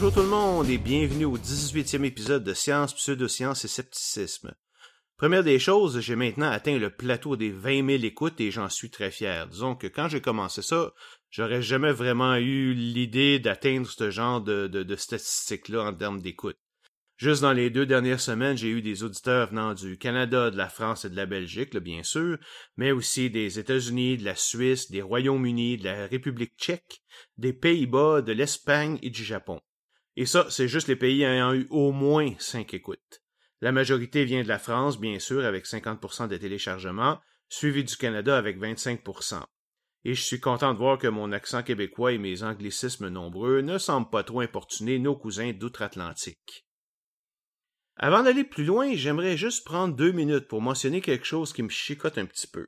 Bonjour 0.00 0.14
tout 0.14 0.20
le 0.20 0.28
monde 0.28 0.70
et 0.70 0.78
bienvenue 0.78 1.24
au 1.24 1.36
18e 1.36 2.04
épisode 2.04 2.44
de 2.44 2.54
Science, 2.54 2.94
Pseudosciences 2.94 3.64
et 3.64 3.68
Scepticisme. 3.68 4.54
Première 5.16 5.42
des 5.42 5.58
choses, 5.58 5.98
j'ai 5.98 6.14
maintenant 6.14 6.48
atteint 6.48 6.78
le 6.78 6.90
plateau 6.90 7.34
des 7.34 7.50
20 7.50 7.84
000 7.84 8.04
écoutes 8.04 8.40
et 8.40 8.52
j'en 8.52 8.68
suis 8.68 8.90
très 8.90 9.10
fier. 9.10 9.48
Disons 9.48 9.74
que 9.74 9.88
quand 9.88 10.06
j'ai 10.06 10.20
commencé 10.20 10.62
ça, 10.62 10.92
j'aurais 11.30 11.62
jamais 11.62 11.90
vraiment 11.90 12.36
eu 12.36 12.74
l'idée 12.74 13.40
d'atteindre 13.40 13.90
ce 13.90 14.12
genre 14.12 14.40
de 14.40 14.96
statistiques-là 14.96 15.82
en 15.82 15.92
termes 15.92 16.22
d'écoute. 16.22 16.58
Juste 17.16 17.42
dans 17.42 17.52
les 17.52 17.68
deux 17.68 17.84
dernières 17.84 18.20
semaines, 18.20 18.56
j'ai 18.56 18.68
eu 18.68 18.82
des 18.82 19.02
auditeurs 19.02 19.48
venant 19.48 19.74
du 19.74 19.98
Canada, 19.98 20.52
de 20.52 20.56
la 20.56 20.68
France 20.68 21.06
et 21.06 21.10
de 21.10 21.16
la 21.16 21.26
Belgique, 21.26 21.76
bien 21.76 22.04
sûr, 22.04 22.38
mais 22.76 22.92
aussi 22.92 23.30
des 23.30 23.58
États-Unis, 23.58 24.18
de 24.18 24.24
la 24.24 24.36
Suisse, 24.36 24.92
des 24.92 25.02
Royaumes-Unis, 25.02 25.78
de 25.78 25.84
la 25.86 26.06
République 26.06 26.54
tchèque, 26.56 27.02
des 27.36 27.52
Pays-Bas, 27.52 28.22
de 28.22 28.30
l'Espagne 28.30 29.00
et 29.02 29.10
du 29.10 29.24
Japon. 29.24 29.60
Et 30.20 30.26
ça, 30.26 30.48
c'est 30.50 30.66
juste 30.66 30.88
les 30.88 30.96
pays 30.96 31.22
ayant 31.22 31.54
eu 31.54 31.68
au 31.70 31.92
moins 31.92 32.32
cinq 32.40 32.74
écoutes. 32.74 33.22
La 33.60 33.70
majorité 33.70 34.24
vient 34.24 34.42
de 34.42 34.48
la 34.48 34.58
France, 34.58 34.98
bien 34.98 35.20
sûr, 35.20 35.44
avec 35.44 35.64
50% 35.64 36.26
des 36.26 36.40
téléchargements, 36.40 37.20
suivi 37.48 37.84
du 37.84 37.96
Canada 37.96 38.36
avec 38.36 38.58
25%. 38.58 39.40
Et 40.04 40.14
je 40.14 40.20
suis 40.20 40.40
content 40.40 40.72
de 40.72 40.78
voir 40.78 40.98
que 40.98 41.06
mon 41.06 41.30
accent 41.30 41.62
québécois 41.62 42.10
et 42.10 42.18
mes 42.18 42.42
anglicismes 42.42 43.06
nombreux 43.06 43.60
ne 43.60 43.78
semblent 43.78 44.10
pas 44.10 44.24
trop 44.24 44.40
importuner 44.40 44.98
nos 44.98 45.14
cousins 45.14 45.52
d'outre-Atlantique. 45.52 46.66
Avant 47.94 48.24
d'aller 48.24 48.42
plus 48.42 48.64
loin, 48.64 48.96
j'aimerais 48.96 49.36
juste 49.36 49.64
prendre 49.64 49.94
deux 49.94 50.10
minutes 50.10 50.48
pour 50.48 50.62
mentionner 50.62 51.00
quelque 51.00 51.26
chose 51.26 51.52
qui 51.52 51.62
me 51.62 51.68
chicote 51.68 52.18
un 52.18 52.26
petit 52.26 52.48
peu. 52.48 52.66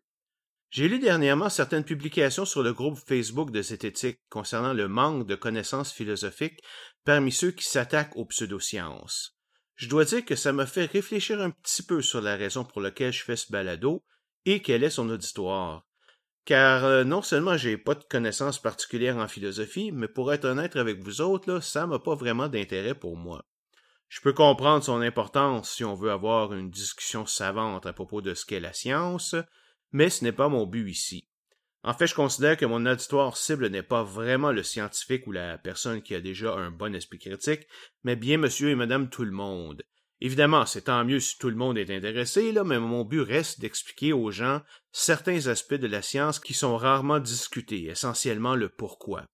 J'ai 0.71 0.89
lu 0.89 1.01
dernièrement 1.01 1.49
certaines 1.49 1.83
publications 1.83 2.45
sur 2.45 2.63
le 2.63 2.73
groupe 2.73 2.97
Facebook 2.97 3.51
de 3.51 3.61
Zététique 3.61 4.21
concernant 4.29 4.73
le 4.73 4.87
manque 4.87 5.27
de 5.27 5.35
connaissances 5.35 5.93
philosophiques 5.93 6.63
parmi 7.05 7.33
ceux 7.33 7.51
qui 7.51 7.65
s'attaquent 7.65 8.17
aux 8.17 8.27
pseudosciences. 8.27 9.37
Je 9.77 9.89
dois 9.89 10.05
dire 10.05 10.25
que 10.25 10.37
ça 10.37 10.53
m'a 10.53 10.67
fait 10.67 10.85
réfléchir 10.85 11.41
un 11.41 11.51
petit 11.51 11.83
peu 11.83 12.03
sur 12.03 12.21
la 12.21 12.37
raison 12.37 12.65
pour 12.65 12.83
laquelle 12.83 13.13
je 13.13 13.25
fais 13.25 13.37
ce 13.37 13.51
balado 13.51 14.05
et 14.45 14.61
quel 14.61 14.85
est 14.85 14.91
son 14.91 15.09
auditoire. 15.09 15.87
Car 16.45 16.85
euh, 16.85 17.05
non 17.05 17.23
seulement 17.23 17.57
j'ai 17.57 17.79
pas 17.79 17.95
de 17.95 18.05
connaissances 18.05 18.61
particulières 18.61 19.17
en 19.17 19.29
philosophie, 19.29 19.93
mais 19.93 20.09
pour 20.09 20.33
être 20.33 20.45
honnête 20.45 20.77
avec 20.77 21.03
vous 21.03 21.21
autres, 21.21 21.51
là, 21.51 21.61
ça 21.61 21.87
m'a 21.87 21.99
pas 21.99 22.15
vraiment 22.15 22.49
d'intérêt 22.49 22.95
pour 22.95 23.17
moi. 23.17 23.45
Je 24.09 24.21
peux 24.21 24.33
comprendre 24.33 24.85
son 24.85 25.01
importance 25.01 25.71
si 25.71 25.85
on 25.85 25.95
veut 25.95 26.11
avoir 26.11 26.53
une 26.53 26.71
discussion 26.71 27.27
savante 27.27 27.87
à 27.87 27.93
propos 27.93 28.21
de 28.21 28.35
ce 28.35 28.45
qu'est 28.45 28.61
la 28.61 28.73
science, 28.73 29.37
mais 29.93 30.11
ce 30.11 30.25
n'est 30.25 30.33
pas 30.33 30.49
mon 30.49 30.67
but 30.67 30.91
ici. 30.91 31.30
En 31.83 31.95
fait, 31.95 32.07
je 32.07 32.15
considère 32.15 32.59
que 32.59 32.67
mon 32.67 32.85
auditoire 32.85 33.37
cible 33.37 33.69
n'est 33.69 33.83
pas 33.83 34.03
vraiment 34.03 34.53
le 34.53 34.63
scientifique 34.63 35.27
ou 35.27 35.33
la 35.33 35.57
personne 35.57 36.03
qui 36.03 36.15
a 36.15 36.21
déjà 36.21 36.55
un 36.55 36.71
bon 36.71 36.95
esprit 36.95 37.19
critique, 37.19 37.67
mais 38.05 38.17
bien 38.17 38.37
monsieur 38.37 38.69
et 38.69 38.75
madame 38.75 39.09
tout 39.09 39.25
le 39.25 39.31
monde. 39.31 39.83
Évidemment, 40.21 40.67
c'est 40.67 40.83
tant 40.83 41.03
mieux 41.05 41.21
si 41.21 41.39
tout 41.39 41.49
le 41.49 41.57
monde 41.57 41.79
est 41.79 41.91
intéressé, 41.91 42.53
là, 42.53 42.63
mais 42.63 42.79
mon 42.79 43.05
but 43.05 43.23
reste 43.23 43.61
d'expliquer 43.61 44.13
aux 44.13 44.31
gens 44.31 44.61
certains 44.93 45.47
aspects 45.47 45.75
de 45.75 45.87
la 45.87 46.03
science 46.03 46.39
qui 46.39 46.53
sont 46.53 46.77
rarement 46.77 47.19
discutés, 47.19 47.85
essentiellement 47.85 48.55
le 48.55 48.69
pourquoi. 48.69 49.25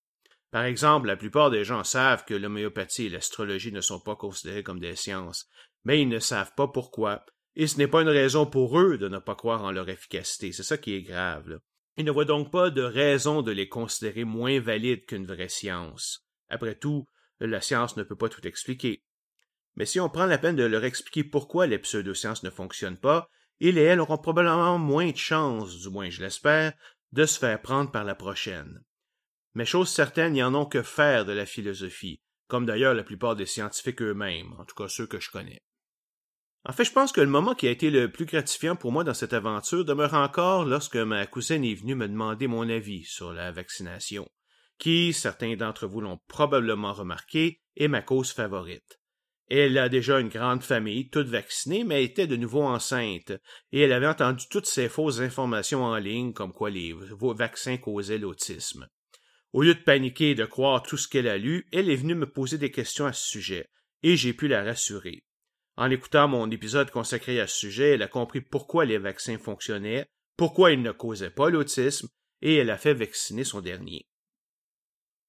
Par 0.52 0.62
exemple, 0.62 1.08
la 1.08 1.16
plupart 1.16 1.50
des 1.50 1.64
gens 1.64 1.82
savent 1.82 2.24
que 2.24 2.34
l'homéopathie 2.34 3.06
et 3.06 3.10
l'astrologie 3.10 3.72
ne 3.72 3.80
sont 3.80 3.98
pas 3.98 4.14
considérées 4.14 4.62
comme 4.62 4.78
des 4.78 4.94
sciences, 4.94 5.48
mais 5.84 6.00
ils 6.00 6.08
ne 6.08 6.20
savent 6.20 6.52
pas 6.56 6.68
pourquoi, 6.68 7.26
et 7.56 7.66
ce 7.66 7.78
n'est 7.78 7.88
pas 7.88 8.02
une 8.02 8.08
raison 8.08 8.46
pour 8.46 8.78
eux 8.78 8.96
de 8.96 9.08
ne 9.08 9.18
pas 9.18 9.34
croire 9.34 9.64
en 9.64 9.72
leur 9.72 9.88
efficacité, 9.88 10.52
c'est 10.52 10.62
ça 10.62 10.78
qui 10.78 10.94
est 10.94 11.02
grave. 11.02 11.58
Ils 11.96 12.04
ne 12.04 12.10
voient 12.10 12.24
donc 12.24 12.50
pas 12.50 12.70
de 12.70 12.82
raison 12.82 13.42
de 13.42 13.52
les 13.52 13.68
considérer 13.68 14.24
moins 14.24 14.60
valides 14.60 15.06
qu'une 15.06 15.26
vraie 15.26 15.48
science. 15.48 16.26
Après 16.48 16.74
tout, 16.74 17.08
la 17.40 17.60
science 17.60 17.96
ne 17.96 18.02
peut 18.02 18.16
pas 18.16 18.28
tout 18.28 18.46
expliquer. 18.46 19.02
Mais 19.76 19.86
si 19.86 20.00
on 20.00 20.08
prend 20.08 20.26
la 20.26 20.38
peine 20.38 20.56
de 20.56 20.64
leur 20.64 20.84
expliquer 20.84 21.24
pourquoi 21.24 21.66
les 21.66 21.78
pseudosciences 21.78 22.42
ne 22.42 22.50
fonctionnent 22.50 22.98
pas, 22.98 23.28
ils 23.60 23.78
et 23.78 23.82
elles 23.82 24.00
auront 24.00 24.18
probablement 24.18 24.78
moins 24.78 25.10
de 25.10 25.16
chances, 25.16 25.78
du 25.78 25.88
moins 25.88 26.10
je 26.10 26.22
l'espère, 26.22 26.72
de 27.12 27.24
se 27.24 27.38
faire 27.38 27.60
prendre 27.60 27.90
par 27.90 28.04
la 28.04 28.14
prochaine. 28.14 28.82
Mais 29.54 29.64
chose 29.64 29.88
certaine, 29.88 30.36
ils 30.36 30.42
en 30.42 30.54
ont 30.54 30.66
que 30.66 30.82
faire 30.82 31.24
de 31.24 31.32
la 31.32 31.46
philosophie, 31.46 32.20
comme 32.46 32.66
d'ailleurs 32.66 32.94
la 32.94 33.04
plupart 33.04 33.36
des 33.36 33.46
scientifiques 33.46 34.02
eux-mêmes, 34.02 34.52
en 34.58 34.64
tout 34.64 34.74
cas 34.74 34.88
ceux 34.88 35.06
que 35.06 35.20
je 35.20 35.30
connais. 35.30 35.62
En 36.68 36.72
fait, 36.72 36.84
je 36.84 36.92
pense 36.92 37.12
que 37.12 37.20
le 37.20 37.28
moment 37.28 37.54
qui 37.54 37.68
a 37.68 37.70
été 37.70 37.90
le 37.90 38.10
plus 38.10 38.24
gratifiant 38.24 38.74
pour 38.74 38.90
moi 38.90 39.04
dans 39.04 39.14
cette 39.14 39.32
aventure 39.32 39.84
demeure 39.84 40.14
encore 40.14 40.64
lorsque 40.64 40.96
ma 40.96 41.24
cousine 41.24 41.64
est 41.64 41.74
venue 41.74 41.94
me 41.94 42.08
demander 42.08 42.48
mon 42.48 42.68
avis 42.68 43.04
sur 43.04 43.32
la 43.32 43.52
vaccination, 43.52 44.28
qui, 44.76 45.12
certains 45.12 45.54
d'entre 45.54 45.86
vous 45.86 46.00
l'ont 46.00 46.18
probablement 46.26 46.92
remarqué, 46.92 47.60
est 47.76 47.86
ma 47.86 48.02
cause 48.02 48.32
favorite. 48.32 49.00
Elle 49.48 49.78
a 49.78 49.88
déjà 49.88 50.18
une 50.18 50.28
grande 50.28 50.64
famille, 50.64 51.08
toute 51.08 51.28
vaccinée, 51.28 51.84
mais 51.84 52.02
était 52.02 52.26
de 52.26 52.34
nouveau 52.34 52.64
enceinte, 52.64 53.30
et 53.70 53.82
elle 53.82 53.92
avait 53.92 54.08
entendu 54.08 54.46
toutes 54.50 54.66
ces 54.66 54.88
fausses 54.88 55.20
informations 55.20 55.84
en 55.84 55.96
ligne 55.98 56.32
comme 56.32 56.52
quoi 56.52 56.70
les 56.70 56.96
vaccins 57.36 57.76
causaient 57.76 58.18
l'autisme. 58.18 58.88
Au 59.52 59.62
lieu 59.62 59.74
de 59.74 59.84
paniquer 59.84 60.30
et 60.30 60.34
de 60.34 60.44
croire 60.44 60.82
tout 60.82 60.96
ce 60.96 61.06
qu'elle 61.06 61.28
a 61.28 61.38
lu, 61.38 61.68
elle 61.70 61.90
est 61.90 61.96
venue 61.96 62.16
me 62.16 62.28
poser 62.28 62.58
des 62.58 62.72
questions 62.72 63.06
à 63.06 63.12
ce 63.12 63.24
sujet, 63.24 63.68
et 64.02 64.16
j'ai 64.16 64.32
pu 64.32 64.48
la 64.48 64.64
rassurer. 64.64 65.25
En 65.76 65.90
écoutant 65.90 66.26
mon 66.26 66.50
épisode 66.50 66.90
consacré 66.90 67.38
à 67.40 67.46
ce 67.46 67.58
sujet, 67.58 67.90
elle 67.90 68.02
a 68.02 68.08
compris 68.08 68.40
pourquoi 68.40 68.86
les 68.86 68.98
vaccins 68.98 69.38
fonctionnaient, 69.38 70.06
pourquoi 70.36 70.72
ils 70.72 70.80
ne 70.80 70.92
causaient 70.92 71.30
pas 71.30 71.50
l'autisme, 71.50 72.08
et 72.40 72.56
elle 72.56 72.70
a 72.70 72.78
fait 72.78 72.94
vacciner 72.94 73.44
son 73.44 73.60
dernier. 73.60 74.06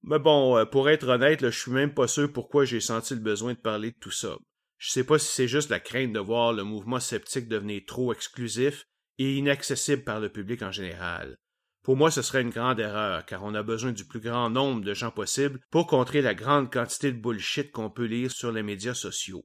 Mais 0.02 0.18
bon, 0.18 0.56
euh, 0.56 0.64
pour 0.64 0.88
être 0.88 1.08
honnête, 1.08 1.40
je 1.40 1.58
suis 1.58 1.70
même 1.70 1.92
pas 1.92 2.08
sûr 2.08 2.32
pourquoi 2.32 2.64
j'ai 2.64 2.80
senti 2.80 3.14
le 3.14 3.20
besoin 3.20 3.52
de 3.52 3.58
parler 3.58 3.90
de 3.90 3.98
tout 3.98 4.10
ça. 4.10 4.36
Je 4.78 4.90
sais 4.90 5.04
pas 5.04 5.18
si 5.18 5.26
c'est 5.34 5.48
juste 5.48 5.70
la 5.70 5.80
crainte 5.80 6.12
de 6.12 6.20
voir 6.20 6.52
le 6.52 6.62
mouvement 6.62 7.00
sceptique 7.00 7.48
devenir 7.48 7.82
trop 7.86 8.12
exclusif 8.12 8.86
et 9.18 9.34
inaccessible 9.34 10.04
par 10.04 10.20
le 10.20 10.30
public 10.30 10.62
en 10.62 10.70
général. 10.70 11.36
Pour 11.82 11.96
moi, 11.96 12.10
ce 12.10 12.22
serait 12.22 12.42
une 12.42 12.50
grande 12.50 12.80
erreur, 12.80 13.26
car 13.26 13.42
on 13.42 13.54
a 13.54 13.62
besoin 13.62 13.92
du 13.92 14.06
plus 14.06 14.20
grand 14.20 14.50
nombre 14.50 14.82
de 14.82 14.94
gens 14.94 15.10
possible 15.10 15.60
pour 15.70 15.86
contrer 15.86 16.22
la 16.22 16.34
grande 16.34 16.72
quantité 16.72 17.12
de 17.12 17.20
bullshit 17.20 17.72
qu'on 17.72 17.90
peut 17.90 18.04
lire 18.04 18.30
sur 18.30 18.52
les 18.52 18.62
médias 18.62 18.94
sociaux. 18.94 19.44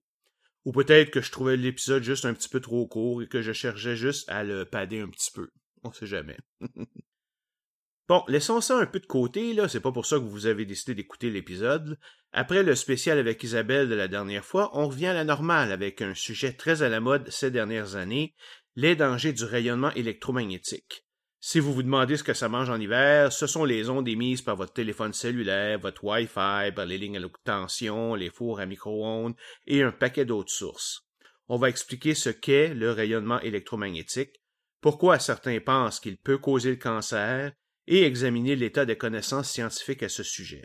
Ou 0.66 0.72
peut-être 0.72 1.12
que 1.12 1.22
je 1.22 1.32
trouvais 1.32 1.58
l'épisode 1.58 2.04
juste 2.04 2.26
un 2.26 2.34
petit 2.34 2.50
peu 2.50 2.60
trop 2.60 2.88
court 2.88 3.22
et 3.22 3.28
que 3.28 3.42
je 3.42 3.52
cherchais 3.52 3.96
juste 3.96 4.30
à 4.30 4.44
le 4.44 4.66
pader 4.66 5.00
un 5.00 5.10
petit 5.10 5.32
peu. 5.32 5.50
On 5.84 5.92
sait 5.92 6.08
jamais. 6.08 6.38
bon, 8.08 8.24
laissons 8.28 8.62
ça 8.62 8.78
un 8.78 8.86
peu 8.86 9.00
de 9.00 9.06
côté, 9.06 9.54
là, 9.54 9.68
c'est 9.68 9.82
pas 9.82 9.92
pour 9.92 10.06
ça 10.06 10.18
que 10.18 10.24
vous 10.24 10.46
avez 10.46 10.66
décidé 10.66 10.96
d'écouter 10.96 11.30
l'épisode. 11.30 12.00
Après 12.32 12.64
le 12.64 12.76
spécial 12.76 13.18
avec 13.20 13.44
Isabelle 13.44 13.90
de 13.90 13.96
la 13.96 14.08
dernière 14.08 14.46
fois, 14.46 14.72
on 14.78 14.88
revient 14.88 15.08
à 15.08 15.14
la 15.14 15.26
normale 15.26 15.72
avec 15.72 16.02
un 16.02 16.16
sujet 16.16 16.54
très 16.54 16.82
à 16.82 16.90
la 16.90 17.02
mode 17.02 17.30
ces 17.30 17.52
dernières 17.52 17.96
années, 17.96 18.34
les 18.76 18.96
dangers 18.96 19.34
du 19.34 19.44
rayonnement 19.44 19.92
électromagnétique. 19.92 21.06
Si 21.46 21.60
vous 21.60 21.74
vous 21.74 21.84
demandez 21.84 22.16
ce 22.16 22.24
que 22.24 22.34
ça 22.34 22.48
mange 22.48 22.70
en 22.70 22.80
hiver, 22.80 23.34
ce 23.34 23.48
sont 23.48 23.66
les 23.66 23.90
ondes 23.90 24.08
émises 24.08 24.42
par 24.42 24.56
votre 24.56 24.72
téléphone 24.72 25.12
cellulaire, 25.12 25.78
votre 25.78 26.06
Wi-Fi, 26.06 26.72
par 26.74 26.86
les 26.86 26.98
lignes 26.98 27.18
à 27.18 27.20
haute 27.20 27.36
tension, 27.44 28.16
les 28.16 28.30
fours 28.30 28.62
à 28.62 28.66
micro-ondes 28.66 29.36
et 29.68 29.84
un 29.84 29.92
paquet 29.92 30.24
d'autres 30.24 30.54
sources. 30.54 31.06
On 31.50 31.58
va 31.58 31.68
expliquer 31.68 32.16
ce 32.16 32.30
qu'est 32.30 32.74
le 32.74 32.92
rayonnement 32.92 33.42
électromagnétique, 33.42 34.42
pourquoi 34.80 35.20
certains 35.20 35.60
pensent 35.60 36.00
qu'il 36.00 36.16
peut 36.16 36.38
causer 36.38 36.70
le 36.70 36.78
cancer 36.78 37.52
et 37.88 38.04
examiner 38.04 38.56
l'état 38.56 38.86
des 38.86 38.98
connaissances 38.98 39.50
scientifiques 39.50 40.04
à 40.04 40.10
ce 40.10 40.24
sujet. 40.24 40.64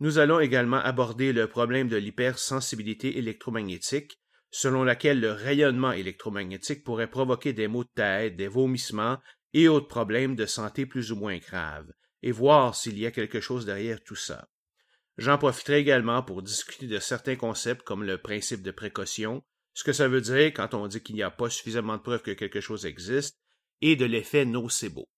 Nous 0.00 0.18
allons 0.18 0.38
également 0.38 0.80
aborder 0.80 1.32
le 1.32 1.46
problème 1.46 1.88
de 1.88 1.96
l'hypersensibilité 1.96 3.16
électromagnétique, 3.16 4.20
selon 4.50 4.84
laquelle 4.84 5.20
le 5.20 5.32
rayonnement 5.32 5.92
électromagnétique 5.92 6.84
pourrait 6.84 7.10
provoquer 7.10 7.54
des 7.54 7.68
maux 7.68 7.84
de 7.84 7.90
tête, 7.94 8.36
des 8.36 8.48
vomissements 8.48 9.16
et 9.54 9.68
autres 9.68 9.88
problèmes 9.88 10.36
de 10.36 10.46
santé 10.46 10.84
plus 10.84 11.12
ou 11.12 11.16
moins 11.16 11.38
graves, 11.38 11.92
et 12.22 12.32
voir 12.32 12.74
s'il 12.74 12.98
y 12.98 13.06
a 13.06 13.10
quelque 13.10 13.40
chose 13.40 13.64
derrière 13.64 14.02
tout 14.02 14.16
ça. 14.16 14.48
J'en 15.16 15.38
profiterai 15.38 15.78
également 15.78 16.22
pour 16.22 16.42
discuter 16.42 16.88
de 16.88 16.98
certains 16.98 17.36
concepts 17.36 17.82
comme 17.82 18.02
le 18.02 18.18
principe 18.18 18.62
de 18.62 18.72
précaution, 18.72 19.42
ce 19.72 19.84
que 19.84 19.92
ça 19.92 20.08
veut 20.08 20.20
dire 20.20 20.52
quand 20.52 20.74
on 20.74 20.88
dit 20.88 21.02
qu'il 21.02 21.14
n'y 21.14 21.22
a 21.22 21.30
pas 21.30 21.50
suffisamment 21.50 21.96
de 21.96 22.02
preuves 22.02 22.22
que 22.22 22.32
quelque 22.32 22.60
chose 22.60 22.84
existe, 22.84 23.38
et 23.80 23.96
de 23.96 24.04
l'effet 24.04 24.44
nocebo. 24.44 25.08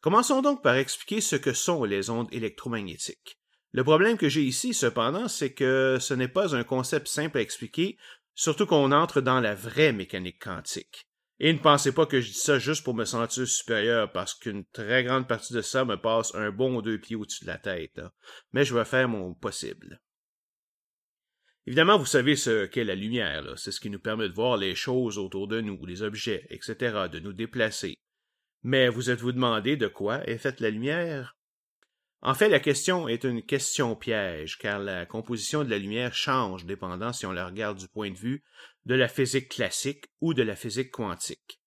Commençons 0.00 0.40
donc 0.40 0.62
par 0.62 0.76
expliquer 0.76 1.20
ce 1.20 1.36
que 1.36 1.52
sont 1.52 1.84
les 1.84 2.08
ondes 2.08 2.32
électromagnétiques. 2.32 3.38
Le 3.72 3.84
problème 3.84 4.16
que 4.16 4.28
j'ai 4.28 4.42
ici, 4.42 4.74
cependant, 4.74 5.28
c'est 5.28 5.52
que 5.52 5.98
ce 6.00 6.14
n'est 6.14 6.28
pas 6.28 6.56
un 6.56 6.64
concept 6.64 7.06
simple 7.06 7.38
à 7.38 7.42
expliquer, 7.42 7.98
surtout 8.34 8.66
qu'on 8.66 8.92
entre 8.92 9.20
dans 9.20 9.40
la 9.40 9.54
vraie 9.54 9.92
mécanique 9.92 10.42
quantique. 10.42 11.06
Et 11.38 11.52
ne 11.52 11.58
pensez 11.58 11.92
pas 11.92 12.06
que 12.06 12.20
je 12.20 12.28
dis 12.28 12.38
ça 12.38 12.58
juste 12.58 12.84
pour 12.84 12.94
me 12.94 13.04
sentir 13.04 13.46
supérieur, 13.46 14.10
parce 14.12 14.34
qu'une 14.34 14.64
très 14.66 15.04
grande 15.04 15.28
partie 15.28 15.52
de 15.52 15.62
ça 15.62 15.84
me 15.84 15.96
passe 15.96 16.34
un 16.34 16.50
bon 16.50 16.80
deux 16.82 16.98
pieds 16.98 17.16
au-dessus 17.16 17.44
de 17.44 17.50
la 17.50 17.58
tête. 17.58 18.00
Mais 18.52 18.64
je 18.64 18.74
vais 18.74 18.84
faire 18.84 19.08
mon 19.08 19.34
possible. 19.34 20.00
Évidemment, 21.66 21.98
vous 21.98 22.06
savez 22.06 22.36
ce 22.36 22.66
qu'est 22.66 22.84
la 22.84 22.94
lumière. 22.94 23.44
C'est 23.56 23.70
ce 23.70 23.80
qui 23.80 23.90
nous 23.90 24.00
permet 24.00 24.28
de 24.28 24.34
voir 24.34 24.56
les 24.56 24.74
choses 24.74 25.18
autour 25.18 25.46
de 25.46 25.60
nous, 25.60 25.84
les 25.86 26.02
objets, 26.02 26.46
etc., 26.50 27.06
de 27.12 27.20
nous 27.20 27.32
déplacer. 27.32 27.96
Mais 28.62 28.88
vous 28.88 29.10
êtes-vous 29.10 29.32
demandé 29.32 29.76
de 29.76 29.88
quoi 29.88 30.26
est 30.28 30.38
faite 30.38 30.60
la 30.60 30.70
lumière? 30.70 31.36
En 32.22 32.34
fait, 32.34 32.50
la 32.50 32.60
question 32.60 33.08
est 33.08 33.24
une 33.24 33.42
question 33.42 33.96
piège, 33.96 34.58
car 34.58 34.78
la 34.78 35.06
composition 35.06 35.64
de 35.64 35.70
la 35.70 35.78
lumière 35.78 36.14
change 36.14 36.66
dépendant 36.66 37.14
si 37.14 37.24
on 37.24 37.32
la 37.32 37.46
regarde 37.46 37.78
du 37.78 37.88
point 37.88 38.10
de 38.10 38.18
vue 38.18 38.44
de 38.84 38.94
la 38.94 39.08
physique 39.08 39.48
classique 39.48 40.06
ou 40.20 40.34
de 40.34 40.42
la 40.42 40.56
physique 40.56 40.90
quantique. 40.90 41.60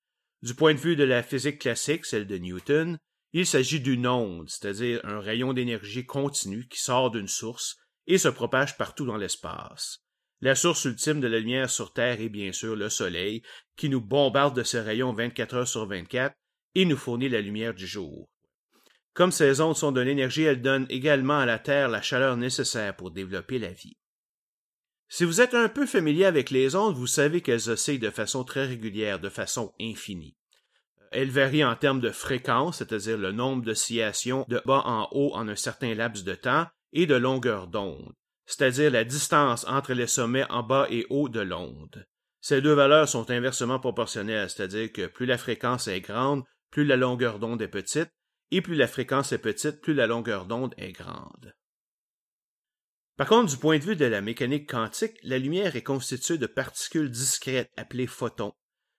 Du 0.44 0.54
point 0.54 0.76
de 0.76 0.80
vue 0.80 0.96
de 0.96 1.04
la 1.04 1.24
physique 1.24 1.60
classique, 1.60 2.06
celle 2.06 2.28
de 2.28 2.38
Newton, 2.38 3.00
il 3.32 3.48
s'agit 3.48 3.80
d'une 3.80 4.06
onde, 4.06 4.50
c'est-à-dire 4.50 5.02
un 5.04 5.20
rayon 5.20 5.54
d'énergie 5.54 6.06
continu 6.06 6.68
qui 6.68 6.80
sort 6.80 7.10
d'une 7.10 7.28
source 7.28 7.78
et 8.06 8.20
se 8.20 8.28
propage 8.28 8.78
partout 8.78 9.06
dans 9.06 9.18
l'espace. 9.18 10.04
La 10.42 10.54
source 10.54 10.86
ultime 10.86 11.20
de 11.20 11.28
la 11.28 11.40
lumière 11.40 11.70
sur 11.70 11.94
Terre 11.94 12.22
est 12.22 12.30
bien 12.30 12.52
sûr 12.52 12.76
le 12.76 12.90
Soleil, 12.90 13.42
qui 13.76 13.90
nous 13.90 14.02
bombarde 14.02 14.56
de 14.56 14.62
ses 14.62 14.82
rayons 14.82 15.14
24 15.14 15.56
heures 15.56 15.68
sur 15.68 15.88
24 15.88 16.36
et 16.76 16.86
nous 16.86 16.98
fournit 16.98 17.30
la 17.30 17.42
lumière 17.42 17.74
du 17.74 17.88
jour. 17.88 18.30
Comme 19.14 19.32
ces 19.32 19.62
ondes 19.62 19.76
sont 19.76 19.92
de 19.92 20.02
l'énergie, 20.02 20.44
elles 20.44 20.62
donnent 20.62 20.88
également 20.90 21.40
à 21.40 21.46
la 21.46 21.60
Terre 21.60 21.90
la 21.90 22.02
chaleur 22.02 22.36
nécessaire 22.36 22.96
pour 22.96 23.12
développer 23.12 23.60
la 23.60 23.72
vie. 23.72 23.98
Si 25.08 25.26
vous 25.26 25.42
êtes 25.42 25.54
un 25.54 25.70
peu 25.70 25.86
familier 25.86 26.26
avec 26.26 26.50
les 26.50 26.76
ondes, 26.76 26.96
vous 26.96 27.06
savez 27.06 27.42
qu'elles 27.42 27.70
oscillent 27.70 28.00
de 28.00 28.10
façon 28.10 28.44
très 28.44 28.66
régulière, 28.66 29.20
de 29.20 29.30
façon 29.30 29.74
infinie. 29.80 30.36
Elles 31.12 31.30
varient 31.30 31.64
en 31.64 31.76
termes 31.76 32.02
de 32.02 32.10
fréquence, 32.10 32.80
c'est-à-dire 32.80 33.20
le 33.20 33.32
nombre 33.32 33.64
d'oscillations 33.64 34.46
de 34.50 34.60
bas 34.66 34.82
en 34.86 35.08
haut 35.12 35.32
en 35.36 35.48
un 35.48 35.56
certain 35.56 35.94
laps 35.94 36.24
de 36.24 36.34
temps, 36.34 36.66
et 36.94 37.06
de 37.06 37.16
longueur 37.16 37.68
d'onde, 37.68 38.14
c'est-à-dire 38.46 38.92
la 38.92 39.04
distance 39.04 39.66
entre 39.68 39.94
les 39.94 40.08
sommets 40.08 40.50
en 40.50 40.64
bas 40.64 40.88
et 40.90 41.06
haut 41.10 41.30
de 41.30 41.42
l'onde. 41.42 42.08
Ces 42.42 42.62
deux 42.62 42.74
valeurs 42.74 43.08
sont 43.08 43.30
inversement 43.32 43.80
proportionnelles, 43.80 44.50
c'est-à-dire 44.50 44.92
que 44.92 45.08
plus 45.08 45.26
la 45.26 45.38
fréquence 45.38 45.88
est 45.88 46.02
grande, 46.02 46.44
plus 46.74 46.86
la 46.86 46.98
longueur 46.98 47.38
d'onde 47.38 47.62
est 47.62 47.68
petite, 47.68 48.10
et 48.50 48.60
plus 48.60 48.74
la 48.74 48.88
fréquence 48.88 49.32
est 49.32 49.38
petite, 49.38 49.80
plus 49.80 49.94
la 49.94 50.08
longueur 50.08 50.48
d'onde 50.48 50.74
est 50.78 50.92
grande. 50.92 51.54
Par 53.16 53.28
contre, 53.28 53.52
du 53.52 53.58
point 53.58 53.78
de 53.78 53.84
vue 53.84 53.96
de 53.96 54.06
la 54.06 54.22
mécanique 54.22 54.72
quantique, 54.72 55.20
la 55.22 55.38
lumière 55.38 55.76
est 55.76 55.84
constituée 55.84 56.40
de 56.40 56.48
particules 56.48 57.12
discrètes 57.12 57.70
appelées 57.78 58.08
photons. 58.08 58.56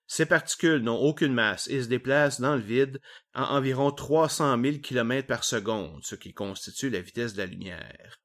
Ces 0.07 0.25
particules 0.25 0.83
n'ont 0.83 1.01
aucune 1.01 1.33
masse 1.33 1.67
et 1.67 1.83
se 1.83 1.89
déplacent 1.89 2.39
dans 2.39 2.55
le 2.55 2.61
vide 2.61 3.01
à 3.33 3.53
environ 3.55 3.91
300 3.91 4.57
000 4.61 4.77
km 4.77 5.27
par 5.27 5.43
seconde, 5.43 5.99
ce 6.05 6.15
qui 6.15 6.33
constitue 6.33 6.89
la 6.89 7.01
vitesse 7.01 7.33
de 7.33 7.39
la 7.39 7.45
lumière. 7.45 8.21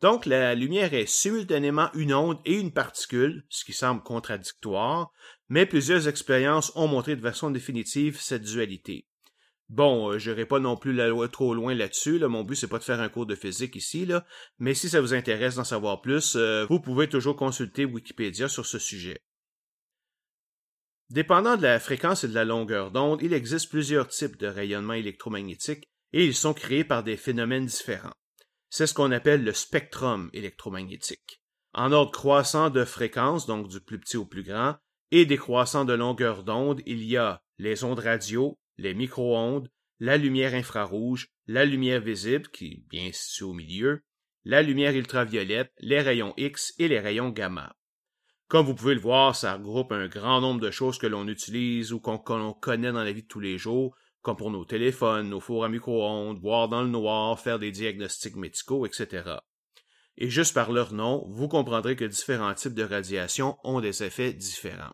Donc, 0.00 0.24
la 0.24 0.54
lumière 0.54 0.94
est 0.94 1.06
simultanément 1.06 1.90
une 1.92 2.14
onde 2.14 2.40
et 2.46 2.54
une 2.54 2.72
particule, 2.72 3.44
ce 3.50 3.64
qui 3.64 3.74
semble 3.74 4.02
contradictoire, 4.02 5.12
mais 5.48 5.66
plusieurs 5.66 6.08
expériences 6.08 6.72
ont 6.74 6.88
montré 6.88 7.16
de 7.16 7.20
façon 7.20 7.50
définitive 7.50 8.20
cette 8.20 8.42
dualité. 8.42 9.06
Bon, 9.68 10.10
euh, 10.10 10.18
je 10.18 10.30
n'irai 10.30 10.46
pas 10.46 10.58
non 10.58 10.76
plus 10.76 10.92
la 10.92 11.08
loi 11.08 11.28
trop 11.28 11.54
loin 11.54 11.74
là-dessus. 11.74 12.18
Là. 12.18 12.28
Mon 12.28 12.44
but, 12.44 12.54
c'est 12.54 12.68
pas 12.68 12.78
de 12.78 12.84
faire 12.84 13.00
un 13.00 13.08
cours 13.08 13.26
de 13.26 13.34
physique 13.34 13.76
ici. 13.76 14.06
Mais 14.58 14.74
si 14.74 14.88
ça 14.88 15.00
vous 15.00 15.14
intéresse 15.14 15.56
d'en 15.56 15.64
savoir 15.64 16.00
plus, 16.00 16.36
euh, 16.36 16.66
vous 16.68 16.80
pouvez 16.80 17.08
toujours 17.08 17.36
consulter 17.36 17.84
Wikipédia 17.84 18.48
sur 18.48 18.66
ce 18.66 18.78
sujet. 18.78 19.22
Dépendant 21.10 21.56
de 21.56 21.62
la 21.62 21.80
fréquence 21.80 22.24
et 22.24 22.28
de 22.28 22.34
la 22.34 22.44
longueur 22.44 22.90
d'onde, 22.90 23.22
il 23.22 23.32
existe 23.32 23.70
plusieurs 23.70 24.08
types 24.08 24.36
de 24.36 24.46
rayonnements 24.46 24.94
électromagnétiques 24.94 25.88
et 26.12 26.24
ils 26.24 26.34
sont 26.34 26.54
créés 26.54 26.84
par 26.84 27.02
des 27.02 27.16
phénomènes 27.16 27.66
différents. 27.66 28.14
C'est 28.70 28.86
ce 28.86 28.94
qu'on 28.94 29.12
appelle 29.12 29.44
le 29.44 29.52
spectrum 29.52 30.30
électromagnétique. 30.32 31.42
En 31.72 31.92
ordre 31.92 32.12
croissant 32.12 32.70
de 32.70 32.84
fréquence, 32.84 33.46
donc 33.46 33.68
du 33.68 33.80
plus 33.80 33.98
petit 33.98 34.16
au 34.16 34.24
plus 34.24 34.42
grand, 34.42 34.76
et 35.10 35.26
décroissant 35.26 35.84
de 35.84 35.92
longueur 35.92 36.44
d'onde, 36.44 36.80
il 36.86 37.04
y 37.04 37.16
a 37.16 37.42
les 37.58 37.84
ondes 37.84 38.00
radio, 38.00 38.58
les 38.78 38.94
micro-ondes, 38.94 39.70
la 40.00 40.16
lumière 40.16 40.54
infrarouge, 40.54 41.28
la 41.46 41.64
lumière 41.64 42.00
visible, 42.00 42.48
qui 42.48 42.66
est 42.66 42.82
bien 42.90 43.10
située 43.12 43.44
au 43.44 43.52
milieu, 43.52 44.02
la 44.44 44.62
lumière 44.62 44.94
ultraviolette, 44.94 45.72
les 45.78 46.00
rayons 46.00 46.34
X 46.36 46.74
et 46.78 46.88
les 46.88 47.00
rayons 47.00 47.30
gamma. 47.30 47.76
Comme 48.48 48.66
vous 48.66 48.74
pouvez 48.74 48.94
le 48.94 49.00
voir, 49.00 49.34
ça 49.34 49.54
regroupe 49.54 49.92
un 49.92 50.06
grand 50.06 50.40
nombre 50.40 50.60
de 50.60 50.70
choses 50.70 50.98
que 50.98 51.06
l'on 51.06 51.28
utilise 51.28 51.92
ou 51.92 52.00
qu'on 52.00 52.18
connaît 52.18 52.92
dans 52.92 53.04
la 53.04 53.12
vie 53.12 53.22
de 53.22 53.28
tous 53.28 53.40
les 53.40 53.56
jours, 53.56 53.96
comme 54.20 54.36
pour 54.36 54.50
nos 54.50 54.64
téléphones, 54.64 55.28
nos 55.28 55.40
fours 55.40 55.64
à 55.64 55.68
micro-ondes, 55.68 56.40
voir 56.40 56.68
dans 56.68 56.82
le 56.82 56.88
noir, 56.88 57.38
faire 57.40 57.58
des 57.58 57.70
diagnostics 57.70 58.36
médicaux, 58.36 58.86
etc. 58.86 59.38
Et 60.16 60.30
juste 60.30 60.54
par 60.54 60.70
leur 60.70 60.92
nom, 60.92 61.24
vous 61.28 61.48
comprendrez 61.48 61.96
que 61.96 62.04
différents 62.04 62.54
types 62.54 62.74
de 62.74 62.84
radiation 62.84 63.56
ont 63.64 63.80
des 63.80 64.02
effets 64.02 64.32
différents. 64.32 64.92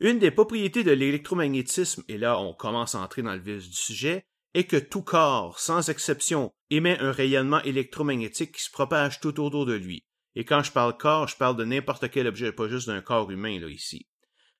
Une 0.00 0.18
des 0.18 0.30
propriétés 0.30 0.84
de 0.84 0.90
l'électromagnétisme, 0.90 2.02
et 2.08 2.18
là 2.18 2.38
on 2.38 2.52
commence 2.52 2.94
à 2.94 3.00
entrer 3.00 3.22
dans 3.22 3.32
le 3.32 3.40
vif 3.40 3.68
du 3.68 3.76
sujet, 3.76 4.26
est 4.54 4.64
que 4.64 4.76
tout 4.76 5.02
corps, 5.02 5.58
sans 5.58 5.88
exception, 5.88 6.52
émet 6.70 6.98
un 6.98 7.12
rayonnement 7.12 7.62
électromagnétique 7.62 8.52
qui 8.52 8.62
se 8.62 8.70
propage 8.70 9.20
tout 9.20 9.40
autour 9.40 9.66
de 9.66 9.74
lui. 9.74 10.04
Et 10.36 10.44
quand 10.44 10.62
je 10.62 10.72
parle 10.72 10.96
corps, 10.96 11.28
je 11.28 11.36
parle 11.36 11.56
de 11.56 11.64
n'importe 11.64 12.10
quel 12.10 12.26
objet, 12.26 12.52
pas 12.52 12.68
juste 12.68 12.88
d'un 12.88 13.00
corps 13.00 13.30
humain, 13.30 13.58
là, 13.60 13.68
ici. 13.68 14.08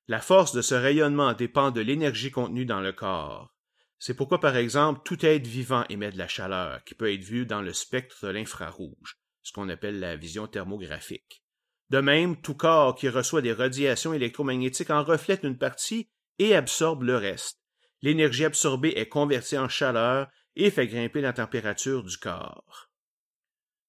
La 0.07 0.19
force 0.19 0.53
de 0.53 0.61
ce 0.61 0.75
rayonnement 0.75 1.33
dépend 1.33 1.71
de 1.71 1.81
l'énergie 1.81 2.31
contenue 2.31 2.65
dans 2.65 2.81
le 2.81 2.93
corps. 2.93 3.54
C'est 4.05 4.13
pourquoi, 4.13 4.39
par 4.39 4.55
exemple, 4.55 5.01
tout 5.03 5.25
être 5.25 5.47
vivant 5.47 5.83
émet 5.89 6.11
de 6.11 6.19
la 6.19 6.27
chaleur, 6.27 6.83
qui 6.83 6.93
peut 6.93 7.11
être 7.11 7.23
vue 7.23 7.47
dans 7.47 7.63
le 7.63 7.73
spectre 7.73 8.27
de 8.27 8.31
l'infrarouge, 8.31 9.17
ce 9.41 9.51
qu'on 9.51 9.67
appelle 9.67 9.99
la 9.99 10.15
vision 10.15 10.45
thermographique. 10.45 11.41
De 11.89 12.01
même, 12.01 12.39
tout 12.39 12.53
corps 12.53 12.93
qui 12.93 13.09
reçoit 13.09 13.41
des 13.41 13.51
radiations 13.51 14.13
électromagnétiques 14.13 14.91
en 14.91 15.03
reflète 15.03 15.41
une 15.41 15.57
partie 15.57 16.07
et 16.37 16.53
absorbe 16.53 17.01
le 17.01 17.17
reste. 17.17 17.57
L'énergie 18.03 18.45
absorbée 18.45 18.93
est 18.95 19.09
convertie 19.09 19.57
en 19.57 19.69
chaleur 19.69 20.27
et 20.55 20.69
fait 20.69 20.85
grimper 20.85 21.21
la 21.21 21.33
température 21.33 22.03
du 22.03 22.19
corps. 22.19 22.91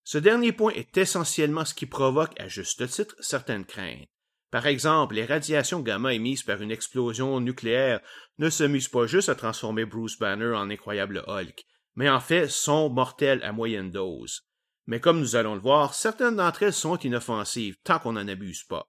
Ce 0.02 0.16
dernier 0.16 0.52
point 0.52 0.72
est 0.72 0.96
essentiellement 0.96 1.66
ce 1.66 1.74
qui 1.74 1.84
provoque, 1.84 2.40
à 2.40 2.48
juste 2.48 2.88
titre, 2.88 3.16
certaines 3.20 3.66
craintes. 3.66 4.08
Par 4.50 4.66
exemple, 4.66 5.16
les 5.16 5.24
radiations 5.24 5.80
gamma 5.80 6.14
émises 6.14 6.42
par 6.42 6.62
une 6.62 6.70
explosion 6.70 7.40
nucléaire 7.40 8.00
ne 8.38 8.48
se 8.48 8.64
musent 8.64 8.88
pas 8.88 9.06
juste 9.06 9.28
à 9.28 9.34
transformer 9.34 9.84
Bruce 9.84 10.18
Banner 10.18 10.54
en 10.54 10.70
incroyable 10.70 11.24
Hulk, 11.26 11.64
mais 11.96 12.08
en 12.08 12.20
fait 12.20 12.48
sont 12.48 12.88
mortelles 12.88 13.42
à 13.42 13.52
moyenne 13.52 13.90
dose. 13.90 14.46
Mais 14.86 15.00
comme 15.00 15.18
nous 15.18 15.34
allons 15.34 15.54
le 15.54 15.60
voir, 15.60 15.94
certaines 15.94 16.36
d'entre 16.36 16.62
elles 16.62 16.72
sont 16.72 16.98
inoffensives 16.98 17.76
tant 17.82 17.98
qu'on 17.98 18.12
n'en 18.12 18.28
abuse 18.28 18.62
pas. 18.64 18.88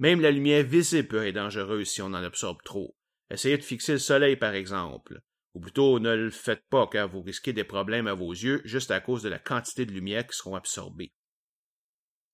Même 0.00 0.20
la 0.20 0.30
lumière 0.30 0.64
visible 0.64 1.08
peut 1.08 1.26
être 1.26 1.34
dangereuse 1.34 1.88
si 1.88 2.02
on 2.02 2.06
en 2.06 2.14
absorbe 2.14 2.62
trop. 2.64 2.96
Essayez 3.30 3.58
de 3.58 3.62
fixer 3.62 3.92
le 3.92 3.98
soleil, 3.98 4.36
par 4.36 4.54
exemple. 4.54 5.20
Ou 5.54 5.60
plutôt, 5.60 5.98
ne 5.98 6.14
le 6.14 6.30
faites 6.30 6.64
pas 6.70 6.86
car 6.86 7.08
vous 7.08 7.22
risquez 7.22 7.52
des 7.52 7.64
problèmes 7.64 8.06
à 8.06 8.14
vos 8.14 8.32
yeux 8.32 8.62
juste 8.64 8.90
à 8.90 9.00
cause 9.00 9.22
de 9.22 9.28
la 9.28 9.38
quantité 9.38 9.86
de 9.86 9.92
lumière 9.92 10.26
qui 10.26 10.36
seront 10.36 10.54
absorbées. 10.54 11.12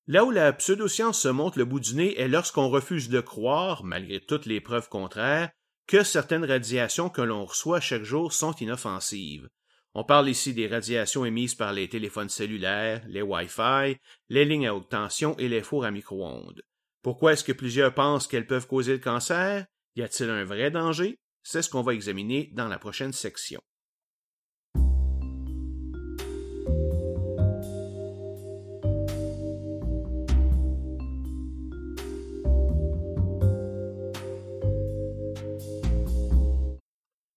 Là 0.07 0.25
où 0.25 0.31
la 0.31 0.53
pseudoscience 0.53 1.21
se 1.21 1.29
montre 1.29 1.59
le 1.59 1.65
bout 1.65 1.81
du 1.81 1.95
nez 1.95 2.21
est 2.21 2.29
lorsqu'on 2.29 2.69
refuse 2.69 3.09
de 3.09 3.21
croire, 3.21 3.85
malgré 3.85 4.21
toutes 4.21 4.45
les 4.45 4.61
preuves 4.61 4.91
contraires, 4.91 5.51
que 5.87 6.03
certaines 6.03 6.45
radiations 6.45 7.09
que 7.09 7.23
l'on 7.23 7.47
reçoit 7.47 7.81
chaque 7.81 8.05
jour 8.05 8.33
sont 8.33 8.55
inoffensives. 8.57 9.49
On 9.95 10.05
parle 10.05 10.29
ici 10.29 10.53
des 10.53 10.67
radiations 10.67 11.25
émises 11.25 11.55
par 11.55 11.73
les 11.73 11.89
téléphones 11.89 12.29
cellulaires, 12.29 13.03
les 13.09 13.23
Wi-Fi, 13.23 13.97
les 14.29 14.45
lignes 14.45 14.67
à 14.67 14.75
haute 14.75 14.91
tension 14.91 15.37
et 15.39 15.49
les 15.49 15.63
fours 15.63 15.85
à 15.85 15.91
micro-ondes. 15.91 16.63
Pourquoi 17.03 17.33
est-ce 17.33 17.45
que 17.45 17.53
plusieurs 17.53 17.95
pensent 17.95 18.27
qu'elles 18.27 18.47
peuvent 18.47 18.67
causer 18.67 18.93
le 18.93 18.99
cancer? 18.99 19.67
Y 19.95 20.03
a-t-il 20.03 20.29
un 20.29 20.45
vrai 20.45 20.71
danger? 20.71 21.19
C'est 21.43 21.63
ce 21.63 21.71
qu'on 21.71 21.83
va 21.83 21.95
examiner 21.95 22.51
dans 22.53 22.69
la 22.69 22.79
prochaine 22.79 23.13
section. 23.13 23.61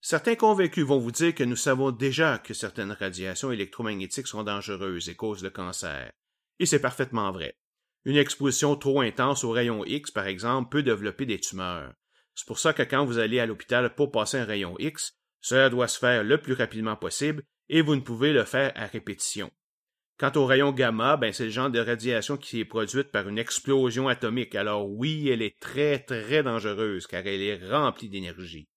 Certains 0.09 0.35
convaincus 0.35 0.85
vont 0.85 0.99
vous 0.99 1.11
dire 1.11 1.35
que 1.35 1.43
nous 1.43 1.57
savons 1.57 1.91
déjà 1.91 2.37
que 2.37 2.53
certaines 2.53 2.93
radiations 2.93 3.51
électromagnétiques 3.51 4.27
sont 4.27 4.43
dangereuses 4.43 5.09
et 5.09 5.15
causent 5.15 5.43
le 5.43 5.49
cancer. 5.49 6.13
Et 6.59 6.65
c'est 6.65 6.79
parfaitement 6.79 7.29
vrai. 7.33 7.57
Une 8.05 8.15
exposition 8.15 8.77
trop 8.77 9.01
intense 9.01 9.43
aux 9.43 9.51
rayons 9.51 9.83
X, 9.83 10.09
par 10.11 10.27
exemple, 10.27 10.69
peut 10.69 10.81
développer 10.81 11.25
des 11.25 11.41
tumeurs. 11.41 11.93
C'est 12.35 12.47
pour 12.47 12.57
ça 12.57 12.71
que 12.71 12.83
quand 12.83 13.03
vous 13.03 13.17
allez 13.17 13.41
à 13.41 13.45
l'hôpital 13.45 13.93
pour 13.95 14.09
passer 14.09 14.37
un 14.37 14.45
rayon 14.45 14.77
X, 14.79 15.11
cela 15.41 15.69
doit 15.69 15.89
se 15.89 15.99
faire 15.99 16.23
le 16.23 16.39
plus 16.39 16.53
rapidement 16.53 16.95
possible 16.95 17.43
et 17.67 17.81
vous 17.81 17.97
ne 17.97 17.99
pouvez 17.99 18.31
le 18.31 18.45
faire 18.45 18.71
à 18.77 18.85
répétition. 18.85 19.51
Quant 20.17 20.31
au 20.35 20.45
rayon 20.45 20.71
gamma, 20.71 21.17
ben 21.17 21.33
c'est 21.33 21.43
le 21.43 21.49
genre 21.49 21.69
de 21.69 21.81
radiation 21.81 22.37
qui 22.37 22.61
est 22.61 22.65
produite 22.65 23.11
par 23.11 23.27
une 23.27 23.39
explosion 23.39 24.07
atomique. 24.07 24.55
Alors 24.55 24.89
oui, 24.89 25.27
elle 25.27 25.41
est 25.41 25.59
très 25.59 25.99
très 25.99 26.43
dangereuse 26.43 27.07
car 27.07 27.27
elle 27.27 27.41
est 27.41 27.69
remplie 27.69 28.07
d'énergie. 28.07 28.69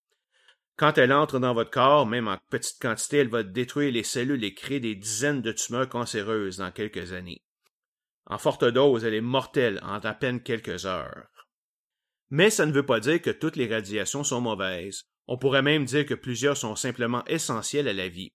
Quand 0.80 0.96
elle 0.96 1.12
entre 1.12 1.38
dans 1.38 1.52
votre 1.52 1.70
corps, 1.70 2.06
même 2.06 2.26
en 2.26 2.38
petite 2.48 2.80
quantité, 2.80 3.18
elle 3.18 3.28
va 3.28 3.42
détruire 3.42 3.92
les 3.92 4.02
cellules 4.02 4.42
et 4.44 4.54
créer 4.54 4.80
des 4.80 4.94
dizaines 4.94 5.42
de 5.42 5.52
tumeurs 5.52 5.90
cancéreuses 5.90 6.56
dans 6.56 6.70
quelques 6.70 7.12
années. 7.12 7.42
En 8.24 8.38
forte 8.38 8.64
dose, 8.64 9.04
elle 9.04 9.12
est 9.12 9.20
mortelle 9.20 9.78
en 9.82 9.98
à 9.98 10.14
peine 10.14 10.42
quelques 10.42 10.86
heures. 10.86 11.28
Mais 12.30 12.48
ça 12.48 12.64
ne 12.64 12.72
veut 12.72 12.86
pas 12.86 12.98
dire 12.98 13.20
que 13.20 13.28
toutes 13.28 13.56
les 13.56 13.66
radiations 13.66 14.24
sont 14.24 14.40
mauvaises. 14.40 15.02
On 15.26 15.36
pourrait 15.36 15.60
même 15.60 15.84
dire 15.84 16.06
que 16.06 16.14
plusieurs 16.14 16.56
sont 16.56 16.76
simplement 16.76 17.26
essentielles 17.26 17.88
à 17.88 17.92
la 17.92 18.08
vie. 18.08 18.32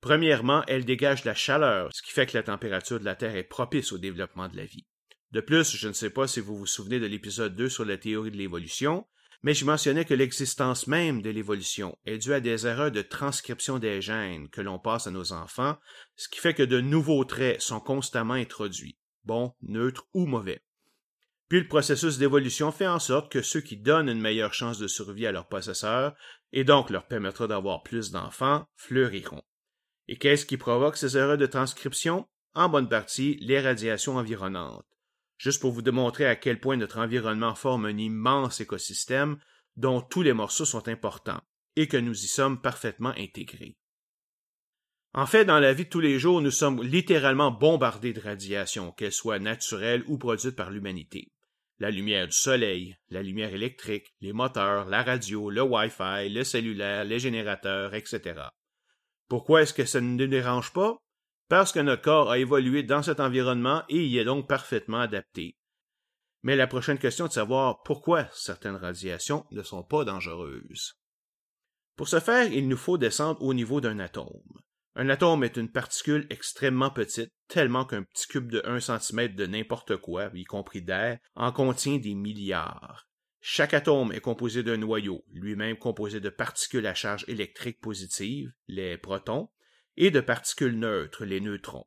Premièrement, 0.00 0.64
elles 0.66 0.86
dégagent 0.86 1.26
la 1.26 1.34
chaleur, 1.34 1.90
ce 1.92 2.00
qui 2.00 2.12
fait 2.12 2.24
que 2.24 2.38
la 2.38 2.44
température 2.44 2.98
de 2.98 3.04
la 3.04 3.14
Terre 3.14 3.36
est 3.36 3.44
propice 3.44 3.92
au 3.92 3.98
développement 3.98 4.48
de 4.48 4.56
la 4.56 4.64
vie. 4.64 4.86
De 5.32 5.42
plus, 5.42 5.76
je 5.76 5.88
ne 5.88 5.92
sais 5.92 6.08
pas 6.08 6.28
si 6.28 6.40
vous 6.40 6.56
vous 6.56 6.64
souvenez 6.64 6.98
de 6.98 7.06
l'épisode 7.06 7.54
2 7.54 7.68
sur 7.68 7.84
la 7.84 7.98
théorie 7.98 8.30
de 8.30 8.38
l'évolution, 8.38 9.06
mais 9.44 9.52
je 9.52 9.66
mentionnais 9.66 10.06
que 10.06 10.14
l'existence 10.14 10.86
même 10.86 11.20
de 11.20 11.28
l'évolution 11.28 11.98
est 12.06 12.16
due 12.16 12.32
à 12.32 12.40
des 12.40 12.66
erreurs 12.66 12.90
de 12.90 13.02
transcription 13.02 13.78
des 13.78 14.00
gènes 14.00 14.48
que 14.48 14.62
l'on 14.62 14.78
passe 14.78 15.06
à 15.06 15.10
nos 15.10 15.34
enfants, 15.34 15.76
ce 16.16 16.30
qui 16.30 16.40
fait 16.40 16.54
que 16.54 16.62
de 16.62 16.80
nouveaux 16.80 17.26
traits 17.26 17.60
sont 17.60 17.78
constamment 17.78 18.34
introduits, 18.34 18.96
bons, 19.24 19.52
neutres 19.60 20.08
ou 20.14 20.24
mauvais. 20.24 20.62
Puis 21.50 21.60
le 21.60 21.68
processus 21.68 22.16
d'évolution 22.16 22.72
fait 22.72 22.86
en 22.86 22.98
sorte 22.98 23.30
que 23.30 23.42
ceux 23.42 23.60
qui 23.60 23.76
donnent 23.76 24.08
une 24.08 24.18
meilleure 24.18 24.54
chance 24.54 24.78
de 24.78 24.88
survie 24.88 25.26
à 25.26 25.32
leurs 25.32 25.48
possesseurs, 25.48 26.14
et 26.52 26.64
donc 26.64 26.88
leur 26.88 27.06
permettra 27.06 27.46
d'avoir 27.46 27.82
plus 27.82 28.12
d'enfants, 28.12 28.66
fleuriront. 28.76 29.42
Et 30.08 30.16
qu'est-ce 30.16 30.46
qui 30.46 30.56
provoque 30.56 30.96
ces 30.96 31.18
erreurs 31.18 31.36
de 31.36 31.44
transcription? 31.44 32.26
En 32.54 32.70
bonne 32.70 32.88
partie, 32.88 33.36
les 33.42 33.60
radiations 33.60 34.16
environnantes. 34.16 34.86
Juste 35.38 35.60
pour 35.60 35.72
vous 35.72 35.82
démontrer 35.82 36.26
à 36.26 36.36
quel 36.36 36.60
point 36.60 36.76
notre 36.76 36.98
environnement 36.98 37.54
forme 37.54 37.86
un 37.86 37.98
immense 37.98 38.60
écosystème 38.60 39.38
dont 39.76 40.00
tous 40.00 40.22
les 40.22 40.32
morceaux 40.32 40.64
sont 40.64 40.88
importants, 40.88 41.42
et 41.76 41.88
que 41.88 41.96
nous 41.96 42.24
y 42.24 42.26
sommes 42.26 42.60
parfaitement 42.60 43.12
intégrés. 43.16 43.76
En 45.16 45.26
fait, 45.26 45.44
dans 45.44 45.60
la 45.60 45.72
vie 45.72 45.84
de 45.84 45.90
tous 45.90 46.00
les 46.00 46.18
jours, 46.18 46.40
nous 46.40 46.50
sommes 46.50 46.82
littéralement 46.82 47.52
bombardés 47.52 48.12
de 48.12 48.20
radiations, 48.20 48.90
qu'elles 48.92 49.12
soient 49.12 49.38
naturelles 49.38 50.04
ou 50.08 50.18
produites 50.18 50.56
par 50.56 50.70
l'humanité. 50.70 51.30
La 51.78 51.90
lumière 51.90 52.26
du 52.26 52.32
soleil, 52.32 52.96
la 53.10 53.22
lumière 53.22 53.54
électrique, 53.54 54.14
les 54.20 54.32
moteurs, 54.32 54.86
la 54.86 55.02
radio, 55.02 55.50
le 55.50 55.62
Wi-Fi, 55.62 56.28
le 56.30 56.42
cellulaire, 56.42 57.04
les 57.04 57.18
générateurs, 57.18 57.94
etc. 57.94 58.42
Pourquoi 59.28 59.62
est-ce 59.62 59.74
que 59.74 59.84
ça 59.84 60.00
ne 60.00 60.16
nous 60.16 60.26
dérange 60.26 60.72
pas? 60.72 60.98
Parce 61.48 61.72
que 61.72 61.80
notre 61.80 62.02
corps 62.02 62.30
a 62.30 62.38
évolué 62.38 62.82
dans 62.82 63.02
cet 63.02 63.20
environnement 63.20 63.82
et 63.88 64.04
y 64.04 64.18
est 64.18 64.24
donc 64.24 64.48
parfaitement 64.48 65.00
adapté. 65.00 65.56
Mais 66.42 66.56
la 66.56 66.66
prochaine 66.66 66.98
question 66.98 67.26
est 67.26 67.28
de 67.28 67.34
savoir 67.34 67.82
pourquoi 67.82 68.26
certaines 68.32 68.76
radiations 68.76 69.46
ne 69.50 69.62
sont 69.62 69.82
pas 69.82 70.04
dangereuses. 70.04 70.98
Pour 71.96 72.08
ce 72.08 72.20
faire, 72.20 72.52
il 72.52 72.68
nous 72.68 72.76
faut 72.76 72.98
descendre 72.98 73.40
au 73.42 73.54
niveau 73.54 73.80
d'un 73.80 73.98
atome. 73.98 74.60
Un 74.96 75.08
atome 75.08 75.42
est 75.42 75.56
une 75.56 75.70
particule 75.70 76.26
extrêmement 76.30 76.90
petite, 76.90 77.32
tellement 77.48 77.84
qu'un 77.84 78.04
petit 78.04 78.28
cube 78.28 78.50
de 78.50 78.62
1 78.64 78.80
cm 78.80 79.34
de 79.34 79.46
n'importe 79.46 79.96
quoi, 79.96 80.30
y 80.34 80.44
compris 80.44 80.82
d'air, 80.82 81.18
en 81.34 81.50
contient 81.50 81.98
des 81.98 82.14
milliards. 82.14 83.08
Chaque 83.40 83.74
atome 83.74 84.12
est 84.12 84.20
composé 84.20 84.62
d'un 84.62 84.76
noyau, 84.76 85.24
lui-même 85.32 85.76
composé 85.76 86.20
de 86.20 86.30
particules 86.30 86.86
à 86.86 86.94
charge 86.94 87.24
électrique 87.28 87.80
positive, 87.80 88.52
les 88.68 88.96
protons, 88.96 89.50
et 89.96 90.10
de 90.10 90.20
particules 90.20 90.78
neutres, 90.78 91.24
les 91.24 91.40
neutrons. 91.40 91.86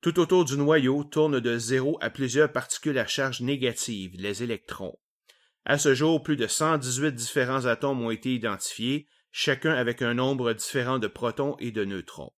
Tout 0.00 0.18
autour 0.18 0.44
du 0.44 0.56
noyau 0.56 1.04
tourne 1.04 1.38
de 1.38 1.58
zéro 1.58 1.96
à 2.00 2.10
plusieurs 2.10 2.50
particules 2.50 2.98
à 2.98 3.06
charge 3.06 3.40
négative, 3.40 4.12
les 4.16 4.42
électrons. 4.42 4.98
À 5.64 5.78
ce 5.78 5.94
jour, 5.94 6.22
plus 6.22 6.36
de 6.36 6.48
118 6.48 7.14
différents 7.14 7.66
atomes 7.66 8.02
ont 8.02 8.10
été 8.10 8.34
identifiés, 8.34 9.06
chacun 9.30 9.72
avec 9.72 10.02
un 10.02 10.14
nombre 10.14 10.52
différent 10.52 10.98
de 10.98 11.06
protons 11.06 11.56
et 11.60 11.70
de 11.70 11.84
neutrons. 11.84 12.32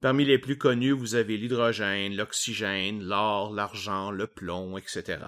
Parmi 0.00 0.24
les 0.24 0.38
plus 0.38 0.56
connus, 0.56 0.92
vous 0.92 1.16
avez 1.16 1.36
l'hydrogène, 1.36 2.16
l'oxygène, 2.16 3.02
l'or, 3.02 3.52
l'argent, 3.52 4.10
le 4.10 4.26
plomb, 4.26 4.78
etc. 4.78 5.18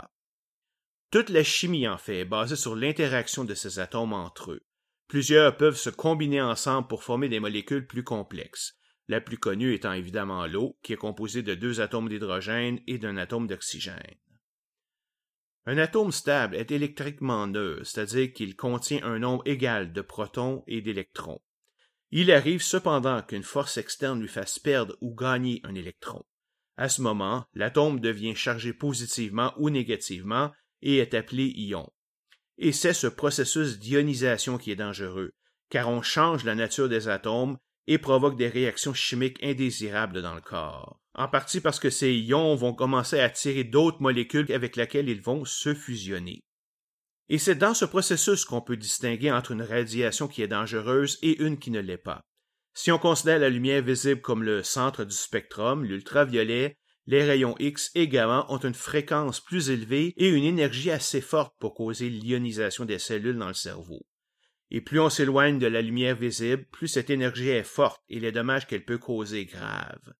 Toute 1.10 1.28
la 1.28 1.44
chimie, 1.44 1.86
en 1.86 1.98
fait, 1.98 2.20
est 2.20 2.24
basée 2.24 2.56
sur 2.56 2.74
l'interaction 2.74 3.44
de 3.44 3.54
ces 3.54 3.80
atomes 3.80 4.14
entre 4.14 4.52
eux. 4.52 4.62
Plusieurs 5.08 5.58
peuvent 5.58 5.76
se 5.76 5.90
combiner 5.90 6.40
ensemble 6.40 6.88
pour 6.88 7.02
former 7.02 7.28
des 7.28 7.40
molécules 7.40 7.86
plus 7.86 8.02
complexes, 8.02 8.78
la 9.12 9.20
plus 9.20 9.36
connue 9.36 9.74
étant 9.74 9.92
évidemment 9.92 10.46
l'eau, 10.46 10.78
qui 10.82 10.94
est 10.94 10.96
composée 10.96 11.42
de 11.42 11.54
deux 11.54 11.82
atomes 11.82 12.08
d'hydrogène 12.08 12.80
et 12.86 12.96
d'un 12.96 13.18
atome 13.18 13.46
d'oxygène. 13.46 14.16
Un 15.66 15.76
atome 15.76 16.10
stable 16.10 16.56
est 16.56 16.70
électriquement 16.70 17.46
neutre, 17.46 17.84
c'est-à-dire 17.84 18.32
qu'il 18.32 18.56
contient 18.56 19.04
un 19.04 19.18
nombre 19.18 19.46
égal 19.46 19.92
de 19.92 20.00
protons 20.00 20.64
et 20.66 20.80
d'électrons. 20.80 21.42
Il 22.10 22.32
arrive 22.32 22.62
cependant 22.62 23.22
qu'une 23.22 23.42
force 23.42 23.76
externe 23.76 24.18
lui 24.20 24.28
fasse 24.28 24.58
perdre 24.58 24.96
ou 25.02 25.14
gagner 25.14 25.60
un 25.62 25.74
électron. 25.74 26.24
À 26.78 26.88
ce 26.88 27.02
moment, 27.02 27.44
l'atome 27.52 28.00
devient 28.00 28.34
chargé 28.34 28.72
positivement 28.72 29.52
ou 29.58 29.68
négativement 29.68 30.52
et 30.80 30.96
est 30.96 31.14
appelé 31.14 31.52
ion. 31.54 31.92
Et 32.56 32.72
c'est 32.72 32.94
ce 32.94 33.06
processus 33.06 33.78
d'ionisation 33.78 34.56
qui 34.56 34.72
est 34.72 34.76
dangereux, 34.76 35.34
car 35.68 35.90
on 35.90 36.00
change 36.00 36.44
la 36.44 36.54
nature 36.54 36.88
des 36.88 37.08
atomes 37.08 37.58
et 37.86 37.98
provoque 37.98 38.36
des 38.36 38.48
réactions 38.48 38.94
chimiques 38.94 39.42
indésirables 39.42 40.22
dans 40.22 40.34
le 40.34 40.40
corps 40.40 41.02
en 41.14 41.28
partie 41.28 41.60
parce 41.60 41.78
que 41.78 41.90
ces 41.90 42.12
ions 42.12 42.54
vont 42.54 42.72
commencer 42.72 43.20
à 43.20 43.24
attirer 43.24 43.64
d'autres 43.64 44.00
molécules 44.00 44.50
avec 44.52 44.76
lesquelles 44.76 45.08
ils 45.08 45.20
vont 45.20 45.44
se 45.44 45.74
fusionner. 45.74 46.40
Et 47.28 47.38
c'est 47.38 47.54
dans 47.54 47.74
ce 47.74 47.84
processus 47.84 48.44
qu'on 48.44 48.60
peut 48.60 48.76
distinguer 48.76 49.30
entre 49.30 49.52
une 49.52 49.62
radiation 49.62 50.28
qui 50.28 50.42
est 50.42 50.48
dangereuse 50.48 51.18
et 51.22 51.40
une 51.42 51.58
qui 51.58 51.70
ne 51.70 51.80
l'est 51.80 51.96
pas. 51.96 52.20
Si 52.74 52.90
on 52.90 52.98
considère 52.98 53.38
la 53.38 53.50
lumière 53.50 53.82
visible 53.82 54.22
comme 54.22 54.42
le 54.42 54.62
centre 54.62 55.04
du 55.04 55.14
spectrum, 55.14 55.84
l'ultraviolet, 55.84 56.76
les 57.06 57.24
rayons 57.24 57.54
X 57.58 57.90
également 57.94 58.50
ont 58.52 58.58
une 58.58 58.74
fréquence 58.74 59.40
plus 59.40 59.70
élevée 59.70 60.14
et 60.16 60.28
une 60.28 60.44
énergie 60.44 60.90
assez 60.90 61.20
forte 61.20 61.54
pour 61.58 61.74
causer 61.74 62.08
l'ionisation 62.08 62.84
des 62.84 62.98
cellules 62.98 63.38
dans 63.38 63.48
le 63.48 63.54
cerveau. 63.54 64.00
Et 64.74 64.80
plus 64.80 64.98
on 65.00 65.10
s'éloigne 65.10 65.58
de 65.58 65.66
la 65.66 65.82
lumière 65.82 66.16
visible, 66.16 66.64
plus 66.72 66.88
cette 66.88 67.10
énergie 67.10 67.50
est 67.50 67.62
forte 67.62 68.02
et 68.08 68.18
les 68.18 68.32
dommages 68.32 68.66
qu'elle 68.66 68.86
peut 68.86 68.96
causer 68.96 69.44
graves. 69.44 70.14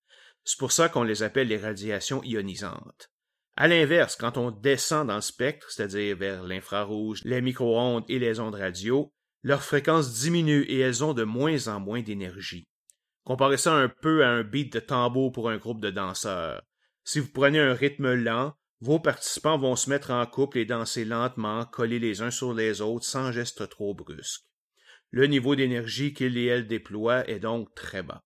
C'est 0.45 0.59
pour 0.59 0.73
ça 0.73 0.91
qu'on 0.91 1.05
les 1.05 1.23
appelle 1.23 1.49
les 1.49 1.57
radiations 1.57 2.23
ionisantes. 2.23 3.11
À 3.57 3.67
l'inverse, 3.67 4.15
quand 4.15 4.37
on 4.37 4.51
descend 4.51 5.09
dans 5.09 5.15
le 5.15 5.23
spectre, 5.23 5.71
c'est-à-dire 5.71 6.19
vers 6.19 6.43
l'infrarouge, 6.43 7.23
les 7.25 7.41
micro-ondes 7.41 8.05
et 8.11 8.19
les 8.19 8.41
ondes 8.41 8.55
radio, 8.55 9.11
leur 9.43 9.63
fréquence 9.63 10.21
diminue 10.21 10.65
et 10.65 10.81
elles 10.81 11.03
ont 11.03 11.15
de 11.15 11.25
moins 11.25 11.69
en 11.69 11.81
moins 11.81 12.03
d'énergie. 12.03 12.69
Comparez 13.25 13.57
ça 13.57 13.73
un 13.73 13.89
peu 13.89 14.23
à 14.23 14.29
un 14.29 14.43
beat 14.43 14.75
de 14.75 14.81
tambour 14.81 15.33
pour 15.33 15.49
un 15.49 15.57
groupe 15.57 15.81
de 15.81 15.91
danseurs. 15.91 16.61
Si 17.05 17.21
vous 17.21 17.33
prenez 17.33 17.59
un 17.59 17.73
rythme 17.73 18.13
lent, 18.13 18.55
vos 18.83 18.99
participants 18.99 19.59
vont 19.59 19.77
se 19.77 19.89
mettre 19.89 20.11
en 20.11 20.27
couple 20.27 20.59
et 20.59 20.65
danser 20.65 21.05
lentement, 21.05 21.65
collés 21.67 22.01
les 22.01 22.21
uns 22.21 22.33
sur 22.33 22.53
les 22.53 22.81
autres 22.81 23.05
sans 23.05 23.31
gestes 23.31 23.69
trop 23.69 23.95
brusques. 23.95 24.43
Le 25.13 25.29
niveau 25.29 25.55
d'énergie 25.55 26.13
qu'ils 26.13 26.37
et 26.37 26.47
elles 26.47 26.67
déploient 26.67 27.29
est 27.31 27.39
donc 27.39 27.73
très 27.77 28.03
bas. 28.03 28.25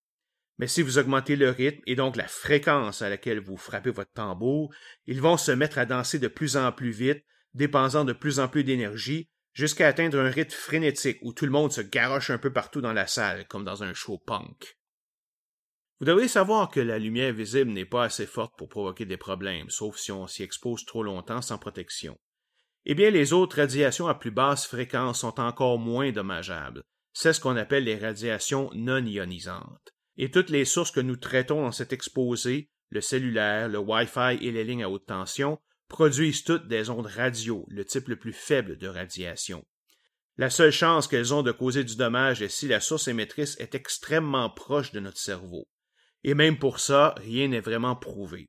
Mais 0.56 0.66
si 0.66 0.80
vous 0.80 0.96
augmentez 0.96 1.36
le 1.36 1.50
rythme 1.50 1.82
et 1.86 1.94
donc 1.94 2.16
la 2.16 2.26
fréquence 2.26 3.02
à 3.02 3.10
laquelle 3.10 3.40
vous 3.40 3.58
frappez 3.58 3.90
votre 3.90 4.12
tambour, 4.14 4.74
ils 5.04 5.20
vont 5.20 5.36
se 5.36 5.52
mettre 5.52 5.76
à 5.76 5.84
danser 5.84 6.18
de 6.18 6.28
plus 6.28 6.56
en 6.56 6.72
plus 6.72 6.90
vite, 6.90 7.22
dépensant 7.52 8.06
de 8.06 8.14
plus 8.14 8.40
en 8.40 8.48
plus 8.48 8.64
d'énergie, 8.64 9.28
jusqu'à 9.52 9.88
atteindre 9.88 10.18
un 10.18 10.30
rythme 10.30 10.56
frénétique 10.56 11.18
où 11.20 11.34
tout 11.34 11.44
le 11.44 11.52
monde 11.52 11.72
se 11.72 11.82
garoche 11.82 12.30
un 12.30 12.38
peu 12.38 12.50
partout 12.50 12.80
dans 12.80 12.94
la 12.94 13.06
salle, 13.06 13.46
comme 13.48 13.64
dans 13.64 13.82
un 13.82 13.92
show 13.92 14.16
punk. 14.16 14.75
Vous 16.00 16.06
devez 16.06 16.28
savoir 16.28 16.70
que 16.70 16.80
la 16.80 16.98
lumière 16.98 17.32
visible 17.32 17.70
n'est 17.70 17.86
pas 17.86 18.04
assez 18.04 18.26
forte 18.26 18.56
pour 18.58 18.68
provoquer 18.68 19.06
des 19.06 19.16
problèmes, 19.16 19.70
sauf 19.70 19.96
si 19.96 20.12
on 20.12 20.26
s'y 20.26 20.42
expose 20.42 20.84
trop 20.84 21.02
longtemps 21.02 21.42
sans 21.42 21.58
protection. 21.58 22.18
Eh 22.84 22.94
bien, 22.94 23.10
les 23.10 23.32
autres 23.32 23.56
radiations 23.56 24.06
à 24.06 24.14
plus 24.14 24.30
basse 24.30 24.66
fréquence 24.66 25.20
sont 25.20 25.40
encore 25.40 25.78
moins 25.78 26.12
dommageables. 26.12 26.82
C'est 27.12 27.32
ce 27.32 27.40
qu'on 27.40 27.56
appelle 27.56 27.84
les 27.84 27.98
radiations 27.98 28.70
non 28.74 29.04
ionisantes 29.04 29.96
et 30.16 30.30
toutes 30.30 30.50
les 30.50 30.64
sources 30.64 30.90
que 30.90 31.00
nous 31.00 31.16
traitons 31.16 31.62
dans 31.62 31.72
cet 31.72 31.92
exposé, 31.92 32.70
le 32.90 33.00
cellulaire, 33.00 33.68
le 33.68 33.78
Wi-Fi 33.78 34.38
et 34.40 34.50
les 34.50 34.64
lignes 34.64 34.84
à 34.84 34.90
haute 34.90 35.06
tension, 35.06 35.58
produisent 35.88 36.44
toutes 36.44 36.68
des 36.68 36.90
ondes 36.90 37.06
radio, 37.06 37.64
le 37.68 37.84
type 37.84 38.08
le 38.08 38.16
plus 38.16 38.32
faible 38.32 38.78
de 38.78 38.88
radiation. 38.88 39.64
La 40.36 40.50
seule 40.50 40.72
chance 40.72 41.08
qu'elles 41.08 41.32
ont 41.32 41.42
de 41.42 41.52
causer 41.52 41.84
du 41.84 41.96
dommage 41.96 42.42
est 42.42 42.48
si 42.48 42.68
la 42.68 42.80
source 42.80 43.08
émettrice 43.08 43.56
est 43.58 43.74
extrêmement 43.74 44.50
proche 44.50 44.92
de 44.92 45.00
notre 45.00 45.18
cerveau. 45.18 45.68
Et 46.24 46.34
même 46.34 46.58
pour 46.58 46.80
ça, 46.80 47.14
rien 47.18 47.48
n'est 47.48 47.60
vraiment 47.60 47.96
prouvé. 47.96 48.46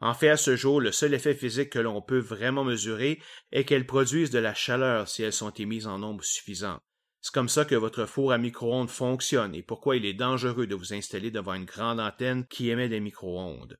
En 0.00 0.14
fait, 0.14 0.28
à 0.28 0.36
ce 0.36 0.54
jour, 0.54 0.80
le 0.80 0.92
seul 0.92 1.14
effet 1.14 1.34
physique 1.34 1.70
que 1.70 1.78
l'on 1.78 2.00
peut 2.00 2.20
vraiment 2.20 2.64
mesurer 2.64 3.20
est 3.50 3.64
qu'elles 3.64 3.86
produisent 3.86 4.30
de 4.30 4.38
la 4.38 4.54
chaleur 4.54 5.08
si 5.08 5.22
elles 5.22 5.32
sont 5.32 5.50
émises 5.50 5.88
en 5.88 5.98
nombre 5.98 6.22
suffisant. 6.22 6.78
C'est 7.20 7.34
comme 7.34 7.48
ça 7.48 7.64
que 7.64 7.74
votre 7.74 8.06
four 8.06 8.32
à 8.32 8.38
micro-ondes 8.38 8.90
fonctionne 8.90 9.54
et 9.54 9.62
pourquoi 9.62 9.96
il 9.96 10.06
est 10.06 10.14
dangereux 10.14 10.68
de 10.68 10.76
vous 10.76 10.94
installer 10.94 11.32
devant 11.32 11.54
une 11.54 11.64
grande 11.64 11.98
antenne 11.98 12.46
qui 12.46 12.70
émet 12.70 12.88
des 12.88 13.00
micro-ondes. 13.00 13.76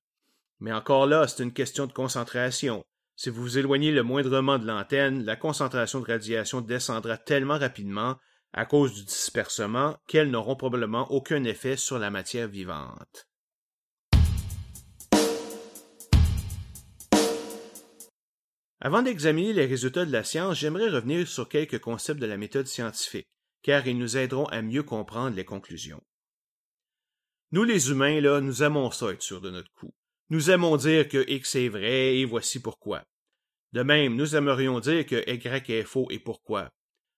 Mais 0.59 0.73
encore 0.73 1.07
là, 1.07 1.28
c'est 1.28 1.45
une 1.45 1.52
question 1.52 1.87
de 1.87 1.92
concentration. 1.92 2.85
Si 3.14 3.30
vous 3.30 3.42
vous 3.42 3.59
éloignez 3.59 3.92
le 3.92 4.02
moindrement 4.02 4.59
de 4.59 4.66
l'antenne, 4.66 5.25
la 5.25 5.37
concentration 5.37 6.00
de 6.00 6.07
radiation 6.07 6.61
descendra 6.61 7.16
tellement 7.16 7.59
rapidement 7.59 8.16
à 8.52 8.64
cause 8.64 8.95
du 8.95 9.04
dispersement 9.04 9.97
qu'elles 10.09 10.30
n'auront 10.30 10.57
probablement 10.57 11.11
aucun 11.12 11.45
effet 11.45 11.76
sur 11.76 11.99
la 11.99 12.11
matière 12.11 12.49
vivante. 12.49 13.27
Avant 18.80 19.02
d'examiner 19.02 19.52
les 19.52 19.66
résultats 19.66 20.04
de 20.04 20.12
la 20.12 20.23
science, 20.23 20.58
j'aimerais 20.58 20.88
revenir 20.88 21.26
sur 21.26 21.49
quelques 21.49 21.80
concepts 21.80 22.20
de 22.20 22.26
la 22.26 22.37
méthode 22.37 22.66
scientifique, 22.66 23.26
car 23.62 23.87
ils 23.87 23.99
nous 23.99 24.16
aideront 24.16 24.47
à 24.47 24.62
mieux 24.62 24.85
comprendre 24.85 25.35
les 25.35 25.44
conclusions. 25.44 26.02
Nous 27.50 27.64
les 27.64 27.90
humains, 27.90 28.20
là, 28.20 28.40
nous 28.40 28.62
aimons 28.62 28.90
ça 28.90 29.11
être 29.11 29.23
sûrs 29.23 29.40
de 29.40 29.50
notre 29.50 29.73
coup. 29.73 29.92
Nous 30.30 30.50
aimons 30.50 30.76
dire 30.76 31.08
que 31.08 31.28
X 31.28 31.54
est 31.56 31.68
vrai 31.68 32.18
et 32.18 32.25
voici 32.25 32.61
pourquoi. 32.61 33.02
De 33.73 33.82
même, 33.82 34.14
nous 34.14 34.37
aimerions 34.37 34.78
dire 34.80 35.06
que 35.06 35.28
Y 35.28 35.70
est 35.70 35.85
faux 35.85 36.06
et 36.11 36.18
pourquoi. 36.18 36.68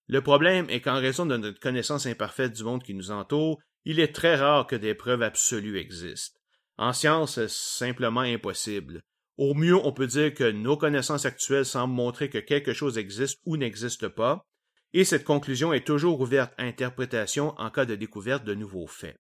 Le 0.07 0.23
problème 0.23 0.69
est 0.71 0.81
qu'en 0.81 1.01
raison 1.01 1.27
de 1.27 1.37
notre 1.37 1.61
connaissance 1.61 2.07
imparfaite 2.07 2.53
du 2.53 2.65
monde 2.65 2.83
qui 2.83 2.95
nous 2.95 3.11
entoure, 3.11 3.61
il 3.85 4.01
est 4.01 4.15
très 4.15 4.37
rare 4.37 4.67
que 4.67 4.77
des 4.77 4.95
preuves 4.95 5.23
absolues 5.23 5.79
existent. 5.79 6.39
En 6.79 6.93
science, 6.93 7.35
c'est 7.35 7.51
simplement 7.51 8.21
impossible. 8.21 9.03
Au 9.41 9.55
mieux, 9.55 9.75
on 9.75 9.91
peut 9.91 10.07
dire 10.07 10.35
que 10.35 10.51
nos 10.51 10.77
connaissances 10.77 11.25
actuelles 11.25 11.65
semblent 11.65 11.95
montrer 11.95 12.29
que 12.29 12.37
quelque 12.37 12.75
chose 12.75 12.99
existe 12.99 13.41
ou 13.47 13.57
n'existe 13.57 14.07
pas, 14.07 14.47
et 14.93 15.03
cette 15.03 15.25
conclusion 15.25 15.73
est 15.73 15.87
toujours 15.87 16.21
ouverte 16.21 16.53
à 16.59 16.65
interprétation 16.65 17.55
en 17.57 17.71
cas 17.71 17.87
de 17.87 17.95
découverte 17.95 18.45
de 18.45 18.53
nouveaux 18.53 18.87
faits. 18.87 19.19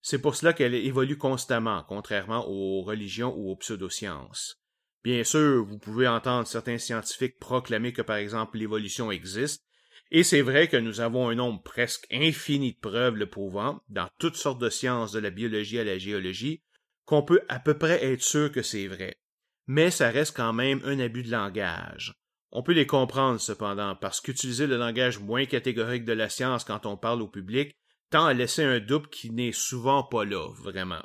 C'est 0.00 0.22
pour 0.22 0.36
cela 0.36 0.54
qu'elle 0.54 0.74
évolue 0.74 1.18
constamment, 1.18 1.84
contrairement 1.86 2.48
aux 2.48 2.80
religions 2.80 3.34
ou 3.36 3.50
aux 3.50 3.56
pseudosciences. 3.56 4.58
Bien 5.04 5.22
sûr, 5.22 5.62
vous 5.66 5.78
pouvez 5.78 6.08
entendre 6.08 6.46
certains 6.46 6.78
scientifiques 6.78 7.38
proclamer 7.38 7.92
que 7.92 8.00
par 8.00 8.16
exemple 8.16 8.56
l'évolution 8.56 9.12
existe, 9.12 9.66
et 10.10 10.22
c'est 10.22 10.40
vrai 10.40 10.68
que 10.68 10.78
nous 10.78 11.00
avons 11.00 11.28
un 11.28 11.34
nombre 11.34 11.62
presque 11.62 12.06
infini 12.10 12.72
de 12.72 12.80
preuves 12.80 13.16
le 13.16 13.28
prouvant, 13.28 13.82
dans 13.90 14.08
toutes 14.18 14.36
sortes 14.36 14.62
de 14.62 14.70
sciences 14.70 15.12
de 15.12 15.20
la 15.20 15.28
biologie 15.28 15.78
à 15.78 15.84
la 15.84 15.98
géologie, 15.98 16.62
qu'on 17.04 17.22
peut 17.22 17.42
à 17.50 17.58
peu 17.58 17.76
près 17.76 18.02
être 18.02 18.22
sûr 18.22 18.50
que 18.50 18.62
c'est 18.62 18.86
vrai. 18.86 19.18
Mais 19.74 19.90
ça 19.90 20.10
reste 20.10 20.36
quand 20.36 20.52
même 20.52 20.82
un 20.84 20.98
abus 20.98 21.22
de 21.22 21.30
langage. 21.30 22.12
On 22.50 22.62
peut 22.62 22.74
les 22.74 22.86
comprendre 22.86 23.40
cependant, 23.40 23.96
parce 23.96 24.20
qu'utiliser 24.20 24.66
le 24.66 24.76
langage 24.76 25.18
moins 25.18 25.46
catégorique 25.46 26.04
de 26.04 26.12
la 26.12 26.28
science 26.28 26.64
quand 26.64 26.84
on 26.84 26.98
parle 26.98 27.22
au 27.22 27.26
public 27.26 27.72
tend 28.10 28.26
à 28.26 28.34
laisser 28.34 28.62
un 28.62 28.80
doute 28.80 29.08
qui 29.08 29.30
n'est 29.30 29.52
souvent 29.52 30.02
pas 30.02 30.26
là, 30.26 30.46
vraiment. 30.58 31.02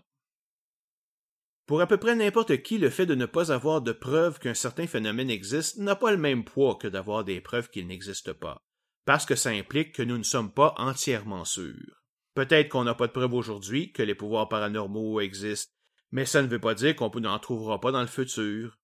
Pour 1.66 1.80
à 1.80 1.88
peu 1.88 1.96
près 1.96 2.14
n'importe 2.14 2.62
qui, 2.62 2.78
le 2.78 2.90
fait 2.90 3.06
de 3.06 3.16
ne 3.16 3.26
pas 3.26 3.54
avoir 3.54 3.82
de 3.82 3.94
preuves 3.94 4.40
qu'un 4.40 4.54
certain 4.54 4.86
phénomène 4.86 5.30
existe 5.30 5.78
n'a 5.78 5.96
pas 5.96 6.12
le 6.12 6.18
même 6.18 6.44
poids 6.44 6.76
que 6.76 6.90
d'avoir 6.90 7.24
des 7.24 7.40
preuves 7.40 7.70
qu'il 7.70 7.88
n'existe 7.88 8.34
pas, 8.34 8.66
parce 9.06 9.26
que 9.26 9.36
ça 9.36 9.52
implique 9.52 9.94
que 9.94 10.04
nous 10.04 10.18
ne 10.18 10.24
sommes 10.24 10.52
pas 10.52 10.76
entièrement 10.76 11.46
sûrs. 11.46 12.04
Peut-être 12.34 12.68
qu'on 12.68 12.84
n'a 12.84 12.96
pas 12.96 13.08
de 13.08 13.14
preuves 13.14 13.34
aujourd'hui 13.34 13.94
que 13.94 14.04
les 14.04 14.14
pouvoirs 14.14 14.50
paranormaux 14.50 15.22
existent, 15.22 15.72
mais 16.12 16.26
ça 16.26 16.42
ne 16.42 16.48
veut 16.48 16.60
pas 16.60 16.76
dire 16.76 16.96
qu'on 16.96 17.10
n'en 17.20 17.40
trouvera 17.40 17.80
pas 17.80 17.92
dans 17.92 18.02
le 18.02 18.08
futur. 18.08 18.78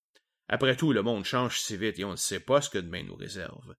Après 0.47 0.75
tout, 0.75 0.91
le 0.91 1.01
monde 1.01 1.25
change 1.25 1.59
si 1.59 1.77
vite 1.77 1.99
et 1.99 2.05
on 2.05 2.11
ne 2.11 2.15
sait 2.17 2.39
pas 2.39 2.61
ce 2.61 2.69
que 2.69 2.77
demain 2.77 3.03
nous 3.03 3.15
réserve. 3.15 3.75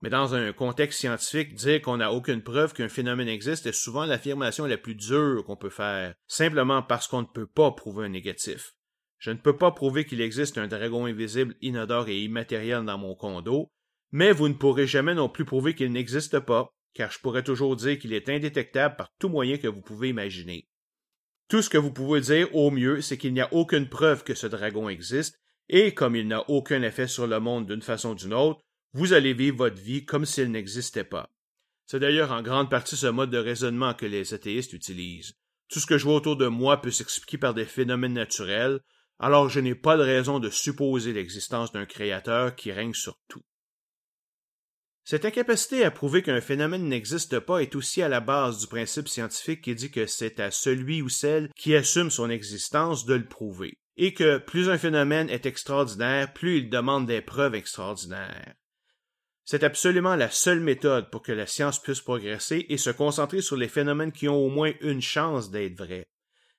Mais 0.00 0.10
dans 0.10 0.34
un 0.34 0.52
contexte 0.52 1.00
scientifique, 1.00 1.54
dire 1.54 1.82
qu'on 1.82 1.96
n'a 1.96 2.12
aucune 2.12 2.42
preuve 2.42 2.72
qu'un 2.72 2.88
phénomène 2.88 3.28
existe 3.28 3.66
est 3.66 3.72
souvent 3.72 4.04
l'affirmation 4.04 4.64
la 4.64 4.78
plus 4.78 4.94
dure 4.94 5.44
qu'on 5.44 5.56
peut 5.56 5.70
faire, 5.70 6.14
simplement 6.28 6.82
parce 6.82 7.08
qu'on 7.08 7.22
ne 7.22 7.26
peut 7.26 7.48
pas 7.48 7.72
prouver 7.72 8.06
un 8.06 8.10
négatif. 8.10 8.74
Je 9.18 9.32
ne 9.32 9.38
peux 9.38 9.56
pas 9.56 9.72
prouver 9.72 10.04
qu'il 10.04 10.20
existe 10.20 10.56
un 10.58 10.68
dragon 10.68 11.06
invisible, 11.06 11.56
inodore 11.60 12.08
et 12.08 12.22
immatériel 12.22 12.84
dans 12.84 12.98
mon 12.98 13.16
condo, 13.16 13.72
mais 14.12 14.30
vous 14.30 14.48
ne 14.48 14.54
pourrez 14.54 14.86
jamais 14.86 15.14
non 15.14 15.28
plus 15.28 15.44
prouver 15.44 15.74
qu'il 15.74 15.90
n'existe 15.90 16.38
pas, 16.38 16.68
car 16.94 17.10
je 17.10 17.18
pourrais 17.18 17.42
toujours 17.42 17.74
dire 17.74 17.98
qu'il 17.98 18.12
est 18.12 18.28
indétectable 18.28 18.94
par 18.94 19.12
tout 19.18 19.28
moyen 19.28 19.58
que 19.58 19.66
vous 19.66 19.82
pouvez 19.82 20.08
imaginer. 20.08 20.67
Tout 21.48 21.62
ce 21.62 21.70
que 21.70 21.78
vous 21.78 21.92
pouvez 21.92 22.20
dire 22.20 22.54
au 22.54 22.70
mieux, 22.70 23.00
c'est 23.00 23.16
qu'il 23.16 23.32
n'y 23.32 23.40
a 23.40 23.52
aucune 23.54 23.88
preuve 23.88 24.22
que 24.22 24.34
ce 24.34 24.46
dragon 24.46 24.88
existe, 24.88 25.38
et 25.70 25.94
comme 25.94 26.14
il 26.14 26.28
n'a 26.28 26.48
aucun 26.50 26.82
effet 26.82 27.08
sur 27.08 27.26
le 27.26 27.40
monde 27.40 27.66
d'une 27.66 27.82
façon 27.82 28.10
ou 28.10 28.14
d'une 28.14 28.34
autre, 28.34 28.60
vous 28.92 29.14
allez 29.14 29.32
vivre 29.32 29.56
votre 29.56 29.80
vie 29.80 30.04
comme 30.04 30.26
s'il 30.26 30.50
n'existait 30.50 31.04
pas. 31.04 31.30
C'est 31.86 32.00
d'ailleurs 32.00 32.32
en 32.32 32.42
grande 32.42 32.70
partie 32.70 32.96
ce 32.96 33.06
mode 33.06 33.30
de 33.30 33.38
raisonnement 33.38 33.94
que 33.94 34.04
les 34.04 34.34
athéistes 34.34 34.74
utilisent. 34.74 35.34
Tout 35.70 35.80
ce 35.80 35.86
que 35.86 35.96
je 35.96 36.04
vois 36.04 36.16
autour 36.16 36.36
de 36.36 36.46
moi 36.46 36.82
peut 36.82 36.90
s'expliquer 36.90 37.38
par 37.38 37.54
des 37.54 37.64
phénomènes 37.64 38.14
naturels, 38.14 38.80
alors 39.18 39.48
je 39.48 39.60
n'ai 39.60 39.74
pas 39.74 39.96
de 39.96 40.02
raison 40.02 40.40
de 40.40 40.50
supposer 40.50 41.12
l'existence 41.14 41.72
d'un 41.72 41.86
créateur 41.86 42.54
qui 42.56 42.72
règne 42.72 42.94
sur 42.94 43.18
tout. 43.26 43.42
Cette 45.10 45.24
incapacité 45.24 45.86
à 45.86 45.90
prouver 45.90 46.20
qu'un 46.20 46.42
phénomène 46.42 46.86
n'existe 46.86 47.40
pas 47.40 47.60
est 47.60 47.74
aussi 47.74 48.02
à 48.02 48.10
la 48.10 48.20
base 48.20 48.58
du 48.58 48.66
principe 48.66 49.08
scientifique 49.08 49.62
qui 49.62 49.74
dit 49.74 49.90
que 49.90 50.04
c'est 50.04 50.38
à 50.38 50.50
celui 50.50 51.00
ou 51.00 51.08
celle 51.08 51.48
qui 51.56 51.74
assume 51.74 52.10
son 52.10 52.28
existence 52.28 53.06
de 53.06 53.14
le 53.14 53.24
prouver, 53.24 53.78
et 53.96 54.12
que 54.12 54.36
plus 54.36 54.68
un 54.68 54.76
phénomène 54.76 55.30
est 55.30 55.46
extraordinaire, 55.46 56.34
plus 56.34 56.58
il 56.58 56.68
demande 56.68 57.06
des 57.06 57.22
preuves 57.22 57.54
extraordinaires. 57.54 58.52
C'est 59.46 59.64
absolument 59.64 60.14
la 60.14 60.28
seule 60.28 60.60
méthode 60.60 61.10
pour 61.10 61.22
que 61.22 61.32
la 61.32 61.46
science 61.46 61.80
puisse 61.80 62.02
progresser 62.02 62.66
et 62.68 62.76
se 62.76 62.90
concentrer 62.90 63.40
sur 63.40 63.56
les 63.56 63.68
phénomènes 63.68 64.12
qui 64.12 64.28
ont 64.28 64.36
au 64.36 64.50
moins 64.50 64.74
une 64.82 65.00
chance 65.00 65.50
d'être 65.50 65.78
vrais. 65.78 66.06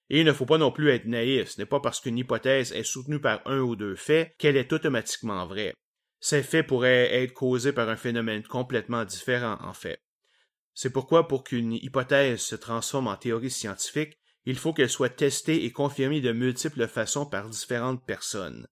Et 0.09 0.21
il 0.21 0.25
ne 0.25 0.33
faut 0.33 0.47
pas 0.47 0.57
non 0.57 0.71
plus 0.71 0.89
être 0.89 1.05
naïf, 1.05 1.49
ce 1.49 1.61
n'est 1.61 1.67
pas 1.67 1.81
parce 1.81 1.99
qu'une 1.99 2.17
hypothèse 2.17 2.71
est 2.71 2.81
soutenue 2.81 3.21
par 3.21 3.43
un 3.45 3.59
ou 3.59 3.75
deux 3.75 3.95
faits 3.95 4.33
qu'elle 4.39 4.57
est 4.57 4.73
automatiquement 4.73 5.45
vraie. 5.45 5.75
Ces 6.19 6.43
faits 6.43 6.67
pourraient 6.67 7.23
être 7.23 7.33
causés 7.33 7.73
par 7.73 7.89
un 7.89 7.95
phénomène 7.95 8.43
complètement 8.43 9.05
différent, 9.05 9.57
en 9.61 9.73
fait. 9.73 10.01
C'est 10.73 10.91
pourquoi 10.91 11.27
pour 11.27 11.43
qu'une 11.43 11.73
hypothèse 11.73 12.41
se 12.41 12.55
transforme 12.55 13.07
en 13.07 13.15
théorie 13.15 13.51
scientifique, 13.51 14.17
il 14.45 14.57
faut 14.57 14.73
qu'elle 14.73 14.89
soit 14.89 15.09
testée 15.09 15.65
et 15.65 15.71
confirmée 15.71 16.21
de 16.21 16.31
multiples 16.31 16.87
façons 16.87 17.25
par 17.25 17.49
différentes 17.49 18.05
personnes. 18.05 18.67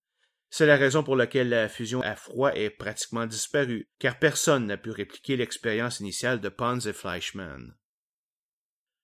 C'est 0.49 0.65
la 0.65 0.77
raison 0.77 1.03
pour 1.03 1.15
laquelle 1.15 1.49
la 1.49 1.67
fusion 1.67 2.01
à 2.01 2.15
froid 2.15 2.51
est 2.53 2.69
pratiquement 2.69 3.25
disparue, 3.25 3.89
car 3.99 4.17
personne 4.17 4.65
n'a 4.65 4.77
pu 4.77 4.91
répliquer 4.91 5.36
l'expérience 5.36 5.99
initiale 5.99 6.39
de 6.39 6.49
Pons 6.49 6.88
et 6.88 6.93
Fleischmann. 6.93 7.75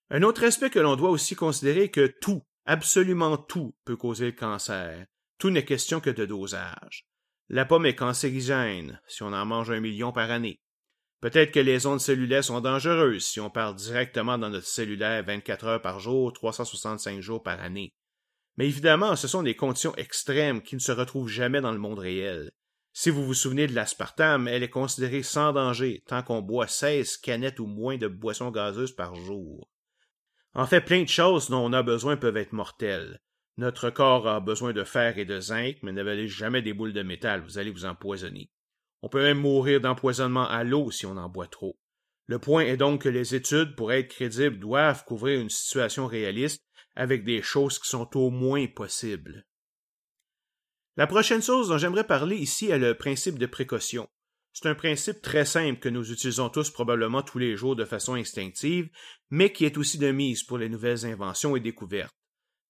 Un 0.10 0.23
autre 0.23 0.43
aspect 0.43 0.69
que 0.69 0.79
l'on 0.79 0.95
doit 0.95 1.10
aussi 1.10 1.36
considérer 1.36 1.84
est 1.84 1.89
que 1.89 2.08
tout, 2.08 2.43
absolument 2.65 3.38
tout, 3.38 3.75
peut 3.84 3.97
causer 3.97 4.27
le 4.27 4.32
cancer. 4.32 5.06
Tout 5.38 5.49
n'est 5.49 5.65
question 5.65 5.99
que 5.99 6.10
de 6.10 6.25
dosage. 6.25 7.06
La 7.49 7.65
pomme 7.65 7.86
est 7.86 7.95
cancérigène 7.95 8.99
si 9.08 9.23
on 9.23 9.34
en 9.34 9.45
mange 9.45 9.71
un 9.71 9.79
million 9.79 10.12
par 10.12 10.32
année. 10.32 10.60
Peut-être 11.21 11.51
que 11.51 11.60
les 11.60 11.86
ondes 11.86 12.01
cellulaires 12.01 12.43
sont 12.43 12.62
dangereuses 12.62 13.25
si 13.25 13.39
on 13.39 13.49
parle 13.49 13.75
directement 13.75 14.38
dans 14.38 14.49
notre 14.49 14.67
cellulaire 14.67 15.23
24 15.23 15.65
heures 15.65 15.82
par 15.82 15.99
jour, 15.99 16.34
365 16.34 17.21
jours 17.21 17.43
par 17.43 17.62
année. 17.62 17.93
Mais 18.58 18.67
évidemment, 18.67 19.15
ce 19.15 19.27
sont 19.27 19.43
des 19.43 19.56
conditions 19.56 19.95
extrêmes 19.95 20.62
qui 20.62 20.75
ne 20.75 20.82
se 20.82 20.91
retrouvent 20.91 21.29
jamais 21.29 21.62
dans 21.62 21.71
le 21.71 21.79
monde 21.79 21.99
réel. 21.99 22.51
Si 22.91 23.10
vous 23.10 23.25
vous 23.25 23.34
souvenez 23.34 23.67
de 23.67 23.73
l'aspartame, 23.73 24.47
elle 24.47 24.62
est 24.63 24.69
considérée 24.69 25.23
sans 25.23 25.53
danger 25.53 26.03
tant 26.08 26.21
qu'on 26.21 26.41
boit 26.41 26.67
16 26.67 27.17
canettes 27.17 27.60
ou 27.60 27.65
moins 27.65 27.97
de 27.97 28.08
boissons 28.08 28.51
gazeuses 28.51 28.95
par 28.95 29.15
jour. 29.15 29.67
En 30.53 30.67
fait, 30.67 30.82
plein 30.82 31.01
de 31.01 31.10
choses 31.10 31.49
dont 31.49 31.65
on 31.65 31.73
a 31.73 31.82
besoin 31.82 32.17
peuvent 32.17 32.38
être 32.38 32.53
mortelles. 32.53 33.19
Notre 33.58 33.92
corps 33.92 34.28
a 34.28 34.39
besoin 34.39 34.74
de 34.74 34.84
fer 34.84 35.18
et 35.18 35.26
de 35.26 35.39
zinc, 35.39 35.78
mais 35.84 35.92
n'avalez 35.92 36.28
jamais 36.28 36.62
des 36.62 36.74
boules 36.74 36.94
de 36.94 37.04
métal, 37.04 37.42
vous 37.42 37.60
allez 37.60 37.70
vous 37.70 37.86
empoisonner. 37.86 38.50
On 39.04 39.10
peut 39.10 39.22
même 39.22 39.39
mourir 39.39 39.80
d'empoisonnement 39.80 40.48
à 40.48 40.63
l'eau 40.63 40.89
si 40.89 41.06
on 41.06 41.18
en 41.18 41.30
boit 41.30 41.48
trop. 41.48 41.78
Le 42.26 42.39
point 42.39 42.63
est 42.63 42.78
donc 42.78 43.02
que 43.04 43.10
les 43.10 43.36
études, 43.36 43.76
pour 43.76 43.92
être 43.92 44.08
crédibles, 44.08 44.58
doivent 44.58 45.04
couvrir 45.06 45.39
une 45.39 45.50
situation 45.50 46.08
réaliste 46.08 46.63
avec 46.96 47.26
des 47.26 47.42
choses 47.42 47.80
qui 47.80 47.89
sont 47.89 48.16
au 48.18 48.30
moins 48.30 48.66
possibles. 48.68 49.46
La 50.96 51.06
prochaine 51.06 51.42
chose 51.42 51.70
dont 51.70 51.78
j'aimerais 51.78 52.08
parler 52.08 52.38
ici 52.38 52.70
est 52.70 52.80
le 52.80 52.96
principe 52.96 53.38
de 53.38 53.46
précaution. 53.46 54.08
C'est 54.54 54.70
un 54.70 54.76
principe 54.76 55.22
très 55.22 55.46
simple 55.46 55.80
que 55.80 55.89
nous 55.89 56.12
utilisons 56.12 56.50
tous 56.50 56.70
probablement 56.70 57.24
tous 57.24 57.39
les 57.39 57.56
jours 57.58 57.76
de 57.76 57.86
façon 57.86 58.13
instinctive, 58.13 58.89
mais 59.32 59.52
qui 59.52 59.66
est 59.66 59.78
aussi 59.78 59.98
de 59.98 60.12
mise 60.12 60.44
pour 60.44 60.60
les 60.60 60.70
nouvelles 60.70 61.06
inventions 61.06 61.56
et 61.56 61.60
découvertes. 61.60 62.13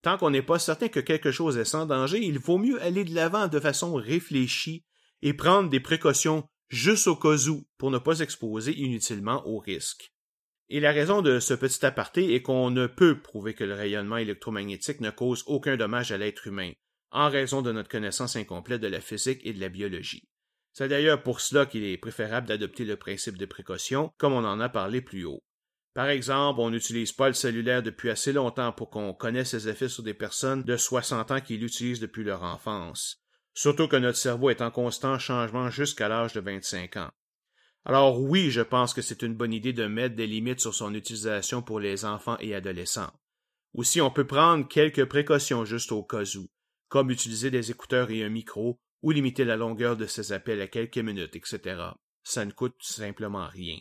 Tant 0.04 0.18
qu'on 0.18 0.30
n'est 0.30 0.42
pas 0.42 0.60
certain 0.60 0.90
que 0.90 1.00
quelque 1.00 1.32
chose 1.32 1.58
est 1.58 1.66
sans 1.66 1.86
danger, 1.86 2.20
il 2.20 2.38
vaut 2.38 2.58
mieux 2.58 2.80
aller 2.84 3.06
de 3.06 3.16
l'avant 3.16 3.48
de 3.48 3.60
façon 3.60 3.96
réfléchie 3.96 4.84
et 5.22 5.34
prendre 5.34 5.70
des 5.70 5.80
précautions 5.80 6.46
juste 6.68 7.08
au 7.08 7.16
cas 7.16 7.48
où 7.48 7.66
pour 7.78 7.90
ne 7.90 7.98
pas 7.98 8.20
exposer 8.20 8.78
inutilement 8.78 9.48
au 9.48 9.60
risque. 9.60 10.12
Et 10.68 10.82
la 10.82 10.92
raison 10.92 11.22
de 11.22 11.40
ce 11.40 11.54
petit 11.54 11.86
aparté 11.86 12.36
est 12.36 12.42
qu'on 12.42 12.70
ne 12.70 12.86
peut 12.86 13.22
prouver 13.22 13.54
que 13.54 13.64
le 13.64 13.76
rayonnement 13.76 14.18
électromagnétique 14.18 15.00
ne 15.00 15.10
cause 15.10 15.44
aucun 15.48 15.78
dommage 15.78 16.12
à 16.12 16.18
l'être 16.18 16.48
humain, 16.48 16.72
en 17.12 17.30
raison 17.30 17.62
de 17.62 17.72
notre 17.72 17.90
connaissance 17.90 18.36
incomplète 18.36 18.82
de 18.82 18.88
la 18.88 19.00
physique 19.00 19.40
et 19.44 19.54
de 19.54 19.62
la 19.62 19.70
biologie. 19.70 20.28
C'est 20.74 20.90
d'ailleurs 20.90 21.24
pour 21.24 21.40
cela 21.40 21.66
qu'il 21.66 21.86
est 21.86 21.98
préférable 21.98 22.48
d'adopter 22.48 22.84
le 22.84 22.98
principe 22.98 23.38
de 23.38 23.46
précaution, 23.46 24.12
comme 24.18 24.34
on 24.34 24.44
en 24.44 24.60
a 24.60 24.68
parlé 24.68 25.02
plus 25.02 25.24
haut. 25.24 25.44
Par 25.94 26.10
exemple, 26.10 26.60
on 26.60 26.72
n'utilise 26.72 27.12
pas 27.12 27.28
le 27.28 27.34
cellulaire 27.34 27.84
depuis 27.84 28.10
assez 28.10 28.34
longtemps 28.34 28.72
pour 28.72 28.90
qu'on 28.90 29.14
connaisse 29.14 29.50
ses 29.50 29.70
effets 29.70 29.90
sur 29.90 30.02
des 30.02 30.16
personnes 30.16 30.64
de 30.64 30.76
60 30.76 31.32
ans 31.32 31.42
qui 31.42 31.58
l'utilisent 31.58 32.00
depuis 32.00 32.24
leur 32.24 32.44
enfance. 32.44 33.24
Surtout 33.54 33.88
que 33.88 33.96
notre 33.96 34.18
cerveau 34.18 34.50
est 34.50 34.62
en 34.62 34.72
constant 34.72 35.20
changement 35.20 35.70
jusqu'à 35.70 36.08
l'âge 36.08 36.34
de 36.34 36.42
25 36.42 36.98
ans. 36.98 37.12
Alors 37.86 38.20
oui, 38.20 38.50
je 38.50 38.62
pense 38.62 38.94
que 38.94 39.02
c'est 39.02 39.22
une 39.22 39.36
bonne 39.36 39.54
idée 39.54 39.74
de 39.74 39.86
mettre 39.86 40.16
des 40.16 40.26
limites 40.26 40.62
sur 40.62 40.74
son 40.74 40.96
utilisation 40.96 41.62
pour 41.62 41.80
les 41.80 42.06
enfants 42.06 42.38
et 42.40 42.56
adolescents. 42.56 43.12
Aussi, 43.74 44.02
on 44.02 44.10
peut 44.10 44.26
prendre 44.26 44.68
quelques 44.68 45.06
précautions 45.06 45.66
juste 45.66 45.92
au 45.92 46.04
cas 46.04 46.24
où, 46.38 46.48
comme 46.88 47.12
utiliser 47.12 47.52
des 47.52 47.72
écouteurs 47.72 48.10
et 48.10 48.24
un 48.24 48.30
micro, 48.30 48.80
ou 49.02 49.12
limiter 49.12 49.44
la 49.44 49.58
longueur 49.58 49.98
de 49.98 50.06
ses 50.06 50.32
appels 50.32 50.62
à 50.62 50.68
quelques 50.68 50.98
minutes, 50.98 51.36
etc. 51.36 51.60
Ça 52.24 52.46
ne 52.46 52.52
coûte 52.52 52.78
simplement 52.80 53.48
rien. 53.48 53.78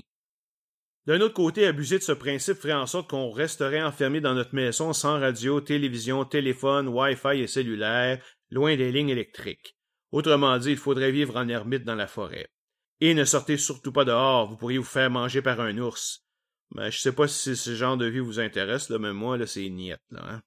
D'un 1.06 1.20
autre 1.20 1.34
côté, 1.34 1.66
abuser 1.66 1.98
de 1.98 2.04
ce 2.04 2.12
principe 2.12 2.58
ferait 2.58 2.72
en 2.72 2.86
sorte 2.86 3.10
qu'on 3.10 3.30
resterait 3.30 3.82
enfermé 3.82 4.20
dans 4.20 4.34
notre 4.34 4.54
maison 4.54 4.92
sans 4.92 5.18
radio, 5.18 5.60
télévision, 5.60 6.24
téléphone, 6.24 6.88
Wi-Fi 6.88 7.40
et 7.40 7.48
cellulaire, 7.48 8.22
loin 8.50 8.76
des 8.76 8.92
lignes 8.92 9.08
électriques. 9.08 9.76
Autrement 10.12 10.56
dit, 10.58 10.70
il 10.72 10.76
faudrait 10.76 11.10
vivre 11.10 11.36
en 11.36 11.48
ermite 11.48 11.84
dans 11.84 11.96
la 11.96 12.06
forêt. 12.06 12.48
Et 13.00 13.14
ne 13.14 13.24
sortez 13.24 13.56
surtout 13.56 13.92
pas 13.92 14.04
dehors, 14.04 14.48
vous 14.48 14.56
pourriez 14.56 14.78
vous 14.78 14.84
faire 14.84 15.10
manger 15.10 15.42
par 15.42 15.60
un 15.60 15.76
ours. 15.78 16.24
Mais 16.74 16.84
ben, 16.84 16.90
je 16.90 17.00
sais 17.00 17.12
pas 17.12 17.26
si 17.26 17.56
ce 17.56 17.74
genre 17.74 17.96
de 17.96 18.06
vie 18.06 18.20
vous 18.20 18.38
intéresse, 18.38 18.88
là, 18.88 18.98
mais 18.98 19.12
moi, 19.12 19.36
là, 19.36 19.46
c'est 19.46 19.68
niette, 19.68 20.04
là, 20.10 20.22
hein. 20.24 20.42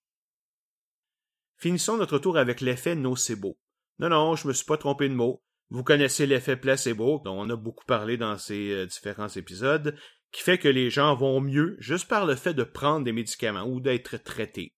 Finissons 1.57 1.97
notre 1.97 2.19
tour 2.19 2.37
avec 2.37 2.61
l'effet 2.61 2.95
nocebo. 2.95 3.57
Non, 3.99 4.09
non, 4.09 4.35
je 4.35 4.47
me 4.47 4.53
suis 4.53 4.65
pas 4.65 4.77
trompé 4.77 5.07
de 5.07 5.13
mot. 5.13 5.41
Vous 5.69 5.83
connaissez 5.83 6.27
l'effet 6.27 6.57
placebo, 6.57 7.21
dont 7.23 7.39
on 7.39 7.49
a 7.49 7.55
beaucoup 7.55 7.85
parlé 7.85 8.17
dans 8.17 8.37
ces 8.37 8.71
euh, 8.71 8.85
différents 8.85 9.29
épisodes, 9.29 9.97
qui 10.35 10.41
fait 10.41 10.57
que 10.57 10.67
les 10.67 10.89
gens 10.89 11.15
vont 11.15 11.39
mieux 11.39 11.77
juste 11.79 12.09
par 12.09 12.25
le 12.25 12.35
fait 12.35 12.53
de 12.53 12.65
prendre 12.65 13.05
des 13.05 13.13
médicaments 13.13 13.63
ou 13.63 13.79
d'être 13.79 14.17
traités, 14.17 14.75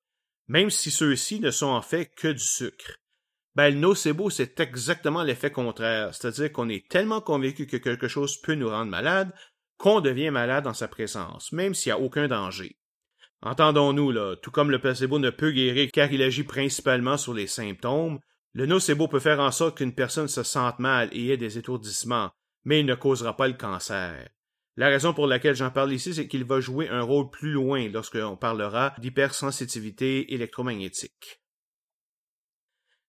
même 0.48 0.70
si 0.70 0.91
ceux-ci 0.91 1.39
ne 1.39 1.50
sont 1.50 1.65
en 1.65 1.82
fait 1.82 2.13
que 2.15 2.28
du 2.28 2.43
sucre. 2.43 3.00
Ben, 3.56 3.74
le 3.74 3.80
nocebo, 3.80 4.30
c'est 4.30 4.60
exactement 4.60 5.24
l'effet 5.24 5.50
contraire, 5.50 6.13
c'est-à-dire 6.13 6.52
qu'on 6.52 6.70
est 6.70 6.88
tellement 6.88 7.22
convaincu 7.22 7.65
que 7.65 7.78
quelque 7.78 8.08
chose 8.08 8.39
peut 8.39 8.54
nous 8.54 8.70
rendre 8.70 8.91
malade 8.91 9.34
qu'on 9.78 10.00
devient 10.00 10.30
malade 10.30 10.67
en 10.67 10.76
sa 10.76 10.88
présence, 10.88 11.52
même 11.52 11.74
s'il 11.74 11.91
n'y 11.91 12.00
a 12.00 12.04
aucun 12.04 12.28
danger. 12.28 12.78
Entendons-nous, 13.41 14.12
là, 14.12 14.36
tout 14.36 14.52
comme 14.52 14.70
le 14.70 14.80
placebo 14.80 15.17
ne 15.17 15.32
peut 15.32 15.52
guérir 15.52 15.89
car 15.91 16.12
il 16.12 16.22
agit 16.22 16.43
principalement 16.43 17.17
sur 17.17 17.34
les 17.34 17.48
symptômes, 17.48 18.20
le 18.54 18.67
nocebo 18.67 19.08
peut 19.08 19.20
faire 19.20 19.39
en 19.39 19.52
sorte 19.52 19.78
qu'une 19.78 19.96
personne 19.96 20.28
se 20.28 20.43
sente 20.43 20.78
mal 20.78 21.10
et 21.13 21.30
ait 21.30 21.38
des 21.38 21.58
étourdissements, 21.58 22.30
mais 22.63 22.82
il 22.82 22.86
ne 22.86 22.93
causera 22.93 23.36
pas 23.36 23.48
le 23.48 23.56
cancer. 23.56 24.30
La 24.78 24.90
raison 24.90 25.12
pour 25.12 25.26
laquelle 25.26 25.56
j'en 25.56 25.72
parle 25.72 25.92
ici, 25.92 26.13
c'est 26.13 26.28
qu'il 26.28 26.44
va 26.44 26.60
jouer 26.60 26.88
un 26.88 27.02
rôle 27.02 27.32
plus 27.32 27.52
loin 27.52 27.90
lorsqu'on 27.90 28.38
parlera 28.38 28.94
d'hypersensitivité 29.00 30.36
électromagnétique. 30.36 31.42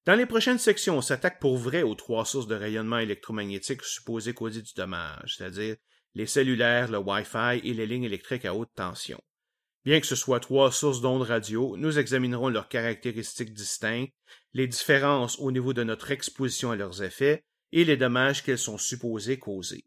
Dans 0.06 0.14
les 0.14 0.24
prochaines 0.24 0.58
sections, 0.58 0.96
on 0.96 1.02
s'attaque 1.02 1.38
pour 1.38 1.58
vrai 1.58 1.82
aux 1.82 1.94
trois 1.94 2.24
sources 2.24 2.46
de 2.46 2.54
rayonnement 2.54 2.96
électromagnétique 2.96 3.82
supposées 3.82 4.32
causer 4.32 4.62
du 4.62 4.72
dommage, 4.74 5.36
c'est-à-dire 5.36 5.76
les 6.14 6.24
cellulaires, 6.24 6.90
le 6.90 6.96
Wi-Fi 6.96 7.60
et 7.62 7.74
les 7.74 7.86
lignes 7.86 8.04
électriques 8.04 8.46
à 8.46 8.54
haute 8.54 8.72
tension. 8.74 9.20
Bien 9.84 10.00
que 10.00 10.06
ce 10.06 10.16
soit 10.16 10.40
trois 10.40 10.72
sources 10.72 11.02
d'ondes 11.02 11.20
radio, 11.20 11.76
nous 11.76 11.98
examinerons 11.98 12.48
leurs 12.48 12.70
caractéristiques 12.70 13.52
distinctes, 13.52 14.14
les 14.54 14.66
différences 14.66 15.38
au 15.38 15.52
niveau 15.52 15.74
de 15.74 15.84
notre 15.84 16.10
exposition 16.10 16.70
à 16.70 16.76
leurs 16.76 17.02
effets 17.02 17.44
et 17.72 17.84
les 17.84 17.98
dommages 17.98 18.42
qu'elles 18.42 18.58
sont 18.58 18.78
supposées 18.78 19.38
causer. 19.38 19.84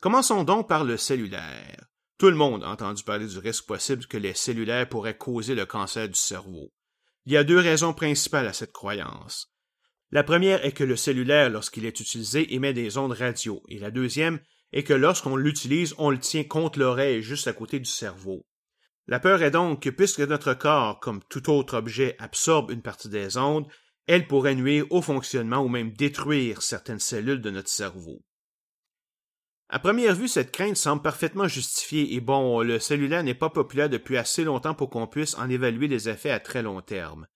Commençons 0.00 0.44
donc 0.44 0.68
par 0.68 0.84
le 0.84 0.96
cellulaire. 0.96 1.88
Tout 2.18 2.30
le 2.30 2.36
monde 2.36 2.62
a 2.62 2.68
entendu 2.68 3.02
parler 3.02 3.26
du 3.26 3.38
risque 3.38 3.66
possible 3.66 4.06
que 4.06 4.16
les 4.16 4.32
cellulaires 4.32 4.88
pourraient 4.88 5.16
causer 5.16 5.56
le 5.56 5.66
cancer 5.66 6.08
du 6.08 6.14
cerveau. 6.14 6.72
Il 7.26 7.32
y 7.32 7.36
a 7.36 7.42
deux 7.42 7.58
raisons 7.58 7.92
principales 7.92 8.46
à 8.46 8.52
cette 8.52 8.72
croyance. 8.72 9.52
La 10.12 10.22
première 10.22 10.64
est 10.64 10.72
que 10.72 10.84
le 10.84 10.96
cellulaire, 10.96 11.50
lorsqu'il 11.50 11.84
est 11.84 11.98
utilisé, 11.98 12.54
émet 12.54 12.72
des 12.72 12.96
ondes 12.96 13.12
radio, 13.12 13.60
et 13.68 13.80
la 13.80 13.90
deuxième 13.90 14.38
est 14.72 14.84
que 14.84 14.94
lorsqu'on 14.94 15.34
l'utilise, 15.34 15.94
on 15.98 16.10
le 16.10 16.20
tient 16.20 16.44
contre 16.44 16.78
l'oreille 16.78 17.20
juste 17.20 17.48
à 17.48 17.52
côté 17.52 17.80
du 17.80 17.90
cerveau. 17.90 18.46
La 19.08 19.18
peur 19.18 19.42
est 19.42 19.50
donc 19.50 19.82
que 19.82 19.90
puisque 19.90 20.20
notre 20.20 20.54
corps, 20.54 21.00
comme 21.00 21.22
tout 21.28 21.50
autre 21.50 21.76
objet, 21.76 22.14
absorbe 22.20 22.70
une 22.70 22.82
partie 22.82 23.08
des 23.08 23.36
ondes, 23.36 23.66
elle 24.06 24.28
pourrait 24.28 24.54
nuire 24.54 24.86
au 24.90 25.02
fonctionnement 25.02 25.58
ou 25.58 25.68
même 25.68 25.92
détruire 25.92 26.62
certaines 26.62 27.00
cellules 27.00 27.40
de 27.40 27.50
notre 27.50 27.68
cerveau. 27.68 28.22
À 29.70 29.78
première 29.78 30.14
vue, 30.14 30.28
cette 30.28 30.50
crainte 30.50 30.78
semble 30.78 31.02
parfaitement 31.02 31.46
justifiée 31.46 32.14
et 32.14 32.20
bon, 32.20 32.62
le 32.62 32.78
cellulaire 32.78 33.22
n'est 33.22 33.34
pas 33.34 33.50
populaire 33.50 33.90
depuis 33.90 34.16
assez 34.16 34.42
longtemps 34.42 34.74
pour 34.74 34.88
qu'on 34.88 35.06
puisse 35.06 35.36
en 35.36 35.50
évaluer 35.50 35.88
les 35.88 36.08
effets 36.08 36.30
à 36.30 36.40
très 36.40 36.62
long 36.62 36.80
terme. 36.80 37.26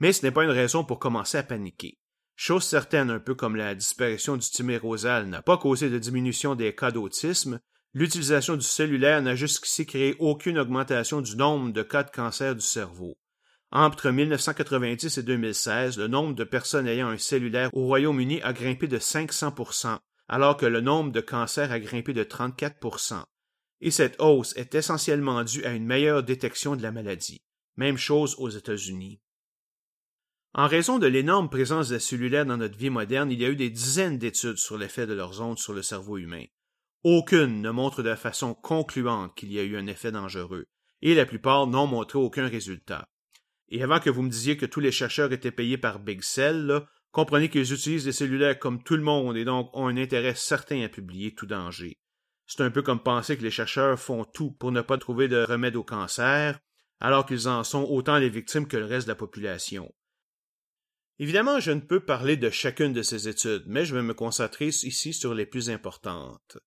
Mais 0.00 0.12
ce 0.12 0.24
n'est 0.24 0.32
pas 0.32 0.42
une 0.42 0.50
raison 0.50 0.82
pour 0.82 0.98
commencer 0.98 1.38
à 1.38 1.44
paniquer. 1.44 1.98
Chose 2.34 2.64
certaine, 2.64 3.10
un 3.10 3.20
peu 3.20 3.36
comme 3.36 3.54
la 3.54 3.76
disparition 3.76 4.36
du 4.36 4.50
timérosal 4.50 5.26
n'a 5.26 5.42
pas 5.42 5.58
causé 5.58 5.88
de 5.88 5.98
diminution 5.98 6.56
des 6.56 6.74
cas 6.74 6.90
d'autisme, 6.90 7.60
l'utilisation 7.94 8.56
du 8.56 8.66
cellulaire 8.66 9.22
n'a 9.22 9.36
jusqu'ici 9.36 9.86
créé 9.86 10.16
aucune 10.18 10.58
augmentation 10.58 11.20
du 11.20 11.36
nombre 11.36 11.72
de 11.72 11.82
cas 11.82 12.02
de 12.02 12.10
cancer 12.10 12.56
du 12.56 12.62
cerveau. 12.62 13.16
Entre 13.70 14.10
1990 14.10 15.18
et 15.18 15.22
2016, 15.22 15.98
le 15.98 16.08
nombre 16.08 16.34
de 16.34 16.44
personnes 16.44 16.88
ayant 16.88 17.08
un 17.08 17.18
cellulaire 17.18 17.70
au 17.72 17.86
Royaume-Uni 17.86 18.42
a 18.42 18.52
grimpé 18.52 18.88
de 18.88 18.98
500 18.98 19.54
alors 20.28 20.56
que 20.56 20.66
le 20.66 20.80
nombre 20.80 21.12
de 21.12 21.20
cancers 21.20 21.72
a 21.72 21.80
grimpé 21.80 22.12
de 22.12 22.24
34% 22.24 23.22
Et 23.80 23.90
cette 23.90 24.20
hausse 24.20 24.56
est 24.56 24.74
essentiellement 24.74 25.44
due 25.44 25.64
à 25.64 25.72
une 25.72 25.86
meilleure 25.86 26.22
détection 26.22 26.76
de 26.76 26.82
la 26.82 26.92
maladie. 26.92 27.42
Même 27.76 27.98
chose 27.98 28.34
aux 28.38 28.48
États-Unis. 28.48 29.20
En 30.54 30.68
raison 30.68 30.98
de 30.98 31.06
l'énorme 31.06 31.50
présence 31.50 31.90
des 31.90 31.98
cellulaires 31.98 32.46
dans 32.46 32.56
notre 32.56 32.78
vie 32.78 32.88
moderne, 32.88 33.30
il 33.30 33.40
y 33.40 33.44
a 33.44 33.50
eu 33.50 33.56
des 33.56 33.68
dizaines 33.68 34.16
d'études 34.16 34.56
sur 34.56 34.78
l'effet 34.78 35.06
de 35.06 35.12
leurs 35.12 35.42
ondes 35.42 35.58
sur 35.58 35.74
le 35.74 35.82
cerveau 35.82 36.16
humain. 36.16 36.44
Aucune 37.04 37.60
ne 37.60 37.70
montre 37.70 38.02
de 38.02 38.14
façon 38.14 38.54
concluante 38.54 39.34
qu'il 39.36 39.52
y 39.52 39.58
a 39.58 39.62
eu 39.62 39.76
un 39.76 39.86
effet 39.86 40.10
dangereux, 40.10 40.64
et 41.02 41.14
la 41.14 41.26
plupart 41.26 41.66
n'ont 41.66 41.86
montré 41.86 42.18
aucun 42.18 42.48
résultat. 42.48 43.06
Et 43.68 43.82
avant 43.82 44.00
que 44.00 44.08
vous 44.08 44.22
me 44.22 44.30
disiez 44.30 44.56
que 44.56 44.64
tous 44.64 44.80
les 44.80 44.92
chercheurs 44.92 45.32
étaient 45.32 45.50
payés 45.50 45.76
par 45.76 45.98
Big 45.98 46.22
Cell, 46.22 46.86
Comprenez 47.16 47.48
qu'ils 47.48 47.72
utilisent 47.72 48.04
des 48.04 48.12
cellulaires 48.12 48.58
comme 48.58 48.82
tout 48.82 48.94
le 48.94 49.02
monde 49.02 49.38
et 49.38 49.46
donc 49.46 49.74
ont 49.74 49.88
un 49.88 49.96
intérêt 49.96 50.34
certain 50.34 50.82
à 50.82 50.90
publier 50.90 51.34
tout 51.34 51.46
danger. 51.46 51.96
C'est 52.46 52.60
un 52.60 52.70
peu 52.70 52.82
comme 52.82 53.02
penser 53.02 53.38
que 53.38 53.42
les 53.42 53.50
chercheurs 53.50 53.98
font 53.98 54.26
tout 54.26 54.50
pour 54.50 54.70
ne 54.70 54.82
pas 54.82 54.98
trouver 54.98 55.26
de 55.26 55.42
remède 55.42 55.76
au 55.76 55.82
cancer, 55.82 56.60
alors 57.00 57.24
qu'ils 57.24 57.48
en 57.48 57.64
sont 57.64 57.84
autant 57.84 58.18
les 58.18 58.28
victimes 58.28 58.68
que 58.68 58.76
le 58.76 58.84
reste 58.84 59.06
de 59.06 59.12
la 59.12 59.16
population. 59.16 59.90
Évidemment, 61.18 61.58
je 61.58 61.70
ne 61.70 61.80
peux 61.80 62.00
parler 62.00 62.36
de 62.36 62.50
chacune 62.50 62.92
de 62.92 63.00
ces 63.00 63.28
études, 63.28 63.64
mais 63.66 63.86
je 63.86 63.94
vais 63.94 64.02
me 64.02 64.12
concentrer 64.12 64.66
ici 64.66 65.14
sur 65.14 65.32
les 65.32 65.46
plus 65.46 65.70
importantes. 65.70 66.58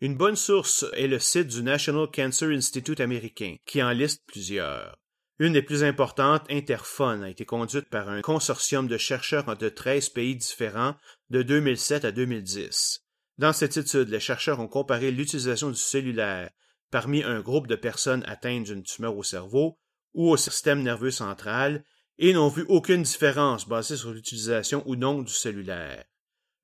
Une 0.00 0.16
bonne 0.16 0.34
source 0.34 0.84
est 0.94 1.06
le 1.06 1.20
site 1.20 1.46
du 1.46 1.62
National 1.62 2.08
Cancer 2.12 2.48
Institute 2.48 2.98
américain, 2.98 3.54
qui 3.64 3.80
en 3.80 3.92
liste 3.92 4.24
plusieurs. 4.26 4.98
Une 5.38 5.52
des 5.52 5.60
plus 5.60 5.84
importantes, 5.84 6.46
Interphone, 6.48 7.22
a 7.22 7.28
été 7.28 7.44
conduite 7.44 7.90
par 7.90 8.08
un 8.08 8.22
consortium 8.22 8.88
de 8.88 8.96
chercheurs 8.96 9.54
de 9.54 9.68
13 9.68 10.08
pays 10.08 10.34
différents 10.34 10.94
de 11.28 11.42
2007 11.42 12.06
à 12.06 12.10
2010. 12.10 13.02
Dans 13.36 13.52
cette 13.52 13.76
étude, 13.76 14.08
les 14.08 14.20
chercheurs 14.20 14.60
ont 14.60 14.68
comparé 14.68 15.10
l'utilisation 15.10 15.68
du 15.68 15.76
cellulaire 15.76 16.48
parmi 16.90 17.22
un 17.22 17.40
groupe 17.40 17.66
de 17.66 17.76
personnes 17.76 18.24
atteintes 18.26 18.64
d'une 18.64 18.82
tumeur 18.82 19.14
au 19.14 19.22
cerveau 19.22 19.78
ou 20.14 20.30
au 20.30 20.38
système 20.38 20.82
nerveux 20.82 21.10
central 21.10 21.84
et 22.18 22.32
n'ont 22.32 22.48
vu 22.48 22.64
aucune 22.68 23.02
différence 23.02 23.68
basée 23.68 23.96
sur 23.96 24.12
l'utilisation 24.12 24.82
ou 24.86 24.96
non 24.96 25.20
du 25.20 25.32
cellulaire. 25.32 26.02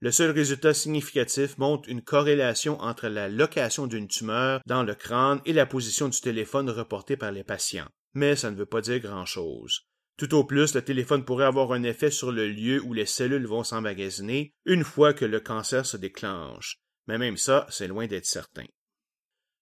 Le 0.01 0.11
seul 0.11 0.31
résultat 0.31 0.73
significatif 0.73 1.59
montre 1.59 1.91
une 1.91 2.01
corrélation 2.01 2.81
entre 2.81 3.09
la 3.09 3.29
location 3.29 3.87
d'une 3.87 4.09
tumeur 4.09 4.63
dans 4.65 4.83
le 4.83 4.95
crâne 4.95 5.43
et 5.45 5.53
la 5.53 5.67
position 5.67 6.09
du 6.09 6.19
téléphone 6.19 6.71
reporté 6.71 7.19
par 7.19 7.33
les 7.33 7.45
patients 7.45 7.89
mais 8.15 8.37
ça 8.37 8.51
ne 8.51 8.57
veut 8.57 8.67
pas 8.67 8.81
dire 8.81 9.01
grand-chose. 9.01 9.87
Tout 10.17 10.35
au 10.35 10.45
plus, 10.45 10.75
le 10.75 10.83
téléphone 10.83 11.25
pourrait 11.25 11.47
avoir 11.47 11.73
un 11.73 11.83
effet 11.83 12.11
sur 12.11 12.33
le 12.33 12.49
lieu 12.49 12.83
où 12.83 12.93
les 12.93 13.07
cellules 13.07 13.47
vont 13.47 13.65
s'emmagasiner 13.65 14.55
une 14.67 14.85
fois 14.85 15.15
que 15.15 15.25
le 15.25 15.41
cancer 15.41 15.87
se 15.87 15.97
déclenche. 15.97 16.79
Mais 17.07 17.19
même 17.19 17.37
ça, 17.37 17.67
c'est 17.71 17.89
loin 17.89 18.07
d'être 18.07 18.27
certain. 18.27 18.67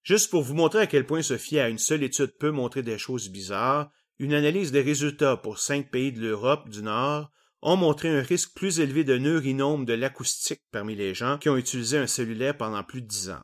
Juste 0.03 0.29
pour 0.29 0.43
vous 0.43 0.53
montrer 0.53 0.79
à 0.79 0.87
quel 0.87 1.05
point 1.05 1.21
se 1.21 1.37
fier 1.37 1.61
à 1.61 1.69
une 1.69 1.77
seule 1.77 2.03
étude 2.03 2.37
peut 2.37 2.51
montrer 2.51 2.83
des 2.83 2.97
choses 2.97 3.29
bizarres, 3.29 3.89
une 4.19 4.33
analyse 4.33 4.71
des 4.71 4.81
résultats 4.81 5.37
pour 5.37 5.59
cinq 5.59 5.89
pays 5.89 6.11
de 6.11 6.21
l'Europe 6.21 6.69
du 6.69 6.83
Nord 6.83 7.31
ont 7.63 7.77
montré 7.77 8.09
un 8.09 8.21
risque 8.21 8.55
plus 8.55 8.79
élevé 8.79 9.03
de 9.03 9.17
neurinome 9.17 9.85
de 9.85 9.93
l'acoustique 9.93 10.63
parmi 10.71 10.95
les 10.95 11.13
gens 11.13 11.37
qui 11.37 11.49
ont 11.49 11.57
utilisé 11.57 11.97
un 11.97 12.07
cellulaire 12.07 12.57
pendant 12.57 12.83
plus 12.83 13.01
de 13.01 13.07
dix 13.07 13.29
ans. 13.29 13.43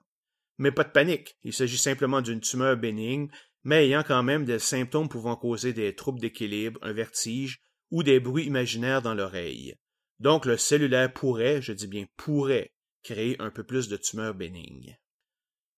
Mais 0.58 0.72
pas 0.72 0.84
de 0.84 0.92
panique, 0.92 1.38
il 1.44 1.54
s'agit 1.54 1.78
simplement 1.78 2.22
d'une 2.22 2.42
tumeur 2.42 2.78
bénigne 2.78 3.30
mais 3.68 3.86
ayant 3.86 4.04
quand 4.08 4.24
même 4.24 4.46
des 4.46 4.60
symptômes 4.60 5.10
pouvant 5.10 5.36
causer 5.36 5.74
des 5.74 5.94
troubles 5.94 6.22
d'équilibre, 6.22 6.80
un 6.84 6.94
vertige 6.94 7.60
ou 7.92 8.02
des 8.02 8.22
bruits 8.22 8.46
imaginaires 8.46 9.02
dans 9.02 9.14
l'oreille. 9.14 9.76
Donc 10.22 10.46
le 10.46 10.56
cellulaire 10.56 11.12
pourrait, 11.12 11.62
je 11.62 11.74
dis 11.74 11.88
bien 11.88 12.06
pourrait, 12.16 12.72
créer 13.04 13.36
un 13.42 13.52
peu 13.52 13.66
plus 13.66 13.90
de 13.90 13.98
tumeurs 13.98 14.36
bénignes. 14.36 14.98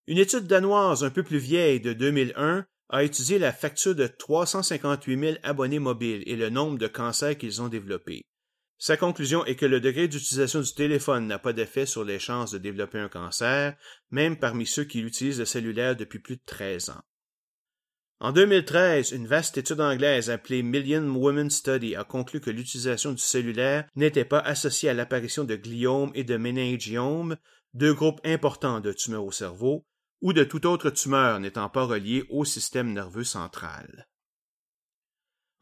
Une 0.05 0.19
étude 0.19 0.45
danoise 0.45 1.03
un 1.03 1.09
peu 1.09 1.23
plus 1.23 1.39
vieille 1.39 1.81
de 1.81 1.93
2001 1.93 2.67
a 2.89 3.03
étudié 3.03 3.39
la 3.39 3.51
facture 3.51 3.95
de 3.95 4.05
358 4.05 5.19
000 5.19 5.37
abonnés 5.41 5.79
mobiles 5.79 6.21
et 6.27 6.35
le 6.35 6.51
nombre 6.51 6.77
de 6.77 6.87
cancers 6.87 7.39
qu'ils 7.39 7.59
ont 7.59 7.69
développés. 7.69 8.21
Sa 8.77 8.97
conclusion 8.97 9.43
est 9.45 9.55
que 9.55 9.65
le 9.65 9.81
degré 9.81 10.07
d'utilisation 10.07 10.61
du 10.61 10.75
téléphone 10.75 11.25
n'a 11.25 11.39
pas 11.39 11.53
d'effet 11.53 11.87
sur 11.87 12.03
les 12.03 12.19
chances 12.19 12.51
de 12.51 12.59
développer 12.59 12.99
un 12.99 13.09
cancer, 13.09 13.75
même 14.11 14.37
parmi 14.37 14.67
ceux 14.67 14.83
qui 14.83 14.99
utilisent 14.99 15.39
le 15.39 15.45
cellulaire 15.45 15.95
depuis 15.95 16.19
plus 16.19 16.35
de 16.35 16.43
13 16.45 16.91
ans. 16.91 17.01
En 18.21 18.33
2013, 18.33 19.13
une 19.13 19.27
vaste 19.27 19.57
étude 19.57 19.79
anglaise 19.79 20.29
appelée 20.29 20.61
Million 20.61 21.07
Women 21.07 21.49
Study 21.49 21.95
a 21.95 22.03
conclu 22.03 22.41
que 22.41 22.49
l'utilisation 22.49 23.13
du 23.13 23.21
cellulaire 23.21 23.87
n'était 23.95 24.25
pas 24.25 24.39
associée 24.39 24.89
à 24.89 24.93
l'apparition 24.93 25.45
de 25.45 25.55
gliomes 25.55 26.11
et 26.13 26.25
de 26.25 26.35
méningiomes, 26.35 27.37
deux 27.73 27.93
groupes 27.93 28.19
importants 28.25 28.81
de 28.81 28.91
tumeurs 28.91 29.23
au 29.23 29.31
cerveau, 29.31 29.85
ou 30.21 30.33
de 30.33 30.43
toute 30.43 30.65
autre 30.65 30.89
tumeur 30.89 31.39
n'étant 31.39 31.69
pas 31.69 31.85
reliée 31.85 32.25
au 32.29 32.43
système 32.43 32.91
nerveux 32.91 33.23
central. 33.23 34.09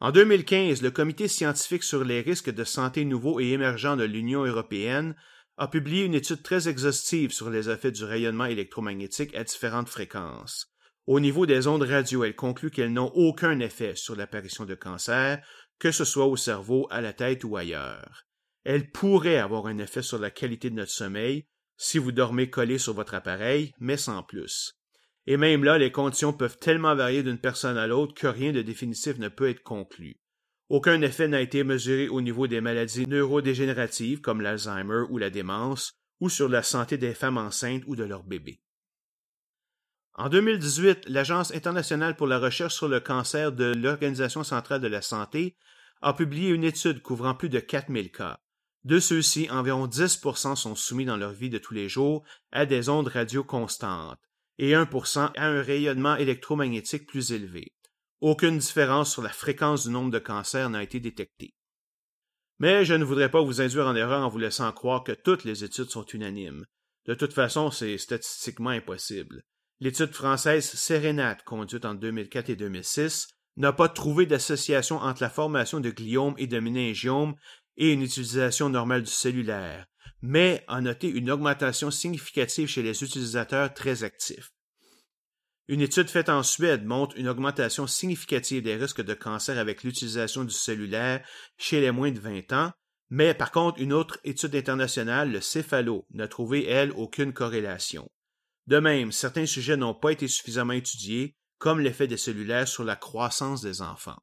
En 0.00 0.10
2015, 0.10 0.82
le 0.82 0.90
Comité 0.90 1.28
scientifique 1.28 1.84
sur 1.84 2.02
les 2.02 2.22
risques 2.22 2.52
de 2.52 2.64
santé 2.64 3.04
nouveaux 3.04 3.38
et 3.38 3.50
émergents 3.50 3.96
de 3.96 4.04
l'Union 4.04 4.44
européenne 4.44 5.14
a 5.58 5.68
publié 5.68 6.04
une 6.04 6.14
étude 6.14 6.42
très 6.42 6.68
exhaustive 6.68 7.30
sur 7.30 7.50
les 7.50 7.70
effets 7.70 7.92
du 7.92 8.02
rayonnement 8.02 8.46
électromagnétique 8.46 9.34
à 9.36 9.44
différentes 9.44 9.88
fréquences. 9.88 10.72
Au 11.08 11.20
niveau 11.20 11.46
des 11.46 11.66
ondes 11.66 11.84
radio, 11.84 12.22
elle 12.22 12.36
conclut 12.36 12.70
qu'elles 12.70 12.92
n'ont 12.92 13.10
aucun 13.14 13.60
effet 13.60 13.96
sur 13.96 14.14
l'apparition 14.14 14.66
de 14.66 14.74
cancer, 14.74 15.42
que 15.78 15.90
ce 15.90 16.04
soit 16.04 16.26
au 16.26 16.36
cerveau, 16.36 16.86
à 16.90 17.00
la 17.00 17.14
tête 17.14 17.44
ou 17.44 17.56
ailleurs. 17.56 18.26
Elles 18.62 18.90
pourraient 18.90 19.38
avoir 19.38 19.68
un 19.68 19.78
effet 19.78 20.02
sur 20.02 20.18
la 20.18 20.30
qualité 20.30 20.68
de 20.68 20.74
notre 20.74 20.90
sommeil 20.90 21.46
si 21.78 21.96
vous 21.96 22.12
dormez 22.12 22.50
collé 22.50 22.76
sur 22.76 22.92
votre 22.92 23.14
appareil, 23.14 23.72
mais 23.80 23.96
sans 23.96 24.22
plus. 24.22 24.74
Et 25.26 25.38
même 25.38 25.64
là, 25.64 25.78
les 25.78 25.92
conditions 25.92 26.34
peuvent 26.34 26.58
tellement 26.58 26.94
varier 26.94 27.22
d'une 27.22 27.38
personne 27.38 27.78
à 27.78 27.86
l'autre 27.86 28.12
que 28.12 28.26
rien 28.26 28.52
de 28.52 28.60
définitif 28.60 29.16
ne 29.16 29.28
peut 29.28 29.48
être 29.48 29.62
conclu. 29.62 30.20
Aucun 30.68 31.00
effet 31.00 31.26
n'a 31.26 31.40
été 31.40 31.64
mesuré 31.64 32.10
au 32.10 32.20
niveau 32.20 32.46
des 32.46 32.60
maladies 32.60 33.06
neurodégénératives 33.06 34.20
comme 34.20 34.42
l'Alzheimer 34.42 35.04
ou 35.08 35.16
la 35.16 35.30
démence, 35.30 35.94
ou 36.20 36.28
sur 36.28 36.50
la 36.50 36.62
santé 36.62 36.98
des 36.98 37.14
femmes 37.14 37.38
enceintes 37.38 37.84
ou 37.86 37.96
de 37.96 38.04
leurs 38.04 38.24
bébés. 38.24 38.60
En 40.18 40.28
2018, 40.28 41.08
l'Agence 41.08 41.54
internationale 41.54 42.16
pour 42.16 42.26
la 42.26 42.40
recherche 42.40 42.74
sur 42.74 42.88
le 42.88 42.98
cancer 42.98 43.52
de 43.52 43.66
l'Organisation 43.66 44.42
centrale 44.42 44.80
de 44.80 44.88
la 44.88 45.00
santé 45.00 45.54
a 46.02 46.12
publié 46.12 46.48
une 46.48 46.64
étude 46.64 47.02
couvrant 47.02 47.36
plus 47.36 47.48
de 47.48 47.60
4000 47.60 48.10
cas. 48.10 48.40
De 48.82 48.98
ceux-ci, 48.98 49.48
environ 49.48 49.86
10% 49.86 50.56
sont 50.56 50.74
soumis 50.74 51.04
dans 51.04 51.16
leur 51.16 51.30
vie 51.30 51.50
de 51.50 51.58
tous 51.58 51.72
les 51.72 51.88
jours 51.88 52.24
à 52.50 52.66
des 52.66 52.88
ondes 52.88 53.06
radio 53.06 53.44
constantes, 53.44 54.18
et 54.58 54.72
1% 54.72 55.30
à 55.36 55.46
un 55.46 55.62
rayonnement 55.62 56.16
électromagnétique 56.16 57.06
plus 57.06 57.30
élevé. 57.30 57.72
Aucune 58.20 58.58
différence 58.58 59.12
sur 59.12 59.22
la 59.22 59.28
fréquence 59.28 59.84
du 59.84 59.92
nombre 59.92 60.10
de 60.10 60.18
cancers 60.18 60.68
n'a 60.68 60.82
été 60.82 60.98
détectée. 60.98 61.54
Mais 62.58 62.84
je 62.84 62.94
ne 62.94 63.04
voudrais 63.04 63.30
pas 63.30 63.40
vous 63.40 63.60
induire 63.60 63.86
en 63.86 63.94
erreur 63.94 64.26
en 64.26 64.28
vous 64.28 64.38
laissant 64.38 64.72
croire 64.72 65.04
que 65.04 65.12
toutes 65.12 65.44
les 65.44 65.62
études 65.62 65.90
sont 65.90 66.06
unanimes. 66.06 66.66
De 67.06 67.14
toute 67.14 67.34
façon, 67.34 67.70
c'est 67.70 67.96
statistiquement 67.98 68.70
impossible. 68.70 69.44
L'étude 69.80 70.12
française 70.12 70.64
Sérénate, 70.64 71.44
conduite 71.44 71.84
en 71.84 71.94
2004 71.94 72.50
et 72.50 72.56
2006, 72.56 73.28
n'a 73.56 73.72
pas 73.72 73.88
trouvé 73.88 74.26
d'association 74.26 74.96
entre 74.96 75.22
la 75.22 75.30
formation 75.30 75.78
de 75.78 75.90
gliomes 75.90 76.34
et 76.36 76.48
de 76.48 76.58
méningiomes 76.58 77.34
et 77.76 77.92
une 77.92 78.02
utilisation 78.02 78.70
normale 78.70 79.02
du 79.02 79.10
cellulaire, 79.10 79.86
mais 80.20 80.64
a 80.66 80.80
noté 80.80 81.08
une 81.08 81.30
augmentation 81.30 81.92
significative 81.92 82.68
chez 82.68 82.82
les 82.82 83.04
utilisateurs 83.04 83.72
très 83.72 84.02
actifs. 84.02 84.50
Une 85.68 85.80
étude 85.80 86.08
faite 86.08 86.28
en 86.28 86.42
Suède 86.42 86.84
montre 86.84 87.16
une 87.16 87.28
augmentation 87.28 87.86
significative 87.86 88.62
des 88.62 88.74
risques 88.74 89.02
de 89.02 89.14
cancer 89.14 89.58
avec 89.58 89.84
l'utilisation 89.84 90.42
du 90.42 90.54
cellulaire 90.54 91.24
chez 91.56 91.80
les 91.80 91.92
moins 91.92 92.10
de 92.10 92.18
20 92.18 92.52
ans, 92.52 92.72
mais 93.10 93.32
par 93.32 93.52
contre, 93.52 93.80
une 93.80 93.92
autre 93.92 94.18
étude 94.24 94.56
internationale, 94.56 95.30
le 95.30 95.40
Céphalo, 95.40 96.04
n'a 96.10 96.26
trouvé, 96.26 96.66
elle, 96.66 96.90
aucune 96.92 97.32
corrélation. 97.32 98.10
De 98.68 98.80
même, 98.80 99.12
certains 99.12 99.46
sujets 99.46 99.78
n'ont 99.78 99.94
pas 99.94 100.12
été 100.12 100.28
suffisamment 100.28 100.74
étudiés, 100.74 101.34
comme 101.56 101.80
l'effet 101.80 102.06
des 102.06 102.18
cellulaires 102.18 102.68
sur 102.68 102.84
la 102.84 102.96
croissance 102.96 103.62
des 103.62 103.80
enfants. 103.80 104.22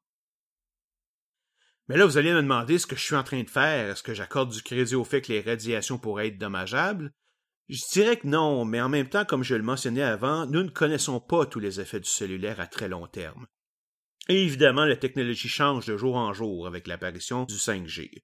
Mais 1.88 1.96
là, 1.96 2.06
vous 2.06 2.16
allez 2.16 2.32
me 2.32 2.42
demander 2.42 2.78
ce 2.78 2.86
que 2.86 2.94
je 2.94 3.02
suis 3.02 3.16
en 3.16 3.24
train 3.24 3.42
de 3.42 3.50
faire. 3.50 3.90
Est-ce 3.90 4.04
que 4.04 4.14
j'accorde 4.14 4.52
du 4.52 4.62
crédit 4.62 4.94
au 4.94 5.02
fait 5.02 5.20
que 5.20 5.32
les 5.32 5.40
radiations 5.40 5.98
pourraient 5.98 6.28
être 6.28 6.38
dommageables? 6.38 7.12
Je 7.68 7.82
dirais 7.92 8.18
que 8.18 8.28
non, 8.28 8.64
mais 8.64 8.80
en 8.80 8.88
même 8.88 9.08
temps, 9.08 9.24
comme 9.24 9.42
je 9.42 9.56
le 9.56 9.64
mentionnais 9.64 10.02
avant, 10.02 10.46
nous 10.46 10.62
ne 10.62 10.70
connaissons 10.70 11.18
pas 11.18 11.44
tous 11.46 11.58
les 11.58 11.80
effets 11.80 11.98
du 11.98 12.08
cellulaire 12.08 12.60
à 12.60 12.68
très 12.68 12.88
long 12.88 13.08
terme. 13.08 13.48
Et 14.28 14.44
évidemment, 14.44 14.84
la 14.84 14.96
technologie 14.96 15.48
change 15.48 15.86
de 15.86 15.96
jour 15.96 16.14
en 16.14 16.32
jour 16.32 16.68
avec 16.68 16.86
l'apparition 16.86 17.46
du 17.46 17.56
5G. 17.56 18.22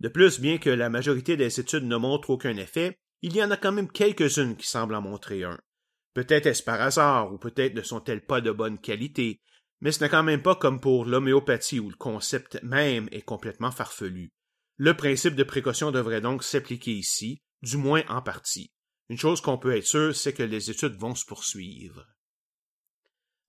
De 0.00 0.08
plus, 0.08 0.38
bien 0.38 0.58
que 0.58 0.68
la 0.68 0.90
majorité 0.90 1.38
des 1.38 1.60
études 1.60 1.84
ne 1.84 1.96
montrent 1.96 2.28
aucun 2.28 2.58
effet, 2.58 2.98
il 3.22 3.36
y 3.36 3.42
en 3.42 3.50
a 3.50 3.56
quand 3.56 3.72
même 3.72 3.90
quelques-unes 3.90 4.56
qui 4.56 4.66
semblent 4.66 4.94
en 4.94 5.00
montrer 5.00 5.44
un. 5.44 5.58
Peut-être 6.12 6.46
est-ce 6.46 6.62
par 6.62 6.80
hasard, 6.80 7.32
ou 7.32 7.38
peut-être 7.38 7.74
ne 7.74 7.82
sont-elles 7.82 8.26
pas 8.26 8.40
de 8.40 8.50
bonne 8.50 8.78
qualité, 8.78 9.40
mais 9.80 9.92
ce 9.92 10.02
n'est 10.02 10.10
quand 10.10 10.22
même 10.22 10.42
pas 10.42 10.56
comme 10.56 10.80
pour 10.80 11.04
l'homéopathie 11.04 11.80
où 11.80 11.88
le 11.88 11.96
concept 11.96 12.62
même 12.62 13.08
est 13.12 13.22
complètement 13.22 13.70
farfelu. 13.70 14.32
Le 14.76 14.94
principe 14.96 15.36
de 15.36 15.44
précaution 15.44 15.90
devrait 15.90 16.20
donc 16.20 16.42
s'appliquer 16.42 16.92
ici, 16.92 17.42
du 17.62 17.76
moins 17.76 18.02
en 18.08 18.22
partie. 18.22 18.72
Une 19.08 19.18
chose 19.18 19.40
qu'on 19.40 19.58
peut 19.58 19.76
être 19.76 19.86
sûr, 19.86 20.14
c'est 20.14 20.32
que 20.32 20.42
les 20.42 20.70
études 20.70 20.98
vont 20.98 21.14
se 21.14 21.24
poursuivre. 21.24 22.06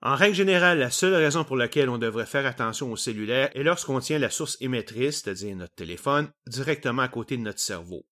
En 0.01 0.15
règle 0.15 0.35
générale, 0.35 0.79
la 0.79 0.91
seule 0.91 1.15
raison 1.15 1.45
pour 1.45 1.55
laquelle 1.55 1.89
on 1.89 1.97
devrait 1.97 2.25
faire 2.25 2.45
attention 2.45 2.91
au 2.91 2.97
cellulaire 2.97 3.49
est 3.55 3.63
lorsqu'on 3.63 4.01
tient 4.01 4.19
la 4.19 4.29
source 4.29 4.57
émettrice, 4.59 5.21
c'est-à-dire 5.21 5.55
notre 5.55 5.75
téléphone, 5.75 6.29
directement 6.45 7.03
à 7.03 7.07
côté 7.07 7.37
de 7.37 7.41
notre 7.41 7.61
cerveau. 7.61 8.05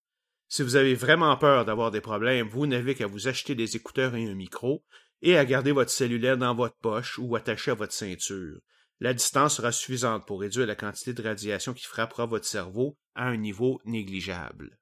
Si 0.53 0.63
vous 0.63 0.75
avez 0.75 0.95
vraiment 0.95 1.37
peur 1.37 1.63
d'avoir 1.63 1.91
des 1.91 2.01
problèmes, 2.01 2.49
vous 2.49 2.67
n'avez 2.67 2.93
qu'à 2.93 3.07
vous 3.07 3.29
acheter 3.29 3.55
des 3.55 3.77
écouteurs 3.77 4.15
et 4.15 4.29
un 4.29 4.33
micro, 4.33 4.83
et 5.21 5.37
à 5.37 5.45
garder 5.45 5.71
votre 5.71 5.91
cellulaire 5.91 6.37
dans 6.37 6.53
votre 6.53 6.75
poche 6.75 7.17
ou 7.19 7.37
attaché 7.37 7.71
à 7.71 7.73
votre 7.73 7.93
ceinture. 7.93 8.59
La 8.99 9.13
distance 9.13 9.55
sera 9.55 9.71
suffisante 9.71 10.27
pour 10.27 10.41
réduire 10.41 10.67
la 10.67 10.75
quantité 10.75 11.13
de 11.13 11.21
radiation 11.21 11.73
qui 11.73 11.85
frappera 11.85 12.25
votre 12.25 12.43
cerveau 12.43 12.97
à 13.15 13.27
un 13.29 13.37
niveau 13.37 13.79
négligeable. 13.85 14.77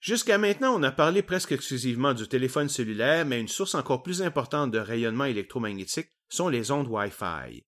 Jusqu'à 0.00 0.38
maintenant, 0.38 0.74
on 0.74 0.82
a 0.84 0.90
parlé 0.90 1.20
presque 1.20 1.52
exclusivement 1.52 2.14
du 2.14 2.28
téléphone 2.28 2.70
cellulaire, 2.70 3.26
mais 3.26 3.42
une 3.42 3.48
source 3.48 3.74
encore 3.74 4.02
plus 4.02 4.22
importante 4.22 4.70
de 4.70 4.78
rayonnement 4.78 5.26
électromagnétique 5.26 6.14
sont 6.30 6.48
les 6.48 6.70
ondes 6.70 6.88
Wi-Fi. 6.88 7.62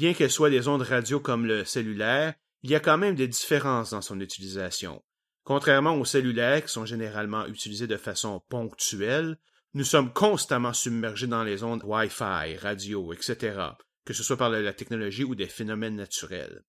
Bien 0.00 0.14
qu'elles 0.14 0.30
soient 0.30 0.48
des 0.48 0.66
ondes 0.66 0.80
radio 0.80 1.20
comme 1.20 1.44
le 1.44 1.66
cellulaire, 1.66 2.32
il 2.62 2.70
y 2.70 2.74
a 2.74 2.80
quand 2.80 2.96
même 2.96 3.16
des 3.16 3.28
différences 3.28 3.90
dans 3.90 4.00
son 4.00 4.18
utilisation. 4.18 5.04
Contrairement 5.44 5.94
aux 5.94 6.06
cellulaires 6.06 6.64
qui 6.64 6.72
sont 6.72 6.86
généralement 6.86 7.46
utilisés 7.46 7.86
de 7.86 7.98
façon 7.98 8.40
ponctuelle, 8.48 9.36
nous 9.74 9.84
sommes 9.84 10.10
constamment 10.10 10.72
submergés 10.72 11.26
dans 11.26 11.44
les 11.44 11.64
ondes 11.64 11.82
Wi-Fi, 11.84 12.56
radio, 12.56 13.12
etc., 13.12 13.60
que 14.06 14.14
ce 14.14 14.22
soit 14.22 14.38
par 14.38 14.48
la 14.48 14.72
technologie 14.72 15.24
ou 15.24 15.34
des 15.34 15.48
phénomènes 15.48 15.96
naturels. 15.96 16.62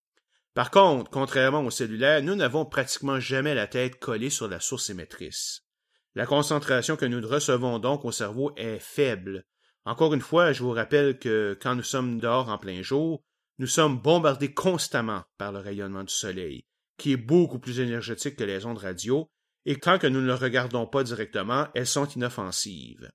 Par 0.53 0.69
contre, 0.69 1.09
contrairement 1.09 1.63
aux 1.63 1.71
cellulaires, 1.71 2.21
nous 2.21 2.35
n'avons 2.35 2.65
pratiquement 2.65 3.21
jamais 3.21 3.55
la 3.55 3.67
tête 3.67 3.97
collée 3.97 4.29
sur 4.29 4.49
la 4.49 4.59
source 4.59 4.89
émettrice. 4.89 5.61
La 6.15 6.25
concentration 6.25 6.97
que 6.97 7.05
nous 7.05 7.25
recevons 7.25 7.79
donc 7.79 8.03
au 8.03 8.11
cerveau 8.11 8.51
est 8.57 8.79
faible. 8.79 9.45
Encore 9.85 10.13
une 10.13 10.21
fois, 10.21 10.53
je 10.53 10.63
vous 10.63 10.71
rappelle 10.71 11.17
que 11.17 11.57
quand 11.61 11.75
nous 11.75 11.83
sommes 11.83 12.19
dehors 12.19 12.49
en 12.49 12.57
plein 12.57 12.81
jour, 12.81 13.23
nous 13.57 13.67
sommes 13.67 13.99
bombardés 13.99 14.53
constamment 14.53 15.23
par 15.37 15.51
le 15.51 15.59
rayonnement 15.59 16.03
du 16.03 16.13
soleil 16.13 16.65
qui 17.01 17.13
est 17.13 17.17
beaucoup 17.17 17.57
plus 17.57 17.79
énergétique 17.79 18.35
que 18.35 18.43
les 18.43 18.63
ondes 18.67 18.77
radio, 18.77 19.27
et 19.65 19.79
tant 19.79 19.97
que 19.97 20.05
nous 20.05 20.21
ne 20.21 20.27
le 20.27 20.35
regardons 20.35 20.85
pas 20.85 21.03
directement, 21.03 21.67
elles 21.73 21.87
sont 21.87 22.05
inoffensives. 22.05 23.09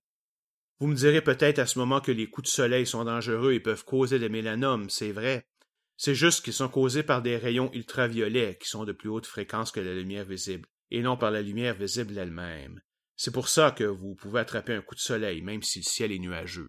Vous 0.81 0.89
me 0.89 0.97
direz 0.97 1.23
peut-être 1.23 1.61
à 1.61 1.67
ce 1.67 1.79
moment 1.79 2.01
que 2.01 2.11
les 2.11 2.29
coups 2.29 2.49
de 2.49 2.53
soleil 2.53 2.85
sont 2.85 3.05
dangereux 3.05 3.53
et 3.53 3.61
peuvent 3.61 3.85
causer 3.85 4.19
des 4.19 4.29
mélanomes, 4.29 4.91
c'est 4.91 5.13
vrai. 5.13 5.47
C'est 5.97 6.17
juste 6.17 6.45
qu'ils 6.45 6.53
sont 6.53 6.69
causés 6.69 7.05
par 7.05 7.23
des 7.23 7.37
rayons 7.37 7.71
ultraviolets 7.73 8.59
qui 8.61 8.69
sont 8.69 8.85
de 8.85 8.93
plus 8.93 9.09
haute 9.09 9.27
fréquence 9.27 9.71
que 9.71 9.79
la 9.79 9.95
lumière 9.95 10.25
visible, 10.25 10.69
et 10.91 11.01
non 11.01 11.17
par 11.17 11.31
la 11.31 11.41
lumière 11.41 11.75
visible 11.75 12.19
elle-même. 12.19 12.81
C'est 13.17 13.33
pour 13.33 13.49
ça 13.49 13.71
que 13.71 13.85
vous 13.85 14.15
pouvez 14.15 14.41
attraper 14.41 14.75
un 14.75 14.83
coup 14.83 14.95
de 14.95 15.01
soleil, 15.01 15.43
même 15.43 15.63
si 15.63 15.81
le 15.81 15.85
ciel 15.85 16.13
est 16.13 16.19
nuageux. 16.19 16.69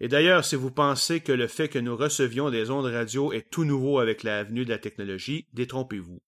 Et 0.00 0.08
d'ailleurs, 0.08 0.44
si 0.44 0.56
vous 0.56 0.70
pensez 0.70 1.20
que 1.20 1.32
le 1.32 1.46
fait 1.46 1.68
que 1.68 1.78
nous 1.78 1.96
recevions 1.96 2.50
des 2.50 2.70
ondes 2.70 2.86
radio 2.86 3.32
est 3.32 3.48
tout 3.50 3.64
nouveau 3.64 4.00
avec 4.00 4.22
l'avenue 4.22 4.64
de 4.64 4.70
la 4.70 4.78
technologie, 4.78 5.46
détrompez-vous. 5.52 6.20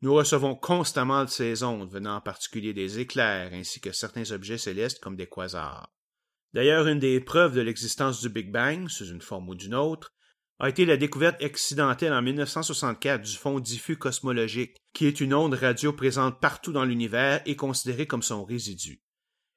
Nous 0.00 0.14
recevons 0.14 0.54
constamment 0.54 1.24
de 1.24 1.30
ces 1.30 1.64
ondes 1.64 1.90
venant 1.90 2.16
en 2.16 2.20
particulier 2.20 2.72
des 2.72 3.00
éclairs 3.00 3.52
ainsi 3.52 3.80
que 3.80 3.90
certains 3.90 4.30
objets 4.30 4.58
célestes 4.58 5.00
comme 5.00 5.16
des 5.16 5.26
quasars. 5.26 5.90
D'ailleurs, 6.54 6.86
une 6.86 7.00
des 7.00 7.20
preuves 7.20 7.54
de 7.54 7.60
l'existence 7.60 8.20
du 8.20 8.28
Big 8.28 8.52
Bang, 8.52 8.88
sous 8.88 9.06
une 9.06 9.20
forme 9.20 9.48
ou 9.48 9.54
d'une 9.54 9.74
autre, 9.74 10.12
a 10.58 10.68
été 10.68 10.84
la 10.84 10.96
découverte 10.96 11.42
accidentelle 11.42 12.12
en 12.12 12.22
1964 12.22 13.22
du 13.22 13.36
fond 13.36 13.60
diffus 13.60 13.96
cosmologique, 13.96 14.76
qui 14.92 15.06
est 15.06 15.20
une 15.20 15.34
onde 15.34 15.54
radio 15.54 15.92
présente 15.92 16.40
partout 16.40 16.72
dans 16.72 16.84
l'univers 16.84 17.42
et 17.46 17.56
considérée 17.56 18.06
comme 18.06 18.22
son 18.22 18.44
résidu. 18.44 19.00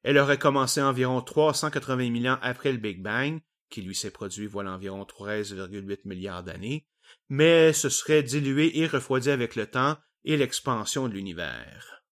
Elle 0.03 0.17
aurait 0.17 0.39
commencé 0.39 0.81
environ 0.81 1.21
380 1.21 2.21
000 2.21 2.33
ans 2.33 2.39
après 2.41 2.71
le 2.71 2.77
Big 2.77 3.01
Bang 3.01 3.41
qui 3.71 3.81
lui 3.81 3.95
s'est 3.95 4.11
produit 4.11 4.45
voilà 4.45 4.73
environ 4.73 5.03
13,8 5.03 6.01
milliards 6.05 6.43
d'années, 6.43 6.85
mais 7.29 7.73
se 7.73 7.89
serait 7.89 8.21
dilué 8.21 8.77
et 8.77 8.85
refroidi 8.85 9.31
avec 9.31 9.55
le 9.55 9.65
temps 9.65 9.97
et 10.23 10.37
l'expansion 10.37 11.07
de 11.07 11.13
l'univers. 11.13 12.03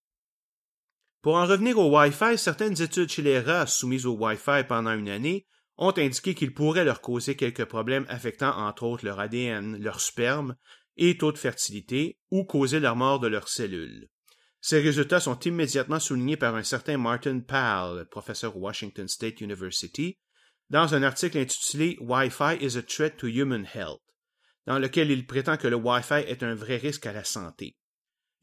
Pour 1.21 1.35
en 1.35 1.45
revenir 1.45 1.77
au 1.77 1.95
Wi-Fi, 1.95 2.37
certaines 2.37 2.81
études 2.81 3.09
chez 3.09 3.21
les 3.21 3.39
rats 3.39 3.67
soumises 3.67 4.05
au 4.05 4.15
Wi-Fi 4.15 4.63
pendant 4.67 4.93
une 4.93 5.09
année 5.09 5.45
ont 5.79 5.97
indiqué 5.97 6.35
qu'il 6.35 6.53
pourrait 6.53 6.83
leur 6.83 6.99
causer 6.99 7.35
quelques 7.35 7.63
problèmes 7.63 8.05
affectant 8.09 8.51
entre 8.51 8.83
autres 8.83 9.05
leur 9.05 9.19
ADN, 9.19 9.81
leur 9.81 10.01
sperme 10.01 10.55
et 10.97 11.17
taux 11.17 11.31
de 11.31 11.37
fertilité, 11.37 12.19
ou 12.29 12.43
causer 12.43 12.81
la 12.81 12.93
mort 12.93 13.21
de 13.21 13.27
leurs 13.27 13.47
cellules. 13.47 14.09
Ces 14.59 14.81
résultats 14.81 15.21
sont 15.21 15.39
immédiatement 15.39 16.01
soulignés 16.01 16.35
par 16.35 16.55
un 16.55 16.63
certain 16.63 16.97
Martin 16.97 17.39
Pal, 17.39 18.05
professeur 18.11 18.57
Washington 18.57 19.07
State 19.07 19.39
University, 19.39 20.17
dans 20.69 20.93
un 20.93 21.01
article 21.01 21.37
intitulé 21.37 21.97
Wi-Fi 22.01 22.57
is 22.59 22.77
a 22.77 22.81
threat 22.81 23.15
to 23.15 23.27
human 23.27 23.65
health, 23.73 24.01
dans 24.67 24.79
lequel 24.79 25.09
il 25.09 25.25
prétend 25.25 25.55
que 25.55 25.69
le 25.69 25.77
Wi-Fi 25.77 26.25
est 26.27 26.43
un 26.43 26.55
vrai 26.55 26.75
risque 26.75 27.05
à 27.05 27.13
la 27.13 27.23
santé. 27.23 27.77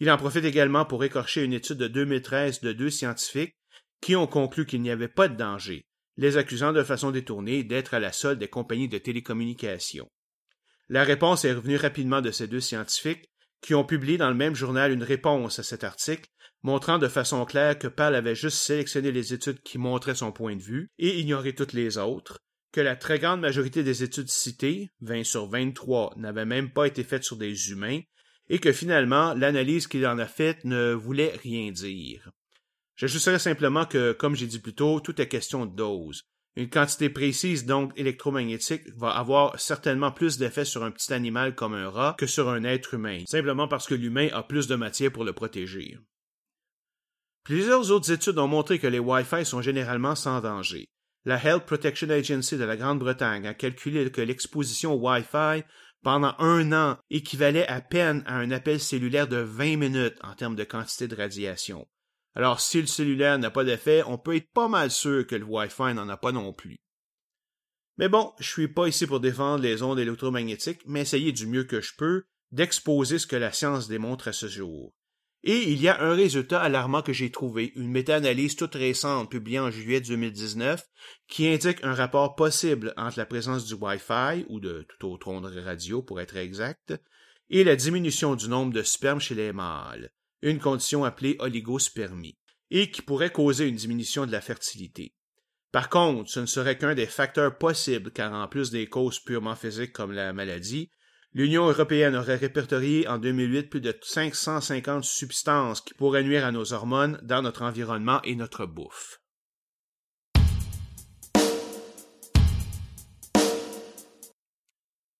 Il 0.00 0.10
en 0.10 0.16
profite 0.16 0.44
également 0.44 0.86
pour 0.86 1.04
écorcher 1.04 1.44
une 1.44 1.52
étude 1.52 1.76
de 1.76 1.88
2013 1.88 2.60
de 2.60 2.72
deux 2.72 2.90
scientifiques 2.90 3.56
qui 4.00 4.16
ont 4.16 4.26
conclu 4.26 4.64
qu'il 4.64 4.80
n'y 4.80 4.90
avait 4.90 5.08
pas 5.08 5.28
de 5.28 5.36
danger, 5.36 5.86
les 6.16 6.36
accusant 6.36 6.72
de 6.72 6.82
façon 6.82 7.10
détournée 7.10 7.64
d'être 7.64 7.94
à 7.94 8.00
la 8.00 8.12
solde 8.12 8.38
des 8.38 8.48
compagnies 8.48 8.88
de 8.88 8.98
télécommunications. 8.98 10.08
La 10.88 11.04
réponse 11.04 11.44
est 11.44 11.52
revenue 11.52 11.76
rapidement 11.76 12.20
de 12.20 12.30
ces 12.30 12.46
deux 12.46 12.60
scientifiques, 12.60 13.30
qui 13.60 13.74
ont 13.74 13.84
publié 13.84 14.18
dans 14.18 14.28
le 14.28 14.34
même 14.34 14.54
journal 14.54 14.92
une 14.92 15.02
réponse 15.02 15.58
à 15.58 15.62
cet 15.62 15.82
article, 15.82 16.28
montrant 16.62 16.98
de 16.98 17.08
façon 17.08 17.44
claire 17.44 17.78
que 17.78 17.88
Pal 17.88 18.14
avait 18.14 18.34
juste 18.34 18.58
sélectionné 18.58 19.12
les 19.12 19.34
études 19.34 19.60
qui 19.62 19.78
montraient 19.78 20.14
son 20.14 20.32
point 20.32 20.56
de 20.56 20.62
vue 20.62 20.88
et 20.98 21.18
ignoré 21.18 21.54
toutes 21.54 21.72
les 21.72 21.98
autres, 21.98 22.38
que 22.72 22.80
la 22.80 22.96
très 22.96 23.18
grande 23.18 23.40
majorité 23.40 23.82
des 23.82 24.02
études 24.02 24.28
citées, 24.28 24.90
20 25.00 25.24
sur 25.24 25.48
23, 25.48 26.14
n'avaient 26.16 26.44
même 26.44 26.70
pas 26.70 26.86
été 26.86 27.04
faites 27.04 27.24
sur 27.24 27.36
des 27.36 27.70
humains, 27.70 28.00
et 28.48 28.58
que 28.58 28.72
finalement, 28.72 29.34
l'analyse 29.34 29.86
qu'il 29.86 30.06
en 30.06 30.18
a 30.18 30.26
faite 30.26 30.64
ne 30.64 30.92
voulait 30.92 31.34
rien 31.42 31.72
dire. 31.72 32.30
J'ajouterais 32.96 33.38
simplement 33.38 33.84
que, 33.84 34.12
comme 34.12 34.34
j'ai 34.34 34.46
dit 34.46 34.58
plus 34.58 34.74
tôt, 34.74 35.00
tout 35.00 35.20
est 35.20 35.28
question 35.28 35.66
de 35.66 35.74
dose. 35.74 36.22
Une 36.56 36.70
quantité 36.70 37.10
précise, 37.10 37.66
donc 37.66 37.92
électromagnétique, 37.96 38.88
va 38.96 39.10
avoir 39.10 39.60
certainement 39.60 40.10
plus 40.10 40.38
d'effet 40.38 40.64
sur 40.64 40.82
un 40.82 40.90
petit 40.90 41.12
animal 41.12 41.54
comme 41.54 41.74
un 41.74 41.90
rat 41.90 42.16
que 42.18 42.26
sur 42.26 42.48
un 42.48 42.64
être 42.64 42.94
humain, 42.94 43.24
simplement 43.26 43.68
parce 43.68 43.86
que 43.86 43.94
l'humain 43.94 44.28
a 44.32 44.42
plus 44.42 44.66
de 44.66 44.74
matière 44.74 45.12
pour 45.12 45.24
le 45.24 45.34
protéger. 45.34 45.98
Plusieurs 47.44 47.90
autres 47.90 48.10
études 48.10 48.38
ont 48.38 48.48
montré 48.48 48.78
que 48.78 48.86
les 48.86 48.98
Wi-Fi 48.98 49.44
sont 49.44 49.60
généralement 49.60 50.14
sans 50.14 50.40
danger. 50.40 50.88
La 51.26 51.44
Health 51.44 51.66
Protection 51.66 52.08
Agency 52.08 52.56
de 52.56 52.64
la 52.64 52.76
Grande-Bretagne 52.76 53.46
a 53.46 53.52
calculé 53.52 54.10
que 54.10 54.22
l'exposition 54.22 54.94
au 54.94 55.08
Wi-Fi 55.08 55.62
pendant 56.02 56.34
un 56.38 56.72
an 56.72 56.98
équivalait 57.10 57.66
à 57.68 57.82
peine 57.82 58.24
à 58.26 58.36
un 58.36 58.50
appel 58.50 58.80
cellulaire 58.80 59.28
de 59.28 59.36
20 59.36 59.76
minutes 59.76 60.16
en 60.22 60.34
termes 60.34 60.56
de 60.56 60.64
quantité 60.64 61.06
de 61.06 61.16
radiation. 61.16 61.86
Alors, 62.36 62.60
si 62.60 62.82
le 62.82 62.86
cellulaire 62.86 63.38
n'a 63.38 63.50
pas 63.50 63.64
d'effet, 63.64 64.02
on 64.06 64.18
peut 64.18 64.36
être 64.36 64.52
pas 64.52 64.68
mal 64.68 64.90
sûr 64.90 65.26
que 65.26 65.34
le 65.34 65.46
Wi-Fi 65.46 65.94
n'en 65.94 66.10
a 66.10 66.18
pas 66.18 66.32
non 66.32 66.52
plus. 66.52 66.76
Mais 67.96 68.10
bon, 68.10 68.34
je 68.38 68.46
suis 68.46 68.68
pas 68.68 68.88
ici 68.88 69.06
pour 69.06 69.20
défendre 69.20 69.62
les 69.62 69.82
ondes 69.82 69.98
électromagnétiques, 69.98 70.82
mais 70.84 71.00
essayer 71.00 71.32
du 71.32 71.46
mieux 71.46 71.64
que 71.64 71.80
je 71.80 71.94
peux 71.96 72.24
d'exposer 72.52 73.18
ce 73.18 73.26
que 73.26 73.36
la 73.36 73.52
science 73.52 73.88
démontre 73.88 74.28
à 74.28 74.34
ce 74.34 74.48
jour. 74.48 74.92
Et 75.44 75.72
il 75.72 75.80
y 75.80 75.88
a 75.88 76.02
un 76.02 76.14
résultat 76.14 76.60
alarmant 76.60 77.00
que 77.00 77.14
j'ai 77.14 77.30
trouvé, 77.30 77.72
une 77.74 77.90
méta-analyse 77.90 78.54
toute 78.54 78.74
récente 78.74 79.30
publiée 79.30 79.60
en 79.60 79.70
juillet 79.70 80.02
2019, 80.02 80.84
qui 81.28 81.48
indique 81.48 81.82
un 81.84 81.94
rapport 81.94 82.34
possible 82.34 82.92
entre 82.98 83.18
la 83.18 83.24
présence 83.24 83.64
du 83.64 83.74
Wi-Fi, 83.74 84.44
ou 84.50 84.60
de 84.60 84.86
tout 84.98 85.08
autre 85.08 85.28
onde 85.28 85.46
radio 85.46 86.02
pour 86.02 86.20
être 86.20 86.36
exact, 86.36 86.94
et 87.48 87.64
la 87.64 87.76
diminution 87.76 88.34
du 88.34 88.48
nombre 88.48 88.74
de 88.74 88.82
spermes 88.82 89.20
chez 89.20 89.34
les 89.34 89.54
mâles 89.54 90.10
une 90.42 90.58
condition 90.58 91.04
appelée 91.04 91.36
oligospermie, 91.38 92.38
et 92.70 92.90
qui 92.90 93.02
pourrait 93.02 93.30
causer 93.30 93.66
une 93.66 93.76
diminution 93.76 94.26
de 94.26 94.32
la 94.32 94.40
fertilité. 94.40 95.14
Par 95.72 95.88
contre, 95.88 96.30
ce 96.30 96.40
ne 96.40 96.46
serait 96.46 96.78
qu'un 96.78 96.94
des 96.94 97.06
facteurs 97.06 97.58
possibles 97.58 98.10
car 98.10 98.32
en 98.32 98.48
plus 98.48 98.70
des 98.70 98.86
causes 98.86 99.20
purement 99.20 99.56
physiques 99.56 99.92
comme 99.92 100.12
la 100.12 100.32
maladie, 100.32 100.90
l'Union 101.32 101.68
européenne 101.68 102.16
aurait 102.16 102.36
répertorié 102.36 103.06
en 103.08 103.18
2008 103.18 103.64
plus 103.64 103.80
de 103.80 103.94
550 104.00 105.04
substances 105.04 105.82
qui 105.82 105.92
pourraient 105.94 106.22
nuire 106.22 106.46
à 106.46 106.52
nos 106.52 106.72
hormones 106.72 107.20
dans 107.22 107.42
notre 107.42 107.62
environnement 107.62 108.22
et 108.22 108.36
notre 108.36 108.64
bouffe. 108.64 109.20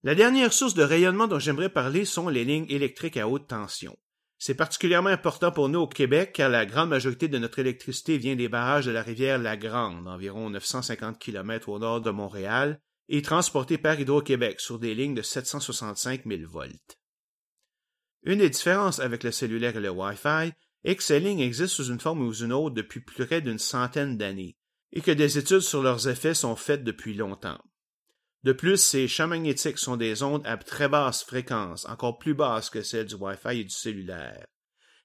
La 0.03 0.15
dernière 0.15 0.53
source 0.53 0.75
de 0.75 0.85
rayonnement 0.85 1.27
dont 1.27 1.41
j'aimerais 1.41 1.69
parler 1.69 2.05
sont 2.05 2.29
les 2.29 2.45
lignes 2.45 2.71
électriques 2.71 3.17
à 3.17 3.29
haute 3.29 3.49
tension. 3.49 3.97
C'est 4.39 4.55
particulièrement 4.55 5.09
important 5.09 5.51
pour 5.51 5.69
nous 5.69 5.81
au 5.81 5.87
Québec 5.89 6.33
car 6.35 6.51
la 6.51 6.67
grande 6.67 6.91
majorité 6.91 7.29
de 7.29 7.39
notre 7.39 7.59
électricité 7.59 8.19
vient 8.19 8.37
des 8.37 8.49
barrages 8.49 8.87
de 8.87 8.91
la 8.91 9.03
rivière 9.03 9.39
La 9.39 9.57
Grande, 9.57 10.07
environ 10.07 10.51
950 10.51 11.19
km 11.19 11.69
au 11.71 11.79
nord 11.79 12.03
de 12.03 12.11
Montréal, 12.11 12.81
et 13.09 13.23
transportée 13.23 13.79
par 13.79 13.99
Hydro-Québec 13.99 14.61
sur 14.61 14.79
des 14.79 14.95
lignes 14.95 15.15
de 15.15 15.23
765 15.23 16.25
000 16.27 16.43
volts. 16.51 16.99
Une 18.25 18.41
des 18.41 18.51
différences 18.51 18.99
avec 18.99 19.23
le 19.23 19.31
cellulaire 19.31 19.77
et 19.77 19.81
le 19.81 19.91
Wi-Fi 19.91 20.53
est 20.85 20.97
que 20.97 21.03
ces 21.03 21.21
lignes 21.21 21.41
existent 21.41 21.83
sous 21.83 21.91
une 21.91 22.01
forme 22.01 22.23
ou 22.23 22.33
une 22.33 22.53
autre 22.53 22.75
depuis 22.75 23.01
plus 23.01 23.27
près 23.27 23.41
d'une 23.41 23.59
centaine 23.59 24.19
d'années, 24.19 24.57
et 24.93 25.01
que 25.01 25.13
des 25.13 25.39
études 25.39 25.61
sur 25.61 25.83
leurs 25.83 26.09
effets 26.09 26.35
sont 26.35 26.57
faites 26.57 26.85
depuis 26.85 27.15
longtemps. 27.15 27.61
De 28.47 28.53
plus, 28.53 28.77
ces 28.77 29.09
champs 29.09 29.27
magnétiques 29.27 29.77
sont 29.77 29.97
des 29.97 30.23
ondes 30.23 30.47
à 30.47 30.57
très 30.57 30.89
basse 30.89 31.25
fréquence, 31.25 31.85
encore 31.87 32.17
plus 32.17 32.33
basses 32.33 32.71
que 32.71 32.81
celles 32.81 33.07
du 33.07 33.17
Wi-Fi 33.17 33.59
et 33.59 33.65
du 33.65 33.71
cellulaire. 33.71 34.47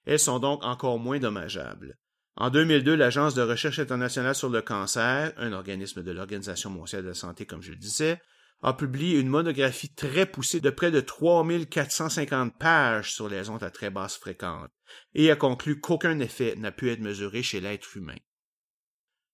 Elles 0.06 0.20
sont 0.20 0.38
donc 0.38 0.64
encore 0.64 1.00
moins 1.00 1.18
dommageables. 1.18 1.98
En 2.36 2.52
2002, 2.52 2.94
l'Agence 2.94 3.34
de 3.34 3.42
recherche 3.42 3.80
internationale 3.80 4.36
sur 4.36 4.50
le 4.50 4.62
cancer, 4.62 5.34
un 5.38 5.54
organisme 5.54 6.04
de 6.04 6.12
l'Organisation 6.12 6.70
mondiale 6.70 7.02
de 7.02 7.08
la 7.08 7.14
santé 7.16 7.48
comme 7.48 7.64
je 7.64 7.72
le 7.72 7.78
disais, 7.78 8.22
a 8.62 8.74
publié 8.74 9.20
une 9.20 9.28
monographie 9.28 9.92
très 9.92 10.28
poussée 10.28 10.62
de 10.62 10.70
près 10.70 10.92
de 10.92 11.02
3450 11.02 12.60
pages 12.60 13.12
sur 13.12 13.28
les 13.28 13.50
ondes 13.50 13.64
à 13.64 13.72
très 13.72 13.90
basse 13.90 14.18
fréquence 14.18 14.70
et 15.16 15.32
a 15.32 15.36
conclu 15.36 15.80
qu'aucun 15.80 16.20
effet 16.20 16.54
n'a 16.58 16.72
pu 16.72 16.92
être 16.92 17.02
mesuré 17.02 17.42
chez 17.42 17.60
l'être 17.60 17.98
humain. 17.98 18.18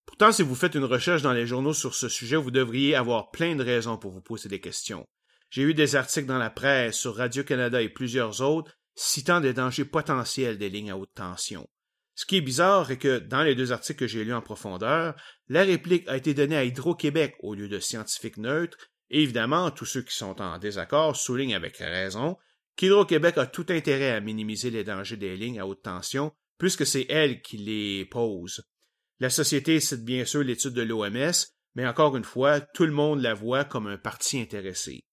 Pourtant, 0.08 0.32
si 0.32 0.42
vous 0.42 0.56
faites 0.56 0.74
une 0.74 0.86
recherche 0.86 1.22
dans 1.22 1.34
les 1.34 1.46
journaux 1.46 1.74
sur 1.74 1.94
ce 1.94 2.10
sujet, 2.10 2.38
vous 2.38 2.50
devriez 2.50 2.96
avoir 2.96 3.30
plein 3.30 3.56
de 3.56 3.64
raisons 3.64 3.98
pour 3.98 4.12
vous 4.12 4.22
poser 4.22 4.50
des 4.50 4.60
questions. 4.60 5.06
J'ai 5.52 5.62
eu 5.62 5.76
des 5.76 5.96
articles 5.96 6.26
dans 6.26 6.40
la 6.40 6.50
presse, 6.50 6.98
sur 6.98 7.16
Radio-Canada 7.16 7.82
et 7.82 7.90
plusieurs 7.90 8.42
autres, 8.42 8.72
citant 8.96 9.42
des 9.42 9.54
dangers 9.54 9.86
potentiels 9.86 10.58
des 10.58 10.70
lignes 10.70 10.90
à 10.90 10.98
haute 10.98 11.14
tension. 11.14 11.70
Ce 12.16 12.26
qui 12.26 12.38
est 12.38 12.42
bizarre 12.42 12.90
est 12.90 12.98
que, 12.98 13.20
dans 13.20 13.44
les 13.44 13.54
deux 13.54 13.72
articles 13.72 14.00
que 14.00 14.08
j'ai 14.08 14.24
lus 14.24 14.34
en 14.34 14.42
profondeur, 14.42 15.14
la 15.50 15.64
réplique 15.64 16.08
a 16.08 16.18
été 16.18 16.34
donnée 16.34 16.58
à 16.58 16.64
Hydro-Québec 16.64 17.36
au 17.42 17.54
lieu 17.54 17.70
de 17.70 17.80
scientifiques 17.80 18.38
neutres, 18.38 18.78
et 19.12 19.22
évidemment, 19.22 19.70
tous 19.70 19.86
ceux 19.86 20.02
qui 20.02 20.16
sont 20.16 20.42
en 20.42 20.58
désaccord 20.58 21.16
soulignent 21.16 21.56
avec 21.56 21.78
raison 21.78 22.38
qu'Hydro-Québec 22.76 23.38
a 23.38 23.46
tout 23.46 23.66
intérêt 23.70 24.12
à 24.12 24.20
minimiser 24.20 24.72
les 24.72 24.84
dangers 24.84 25.18
des 25.18 25.36
lignes 25.36 25.60
à 25.60 25.68
haute 25.68 25.84
tension, 25.84 26.32
puisque 26.58 26.86
c'est 26.86 27.06
elle 27.10 27.42
qui 27.42 27.58
les 27.58 28.06
pose. 28.06 28.64
La 29.20 29.30
société 29.30 29.80
cite 29.80 30.06
bien 30.06 30.26
sûr 30.26 30.44
l'étude 30.44 30.74
de 30.74 30.84
l'OMS, 30.84 31.34
mais 31.76 31.88
encore 31.88 32.16
une 32.16 32.24
fois, 32.24 32.62
tout 32.62 32.86
le 32.86 32.92
monde 32.92 33.22
la 33.22 33.34
voit 33.34 33.64
comme 33.64 33.88
un 33.88 33.98
parti 33.98 34.40
intéressé. 34.40 35.06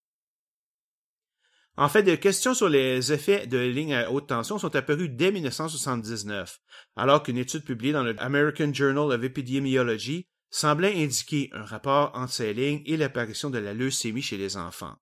En 1.76 1.88
fait, 1.88 2.04
des 2.04 2.20
questions 2.20 2.54
sur 2.54 2.68
les 2.68 3.12
effets 3.12 3.46
de 3.46 3.58
lignes 3.58 3.94
à 3.94 4.10
haute 4.10 4.28
tension 4.28 4.58
sont 4.58 4.76
apparues 4.76 5.08
dès 5.08 5.32
1979, 5.32 6.60
alors 6.94 7.22
qu'une 7.22 7.38
étude 7.38 7.64
publiée 7.64 7.92
dans 7.92 8.04
le 8.04 8.14
American 8.22 8.72
Journal 8.72 9.10
of 9.10 9.24
Epidemiology 9.24 10.28
semblait 10.50 11.02
indiquer 11.02 11.50
un 11.52 11.64
rapport 11.64 12.12
entre 12.14 12.32
ces 12.32 12.54
lignes 12.54 12.82
et 12.86 12.96
l'apparition 12.96 13.50
de 13.50 13.58
la 13.58 13.74
leucémie 13.74 14.22
chez 14.22 14.36
les 14.36 14.56
enfants. 14.56 14.94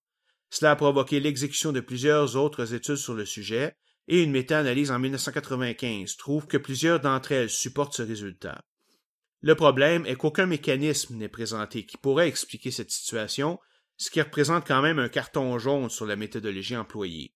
Cela 0.49 0.71
a 0.71 0.77
provoqué 0.77 1.21
l'exécution 1.21 1.73
de 1.73 1.81
plusieurs 1.81 2.37
autres 2.37 2.73
études 2.73 2.97
sur 2.97 3.15
le 3.15 3.27
sujet, 3.27 3.77
et 4.09 4.23
une 4.23 4.33
méta-analyse 4.33 4.91
en 4.91 4.99
1995 4.99 6.17
trouve 6.17 6.47
que 6.47 6.57
plusieurs 6.57 7.01
d'entre 7.01 7.33
elles 7.33 7.51
supportent 7.51 7.95
ce 7.95 8.03
résultat. 8.03 8.65
Le 9.43 9.57
problème 9.57 10.07
est 10.07 10.15
qu'aucun 10.15 10.47
mécanisme 10.47 11.17
n'est 11.17 11.29
présenté 11.29 11.85
qui 11.85 11.97
pourrait 11.97 12.29
expliquer 12.29 12.71
cette 12.71 12.93
situation, 12.93 13.59
ce 13.97 14.11
qui 14.11 14.23
représente 14.23 14.67
quand 14.67 14.83
même 14.83 15.01
un 15.01 15.09
carton 15.09 15.59
jaune 15.59 15.91
sur 15.91 16.07
la 16.07 16.17
méthodologie 16.17 16.77
employée. 16.77 17.35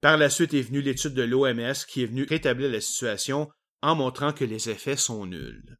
Par 0.00 0.16
la 0.16 0.30
suite 0.30 0.52
est 0.52 0.62
venue 0.62 0.82
l'étude 0.82 1.14
de 1.14 1.22
l'OMS 1.22 1.74
qui 1.88 2.02
est 2.02 2.06
venue 2.06 2.26
rétablir 2.28 2.70
la 2.70 2.80
situation 2.80 3.48
en 3.82 3.94
montrant 3.94 4.32
que 4.32 4.44
les 4.44 4.68
effets 4.68 4.96
sont 4.96 5.26
nuls. 5.26 5.78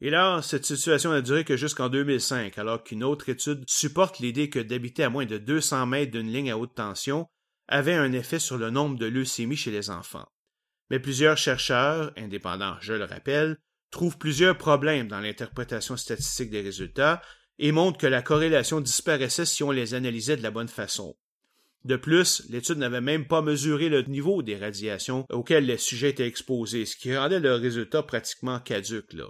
Et 0.00 0.10
là, 0.10 0.40
cette 0.42 0.64
situation 0.64 1.12
n'a 1.12 1.20
duré 1.20 1.44
que 1.44 1.56
jusqu'en 1.56 1.88
2005, 1.88 2.58
alors 2.58 2.82
qu'une 2.82 3.04
autre 3.04 3.28
étude 3.28 3.64
supporte 3.68 4.18
l'idée 4.18 4.50
que 4.50 4.58
d'habiter 4.58 5.04
à 5.04 5.10
moins 5.10 5.26
de 5.26 5.38
200 5.38 5.86
mètres 5.86 6.12
d'une 6.12 6.32
ligne 6.32 6.50
à 6.50 6.58
haute 6.58 6.74
tension 6.74 7.28
avait 7.68 7.94
un 7.94 8.12
effet 8.12 8.38
sur 8.38 8.58
le 8.58 8.70
nombre 8.70 8.98
de 8.98 9.06
leucémies 9.06 9.56
chez 9.56 9.70
les 9.70 9.90
enfants. 9.90 10.28
Mais 10.90 10.98
plusieurs 10.98 11.38
chercheurs, 11.38 12.12
indépendants, 12.16 12.76
je 12.80 12.94
le 12.94 13.04
rappelle, 13.04 13.58
trouve 13.94 14.18
plusieurs 14.18 14.58
problèmes 14.58 15.08
dans 15.08 15.20
l'interprétation 15.20 15.96
statistique 15.96 16.50
des 16.50 16.60
résultats 16.60 17.22
et 17.58 17.72
montrent 17.72 17.98
que 17.98 18.06
la 18.06 18.22
corrélation 18.22 18.80
disparaissait 18.80 19.46
si 19.46 19.62
on 19.62 19.70
les 19.70 19.94
analysait 19.94 20.36
de 20.36 20.42
la 20.42 20.50
bonne 20.50 20.68
façon. 20.68 21.16
De 21.84 21.96
plus, 21.96 22.42
l'étude 22.48 22.78
n'avait 22.78 23.00
même 23.00 23.26
pas 23.26 23.42
mesuré 23.42 23.88
le 23.88 24.02
niveau 24.02 24.42
des 24.42 24.56
radiations 24.56 25.26
auxquelles 25.30 25.66
les 25.66 25.78
sujets 25.78 26.10
étaient 26.10 26.26
exposés, 26.26 26.86
ce 26.86 26.96
qui 26.96 27.14
rendait 27.16 27.40
le 27.40 27.54
résultat 27.54 28.02
pratiquement 28.02 28.58
caduque. 28.58 29.12
Là. 29.12 29.26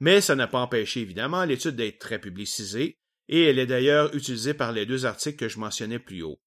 Mais 0.00 0.20
ça 0.20 0.34
n'a 0.34 0.46
pas 0.46 0.60
empêché 0.60 1.00
évidemment 1.00 1.44
l'étude 1.44 1.76
d'être 1.76 1.98
très 1.98 2.18
publicisée, 2.18 2.98
et 3.28 3.44
elle 3.44 3.58
est 3.58 3.66
d'ailleurs 3.66 4.14
utilisée 4.14 4.54
par 4.54 4.72
les 4.72 4.86
deux 4.86 5.06
articles 5.06 5.36
que 5.36 5.48
je 5.48 5.58
mentionnais 5.58 5.98
plus 5.98 6.22
haut. 6.22 6.40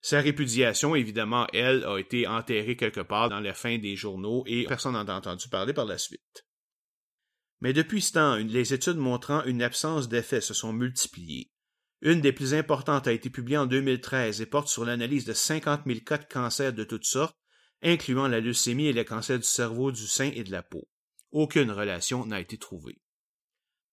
Sa 0.00 0.20
répudiation, 0.20 0.94
évidemment, 0.94 1.46
elle, 1.52 1.84
a 1.84 1.98
été 1.98 2.26
enterrée 2.26 2.76
quelque 2.76 3.00
part 3.00 3.28
dans 3.28 3.40
la 3.40 3.54
fin 3.54 3.78
des 3.78 3.96
journaux 3.96 4.44
et 4.46 4.64
personne 4.64 4.92
n'en 4.92 5.08
a 5.08 5.14
entendu 5.14 5.48
parler 5.48 5.72
par 5.72 5.86
la 5.86 5.98
suite. 5.98 6.45
Mais 7.60 7.72
depuis 7.72 8.02
ce 8.02 8.12
temps, 8.12 8.36
les 8.36 8.74
études 8.74 8.98
montrant 8.98 9.44
une 9.44 9.62
absence 9.62 10.08
d'effet 10.08 10.40
se 10.40 10.54
sont 10.54 10.72
multipliées. 10.72 11.50
Une 12.02 12.20
des 12.20 12.32
plus 12.32 12.54
importantes 12.54 13.06
a 13.06 13.12
été 13.12 13.30
publiée 13.30 13.56
en 13.56 13.66
2013 13.66 14.40
et 14.40 14.46
porte 14.46 14.68
sur 14.68 14.84
l'analyse 14.84 15.24
de 15.24 15.32
50 15.32 15.82
000 15.86 16.00
cas 16.00 16.18
de 16.18 16.24
cancers 16.24 16.72
de 16.72 16.84
toutes 16.84 17.06
sortes, 17.06 17.36
incluant 17.82 18.28
la 18.28 18.40
leucémie 18.40 18.86
et 18.86 18.92
les 18.92 19.04
cancers 19.04 19.38
du 19.38 19.46
cerveau, 19.46 19.92
du 19.92 20.06
sein 20.06 20.30
et 20.34 20.44
de 20.44 20.52
la 20.52 20.62
peau. 20.62 20.88
Aucune 21.32 21.70
relation 21.70 22.26
n'a 22.26 22.40
été 22.40 22.58
trouvée. 22.58 23.00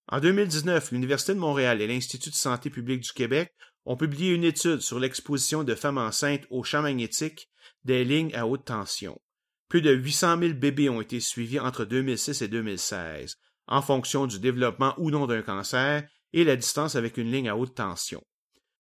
En 0.08 0.20
2019, 0.20 0.92
l'Université 0.92 1.34
de 1.34 1.40
Montréal 1.40 1.82
et 1.82 1.88
l'Institut 1.88 2.30
de 2.30 2.36
santé 2.36 2.70
publique 2.70 3.02
du 3.02 3.14
Québec 3.14 3.54
ont 3.86 3.96
publié 3.96 4.34
une 4.34 4.44
étude 4.44 4.82
sur 4.82 5.00
l'exposition 5.00 5.64
de 5.64 5.76
femmes 5.76 5.98
enceintes 5.98 6.46
au 6.50 6.64
champ 6.64 6.82
magnétique 6.82 7.50
des 7.86 8.04
lignes 8.04 8.36
à 8.36 8.46
haute 8.46 8.66
tension. 8.66 9.22
Plus 9.70 9.82
de 9.82 9.92
800 9.92 10.40
000 10.40 10.54
bébés 10.54 10.90
ont 10.90 11.02
été 11.02 11.20
suivis 11.20 11.60
entre 11.60 11.86
2006 11.86 12.42
et 12.42 12.48
2016, 12.48 13.38
en 13.68 13.82
fonction 13.82 14.28
du 14.28 14.40
développement 14.40 14.94
ou 14.98 15.12
non 15.12 15.28
d'un 15.28 15.42
cancer 15.42 16.04
et 16.34 16.44
la 16.44 16.56
distance 16.56 16.96
avec 16.96 17.18
une 17.18 17.32
ligne 17.32 17.50
à 17.50 17.56
haute 17.56 17.76
tension. 17.76 18.22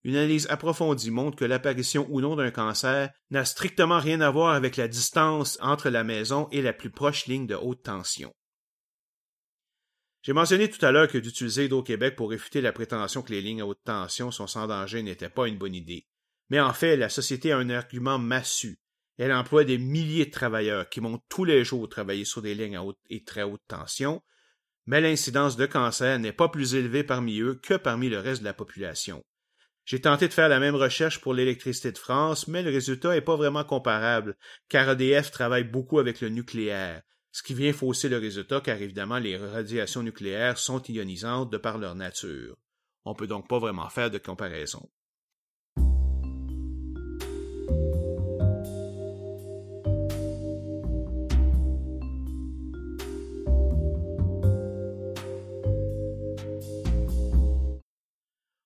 Une 0.03 0.17
analyse 0.17 0.47
approfondie 0.49 1.11
montre 1.11 1.37
que 1.37 1.45
l'apparition 1.45 2.05
ou 2.09 2.19
non 2.19 2.35
d'un 2.35 2.51
cancer 2.51 3.09
n'a 3.29 3.45
strictement 3.45 3.99
rien 3.99 4.19
à 4.19 4.29
voir 4.29 4.53
avec 4.53 4.75
la 4.75 4.89
distance 4.89 5.57
entre 5.61 5.89
la 5.89 6.03
maison 6.03 6.49
et 6.51 6.61
la 6.61 6.73
plus 6.73 6.89
proche 6.89 7.25
ligne 7.27 7.47
de 7.47 7.55
haute 7.55 7.83
tension. 7.83 8.33
J'ai 10.23 10.33
mentionné 10.33 10.69
tout 10.69 10.83
à 10.85 10.91
l'heure 10.91 11.07
que 11.07 11.17
d'utiliser 11.17 11.65
Hydro-Québec 11.65 12.15
pour 12.15 12.29
réfuter 12.29 12.61
la 12.61 12.73
prétention 12.73 13.21
que 13.21 13.31
les 13.31 13.41
lignes 13.41 13.61
à 13.61 13.65
haute 13.65 13.83
tension 13.83 14.31
sont 14.31 14.47
sans 14.47 14.67
danger 14.67 15.03
n'était 15.03 15.29
pas 15.29 15.47
une 15.47 15.57
bonne 15.57 15.75
idée. 15.75 16.05
Mais 16.49 16.59
en 16.59 16.73
fait, 16.73 16.97
la 16.97 17.09
société 17.09 17.51
a 17.51 17.57
un 17.57 17.69
argument 17.69 18.19
massu. 18.19 18.79
Elle 19.17 19.33
emploie 19.33 19.63
des 19.63 19.77
milliers 19.77 20.25
de 20.25 20.31
travailleurs 20.31 20.89
qui 20.89 21.01
montent 21.01 21.23
tous 21.29 21.45
les 21.45 21.63
jours 21.63 21.87
travailler 21.87 22.25
sur 22.25 22.41
des 22.41 22.55
lignes 22.55 22.75
à 22.75 22.83
haute 22.83 22.99
et 23.09 23.23
très 23.23 23.43
haute 23.43 23.61
tension, 23.67 24.21
mais 24.85 25.01
l'incidence 25.01 25.55
de 25.55 25.65
cancer 25.65 26.19
n'est 26.19 26.33
pas 26.33 26.49
plus 26.49 26.75
élevée 26.75 27.03
parmi 27.03 27.39
eux 27.39 27.55
que 27.55 27.75
parmi 27.75 28.09
le 28.09 28.19
reste 28.19 28.41
de 28.41 28.47
la 28.47 28.53
population. 28.53 29.23
J'ai 29.85 30.01
tenté 30.01 30.27
de 30.27 30.33
faire 30.33 30.49
la 30.49 30.59
même 30.59 30.75
recherche 30.75 31.19
pour 31.19 31.33
l'électricité 31.33 31.91
de 31.91 31.97
France, 31.97 32.47
mais 32.47 32.63
le 32.63 32.71
résultat 32.71 33.13
n'est 33.13 33.21
pas 33.21 33.35
vraiment 33.35 33.65
comparable, 33.65 34.37
car 34.69 34.89
EDF 34.89 35.31
travaille 35.31 35.65
beaucoup 35.65 35.99
avec 35.99 36.21
le 36.21 36.29
nucléaire, 36.29 37.01
ce 37.33 37.41
qui 37.41 37.55
vient 37.55 37.73
fausser 37.73 38.09
le 38.09 38.19
résultat 38.19 38.61
car 38.61 38.79
évidemment 38.79 39.17
les 39.17 39.37
radiations 39.37 40.03
nucléaires 40.03 40.59
sont 40.59 40.81
ionisantes 40.83 41.51
de 41.51 41.57
par 41.57 41.79
leur 41.79 41.95
nature. 41.95 42.55
On 43.05 43.15
peut 43.15 43.25
donc 43.25 43.49
pas 43.49 43.57
vraiment 43.57 43.89
faire 43.89 44.11
de 44.11 44.19
comparaison. 44.19 44.87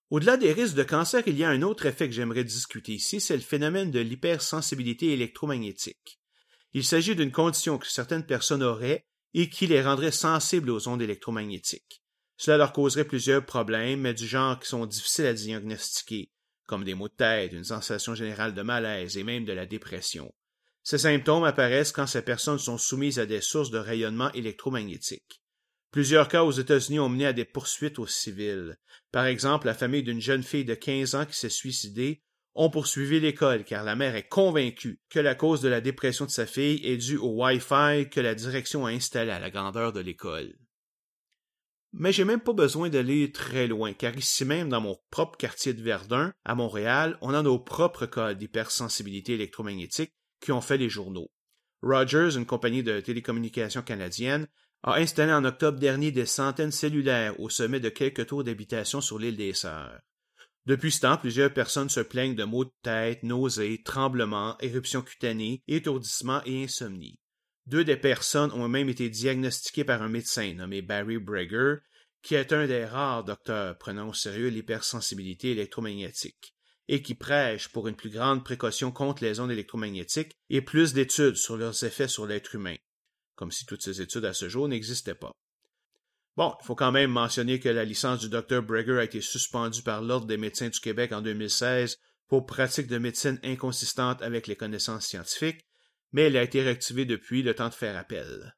Au-delà 0.10 0.38
des 0.38 0.54
risques 0.54 0.76
de 0.76 0.84
cancer, 0.84 1.22
il 1.28 1.38
y 1.38 1.44
a 1.44 1.50
un 1.50 1.62
autre 1.62 1.86
effet 1.86 2.08
que 2.08 2.16
j'aimerais 2.16 2.46
discuter 2.46 2.94
ici, 2.94 3.20
c'est 3.20 3.36
le 3.36 3.42
phénomène 3.42 3.92
de 3.92 4.00
l'hypersensibilité 4.00 5.12
électromagnétique. 5.12 6.20
Il 6.74 6.86
s'agit 6.86 7.16
d'une 7.16 7.32
condition 7.32 7.78
que 7.78 7.88
certaines 7.88 8.26
personnes 8.26 8.64
auraient 8.64 9.06
et 9.34 9.50
qui 9.50 9.68
les 9.68 9.82
rendrait 9.82 10.12
sensibles 10.12 10.70
aux 10.70 10.88
ondes 10.88 11.02
électromagnétiques. 11.02 12.04
Cela 12.38 12.58
leur 12.58 12.72
causerait 12.72 13.06
plusieurs 13.06 13.46
problèmes, 13.46 14.02
mais 14.02 14.14
du 14.14 14.28
genre 14.28 14.60
qui 14.60 14.70
sont 14.70 14.86
difficiles 14.86 15.26
à 15.26 15.34
diagnostiquer, 15.34 16.32
comme 16.68 16.86
des 16.86 16.94
maux 16.94 17.10
de 17.10 17.14
tête, 17.14 17.52
une 17.52 17.64
sensation 17.64 18.16
générale 18.16 18.54
de 18.54 18.62
malaise 18.62 19.18
et 19.18 19.24
même 19.24 19.44
de 19.44 19.54
la 19.54 19.66
dépression. 19.66 20.34
Ces 20.84 21.00
symptômes 21.00 21.44
apparaissent 21.44 21.92
quand 21.92 22.08
ces 22.08 22.22
personnes 22.22 22.60
sont 22.60 22.78
soumises 22.78 23.20
à 23.20 23.26
des 23.26 23.42
sources 23.42 23.72
de 23.72 23.78
rayonnement 23.78 24.32
électromagnétique. 24.32 25.42
Plusieurs 25.98 26.28
cas 26.28 26.44
aux 26.44 26.52
États-Unis 26.52 27.00
ont 27.00 27.10
mené 27.10 27.26
à 27.26 27.34
des 27.34 27.44
poursuites 27.44 27.98
aux 27.98 28.06
civils. 28.06 28.78
Par 29.12 29.26
exemple, 29.26 29.66
la 29.66 29.74
famille 29.74 30.04
d'une 30.04 30.22
jeune 30.22 30.44
fille 30.44 30.64
de 30.64 30.76
15 30.76 31.16
ans 31.16 31.26
qui 31.26 31.36
s'est 31.36 31.50
suicidée 31.50 32.22
ont 32.54 32.70
poursuivi 32.70 33.20
l'école 33.20 33.64
car 33.64 33.84
la 33.84 33.96
mère 33.96 34.16
est 34.16 34.28
convaincue 34.28 35.02
que 35.10 35.20
la 35.20 35.34
cause 35.34 35.60
de 35.60 35.70
la 35.70 35.82
dépression 35.82 36.26
de 36.26 36.30
sa 36.30 36.46
fille 36.46 36.86
est 36.86 36.98
due 36.98 37.18
au 37.18 37.30
Wi-Fi 37.44 38.12
que 38.12 38.20
la 38.20 38.36
direction 38.36 38.86
a 38.86 38.92
installé 38.92 39.32
à 39.32 39.40
la 39.40 39.50
grandeur 39.50 39.92
de 39.92 40.00
l'école. 40.00 40.54
Mais 41.94 42.12
j'ai 42.12 42.26
même 42.26 42.42
pas 42.42 42.54
besoin 42.54 42.90
d'aller 42.90 43.32
très 43.32 43.66
loin, 43.66 43.94
car 43.94 44.16
ici 44.16 44.46
même, 44.46 44.70
dans 44.70 44.82
mon 44.82 45.00
propre 45.10 45.36
quartier 45.36 45.74
de 45.74 45.82
Verdun, 45.82 46.32
à 46.46 46.54
Montréal, 46.54 47.18
on 47.22 47.34
a 47.34 47.42
nos 47.42 47.58
propres 47.58 48.06
cas 48.06 48.36
d'hypersensibilité 48.36 49.34
électromagnétique 49.34 50.14
qui 50.42 50.52
ont 50.52 50.62
fait 50.62 50.78
les 50.78 50.90
journaux. 50.90 51.32
Rogers, 51.82 52.38
une 52.38 52.46
compagnie 52.46 52.84
de 52.84 53.00
télécommunications 53.00 53.82
canadienne, 53.82 54.48
a 54.88 55.00
installé 55.00 55.34
en 55.34 55.44
octobre 55.44 55.80
dernier 55.80 56.12
des 56.12 56.26
centaines 56.26 56.72
cellulaires 56.72 57.38
au 57.42 57.50
sommet 57.50 57.82
de 57.82 57.90
quelques 57.90 58.28
tours 58.28 58.46
d'habitation 58.46 59.02
sur 59.02 59.20
l'île 59.20 59.36
des 59.36 59.54
Sœurs. 59.54 60.00
Depuis 60.66 60.94
ce 60.94 61.02
temps, 61.02 61.18
plusieurs 61.18 61.54
personnes 61.54 61.90
se 61.90 62.00
plaignent 62.00 62.36
de 62.36 62.46
maux 62.46 62.64
de 62.64 62.72
tête, 62.84 63.22
nausées, 63.22 63.82
tremblements, 63.84 64.58
éruptions 64.62 65.02
cutanées, 65.02 65.62
étourdissements 65.68 66.42
et 66.46 66.64
insomnie. 66.64 67.20
Deux 67.66 67.84
des 67.84 67.98
personnes 67.98 68.54
ont 68.54 68.70
même 68.70 68.88
été 68.88 69.10
diagnostiquées 69.10 69.84
par 69.84 70.02
un 70.02 70.08
médecin 70.08 70.54
nommé 70.54 70.82
Barry 70.82 71.18
Breger, 71.18 71.80
qui 72.22 72.36
est 72.36 72.54
un 72.54 72.66
des 72.66 72.86
rares 72.86 73.26
docteurs 73.26 73.78
prenant 73.78 74.08
au 74.08 74.14
sérieux 74.14 74.48
l'hypersensibilité 74.48 75.52
électromagnétique 75.52 76.56
et 76.88 77.02
qui 77.02 77.14
prêche 77.14 77.68
pour 77.68 77.90
une 77.90 77.98
plus 77.98 78.10
grande 78.10 78.46
précaution 78.46 78.94
contre 78.94 79.22
les 79.26 79.42
ondes 79.42 79.52
électromagnétiques 79.52 80.38
et 80.50 80.62
plus 80.62 80.94
d'études 80.94 81.36
sur 81.36 81.58
leurs 81.58 81.84
effets 81.84 82.08
sur 82.08 82.26
l'être 82.26 82.56
humain 82.56 82.78
comme 83.38 83.52
si 83.52 83.66
toutes 83.66 83.84
ces 83.84 84.02
études 84.02 84.26
à 84.26 84.34
ce 84.34 84.50
jour 84.50 84.68
n'existaient 84.68 85.16
pas. 85.16 85.32
Bon, 86.36 86.54
il 86.62 86.66
faut 86.66 86.76
quand 86.76 86.92
même 86.92 87.12
mentionner 87.12 87.60
que 87.60 87.70
la 87.70 87.86
licence 87.86 88.20
du 88.20 88.30
Dr 88.30 88.62
Breger 88.62 89.00
a 89.00 89.04
été 89.04 89.22
suspendue 89.22 89.82
par 89.82 90.02
l'Ordre 90.02 90.28
des 90.28 90.38
médecins 90.38 90.70
du 90.70 90.80
Québec 90.80 91.14
en 91.14 91.22
2016 91.22 91.98
pour 92.28 92.46
pratique 92.46 92.88
de 92.88 92.98
médecine 92.98 93.40
inconsistante 93.44 94.22
avec 94.22 94.48
les 94.48 94.56
connaissances 94.56 95.08
scientifiques, 95.08 95.66
mais 96.12 96.24
elle 96.24 96.38
a 96.38 96.44
été 96.44 96.62
réactivée 96.62 97.06
depuis 97.06 97.44
le 97.44 97.56
temps 97.56 97.70
de 97.70 97.74
faire 97.74 97.98
appel. 97.98 98.56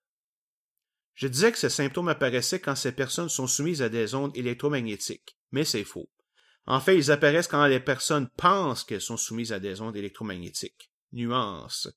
Je 1.13 1.27
disais 1.27 1.51
que 1.51 1.57
ces 1.57 1.69
symptômes 1.69 2.07
apparaissaient 2.07 2.61
quand 2.61 2.75
ces 2.75 2.93
personnes 2.93 3.29
sont 3.29 3.47
soumises 3.47 3.81
à 3.81 3.89
des 3.89 4.15
ondes 4.15 4.35
électromagnétiques, 4.35 5.37
mais 5.51 5.65
c'est 5.65 5.83
faux. 5.83 6.09
En 6.65 6.79
fait, 6.79 6.97
ils 6.97 7.11
apparaissent 7.11 7.47
quand 7.47 7.65
les 7.65 7.79
personnes 7.79 8.29
pensent 8.37 8.83
qu'elles 8.83 9.01
sont 9.01 9.17
soumises 9.17 9.51
à 9.51 9.59
des 9.59 9.81
ondes 9.81 9.97
électromagnétiques. 9.97 10.91
Nuance. 11.11 11.89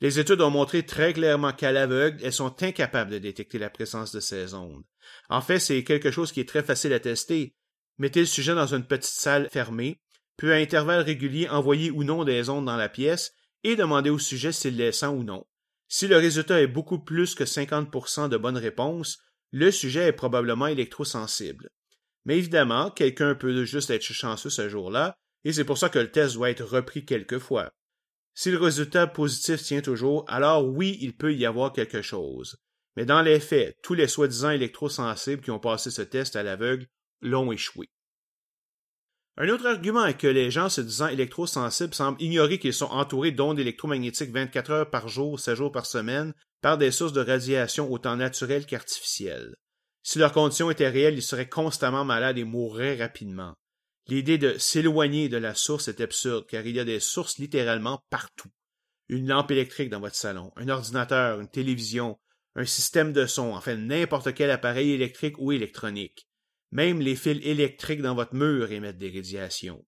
Les 0.00 0.18
études 0.18 0.42
ont 0.42 0.50
montré 0.50 0.84
très 0.84 1.14
clairement 1.14 1.52
qu'à 1.52 1.72
l'aveugle, 1.72 2.20
elles 2.22 2.32
sont 2.32 2.62
incapables 2.62 3.10
de 3.10 3.18
détecter 3.18 3.58
la 3.58 3.70
présence 3.70 4.12
de 4.12 4.20
ces 4.20 4.52
ondes. 4.52 4.84
En 5.30 5.40
fait, 5.40 5.58
c'est 5.58 5.84
quelque 5.84 6.10
chose 6.10 6.32
qui 6.32 6.40
est 6.40 6.48
très 6.48 6.62
facile 6.62 6.92
à 6.92 7.00
tester. 7.00 7.54
Mettez 7.98 8.20
le 8.20 8.26
sujet 8.26 8.54
dans 8.54 8.74
une 8.74 8.86
petite 8.86 9.10
salle 9.10 9.48
fermée, 9.50 10.00
puis 10.36 10.52
à 10.52 10.56
intervalles 10.56 11.02
réguliers 11.02 11.48
envoyer 11.48 11.90
ou 11.90 12.04
non 12.04 12.24
des 12.24 12.50
ondes 12.50 12.66
dans 12.66 12.76
la 12.76 12.90
pièce 12.90 13.32
et 13.64 13.74
demandez 13.74 14.10
au 14.10 14.18
sujet 14.18 14.52
s'il 14.52 14.76
les 14.76 14.92
sent 14.92 15.06
ou 15.06 15.24
non. 15.24 15.46
Si 15.88 16.08
le 16.08 16.16
résultat 16.16 16.60
est 16.60 16.66
beaucoup 16.66 16.98
plus 16.98 17.34
que 17.34 17.44
50% 17.44 18.28
de 18.28 18.36
bonnes 18.36 18.58
réponses, 18.58 19.18
le 19.50 19.70
sujet 19.70 20.08
est 20.08 20.12
probablement 20.12 20.66
électrosensible. 20.66 21.70
Mais 22.24 22.36
évidemment, 22.36 22.90
quelqu'un 22.90 23.34
peut 23.34 23.64
juste 23.64 23.90
être 23.90 24.02
chanceux 24.02 24.50
ce 24.50 24.68
jour-là, 24.68 25.16
et 25.44 25.52
c'est 25.52 25.64
pour 25.64 25.78
ça 25.78 25.88
que 25.88 26.00
le 26.00 26.10
test 26.10 26.34
doit 26.34 26.50
être 26.50 26.64
repris 26.64 27.04
quelques 27.04 27.38
fois. 27.38 27.72
Si 28.36 28.50
le 28.50 28.58
résultat 28.58 29.06
positif 29.06 29.62
tient 29.62 29.80
toujours, 29.80 30.26
alors 30.28 30.68
oui, 30.68 30.98
il 31.00 31.16
peut 31.16 31.34
y 31.34 31.46
avoir 31.46 31.72
quelque 31.72 32.02
chose. 32.02 32.58
Mais 32.94 33.06
dans 33.06 33.22
les 33.22 33.40
faits, 33.40 33.78
tous 33.82 33.94
les 33.94 34.08
soi-disant 34.08 34.50
électrosensibles 34.50 35.40
qui 35.40 35.50
ont 35.50 35.58
passé 35.58 35.90
ce 35.90 36.02
test 36.02 36.36
à 36.36 36.42
l'aveugle 36.42 36.86
l'ont 37.22 37.50
échoué. 37.50 37.88
Un 39.38 39.48
autre 39.48 39.66
argument 39.66 40.04
est 40.04 40.18
que 40.18 40.26
les 40.26 40.50
gens 40.50 40.68
se 40.68 40.82
disant 40.82 41.08
électrosensibles 41.08 41.94
semblent 41.94 42.20
ignorer 42.22 42.58
qu'ils 42.58 42.74
sont 42.74 42.90
entourés 42.90 43.32
d'ondes 43.32 43.58
électromagnétiques 43.58 44.32
24 44.32 44.70
heures 44.70 44.90
par 44.90 45.08
jour, 45.08 45.40
7 45.40 45.56
jours 45.56 45.72
par 45.72 45.86
semaine, 45.86 46.34
par 46.60 46.76
des 46.76 46.90
sources 46.90 47.14
de 47.14 47.22
radiation 47.22 47.90
autant 47.90 48.16
naturelles 48.16 48.66
qu'artificielles. 48.66 49.54
Si 50.02 50.18
leur 50.18 50.32
condition 50.32 50.70
était 50.70 50.90
réelle, 50.90 51.16
ils 51.16 51.22
seraient 51.22 51.48
constamment 51.48 52.04
malades 52.04 52.36
et 52.36 52.44
mourraient 52.44 52.96
rapidement. 52.96 53.54
L'idée 54.08 54.38
de 54.38 54.56
s'éloigner 54.58 55.28
de 55.28 55.36
la 55.36 55.54
source 55.54 55.88
est 55.88 56.00
absurde, 56.00 56.46
car 56.46 56.64
il 56.64 56.76
y 56.76 56.80
a 56.80 56.84
des 56.84 57.00
sources 57.00 57.38
littéralement 57.38 58.04
partout. 58.08 58.50
Une 59.08 59.28
lampe 59.28 59.50
électrique 59.50 59.90
dans 59.90 60.00
votre 60.00 60.14
salon, 60.14 60.52
un 60.56 60.68
ordinateur, 60.68 61.40
une 61.40 61.50
télévision, 61.50 62.18
un 62.54 62.64
système 62.64 63.12
de 63.12 63.26
son, 63.26 63.52
enfin 63.52 63.76
n'importe 63.76 64.32
quel 64.34 64.50
appareil 64.50 64.92
électrique 64.92 65.38
ou 65.38 65.52
électronique. 65.52 66.28
Même 66.70 67.00
les 67.00 67.16
fils 67.16 67.44
électriques 67.44 68.02
dans 68.02 68.14
votre 68.14 68.34
mur 68.34 68.70
émettent 68.70 68.98
des 68.98 69.10
radiations. 69.10 69.84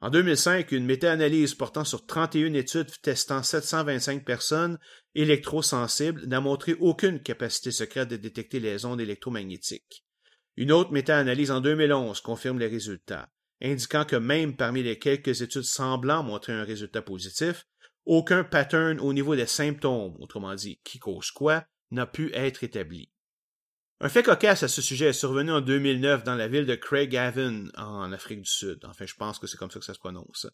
En 0.00 0.10
2005, 0.10 0.72
une 0.72 0.84
méta-analyse 0.84 1.54
portant 1.54 1.84
sur 1.84 2.04
31 2.06 2.54
études 2.54 2.90
testant 3.02 3.42
725 3.42 4.24
personnes 4.24 4.78
électrosensibles 5.14 6.26
n'a 6.26 6.40
montré 6.40 6.74
aucune 6.80 7.22
capacité 7.22 7.70
secrète 7.70 8.08
de 8.08 8.16
détecter 8.16 8.58
les 8.58 8.84
ondes 8.84 9.00
électromagnétiques. 9.00 10.04
Une 10.56 10.72
autre 10.72 10.92
méta-analyse 10.92 11.50
en 11.50 11.60
2011 11.60 12.20
confirme 12.20 12.58
les 12.58 12.66
résultats, 12.66 13.30
indiquant 13.62 14.04
que 14.04 14.16
même 14.16 14.56
parmi 14.56 14.82
les 14.82 14.98
quelques 14.98 15.40
études 15.40 15.62
semblant 15.62 16.22
montrer 16.22 16.52
un 16.52 16.64
résultat 16.64 17.02
positif, 17.02 17.66
aucun 18.04 18.44
pattern 18.44 19.00
au 19.00 19.12
niveau 19.12 19.36
des 19.36 19.46
symptômes, 19.46 20.16
autrement 20.20 20.54
dit 20.54 20.80
qui 20.84 20.98
cause 20.98 21.30
quoi, 21.30 21.64
n'a 21.90 22.06
pu 22.06 22.30
être 22.34 22.64
établi. 22.64 23.10
Un 24.04 24.08
fait 24.08 24.24
cocasse 24.24 24.64
à 24.64 24.68
ce 24.68 24.82
sujet 24.82 25.06
est 25.06 25.12
survenu 25.12 25.52
en 25.52 25.60
2009 25.60 26.24
dans 26.24 26.34
la 26.34 26.48
ville 26.48 26.66
de 26.66 26.74
Craigavon, 26.74 27.68
en 27.76 28.10
Afrique 28.10 28.40
du 28.40 28.50
Sud. 28.50 28.80
Enfin, 28.82 29.06
je 29.06 29.14
pense 29.14 29.38
que 29.38 29.46
c'est 29.46 29.56
comme 29.56 29.70
ça 29.70 29.78
que 29.78 29.84
ça 29.84 29.94
se 29.94 30.00
prononce. 30.00 30.48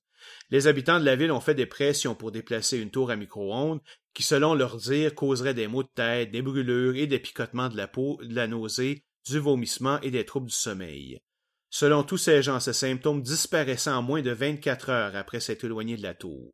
Les 0.51 0.67
habitants 0.67 1.01
de 1.01 1.05
la 1.07 1.17
ville 1.17 1.33
ont 1.33 1.41
fait 1.41 1.55
des 1.55 1.65
pressions 1.65 2.15
pour 2.15 2.31
déplacer 2.31 2.77
une 2.77 2.91
tour 2.91 3.11
à 3.11 3.17
micro-ondes 3.17 3.81
qui, 4.13 4.23
selon 4.23 4.55
leur 4.55 4.77
dire, 4.77 5.15
causerait 5.15 5.55
des 5.55 5.67
maux 5.67 5.83
de 5.83 5.89
tête, 5.95 6.31
des 6.31 6.43
brûlures 6.43 6.97
et 6.97 7.07
des 7.07 7.19
picotements 7.19 7.71
de 7.71 7.77
la 7.79 7.89
peau, 7.89 8.21
de 8.23 8.35
la 8.35 8.49
nausée, 8.49 9.07
du 9.31 9.39
vomissement 9.39 10.01
et 10.01 10.11
des 10.11 10.25
troubles 10.25 10.49
du 10.49 10.55
sommeil. 10.55 11.21
Selon 11.71 12.03
tous 12.03 12.19
ces 12.19 12.43
gens, 12.43 12.61
ces 12.61 12.73
symptômes 12.73 13.23
disparaissaient 13.23 13.91
en 13.91 14.03
moins 14.03 14.23
de 14.23 14.31
24 14.31 14.91
heures 14.91 15.17
après 15.17 15.41
s'être 15.41 15.65
éloignés 15.65 15.97
de 15.97 16.03
la 16.03 16.15
tour. 16.15 16.53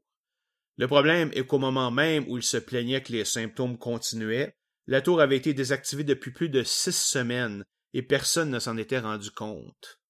Le 0.76 0.88
problème 0.88 1.30
est 1.34 1.46
qu'au 1.46 1.58
moment 1.58 1.90
même 1.90 2.24
où 2.28 2.36
ils 2.36 2.42
se 2.42 2.56
plaignaient 2.56 3.02
que 3.02 3.12
les 3.12 3.24
symptômes 3.24 3.78
continuaient, 3.78 4.56
la 4.86 5.00
tour 5.00 5.20
avait 5.20 5.36
été 5.36 5.54
désactivée 5.54 6.04
depuis 6.04 6.32
plus 6.32 6.48
de 6.48 6.62
six 6.62 6.96
semaines 6.96 7.64
et 7.92 8.02
personne 8.02 8.50
ne 8.50 8.58
s'en 8.58 8.76
était 8.76 8.98
rendu 8.98 9.30
compte. 9.30 10.00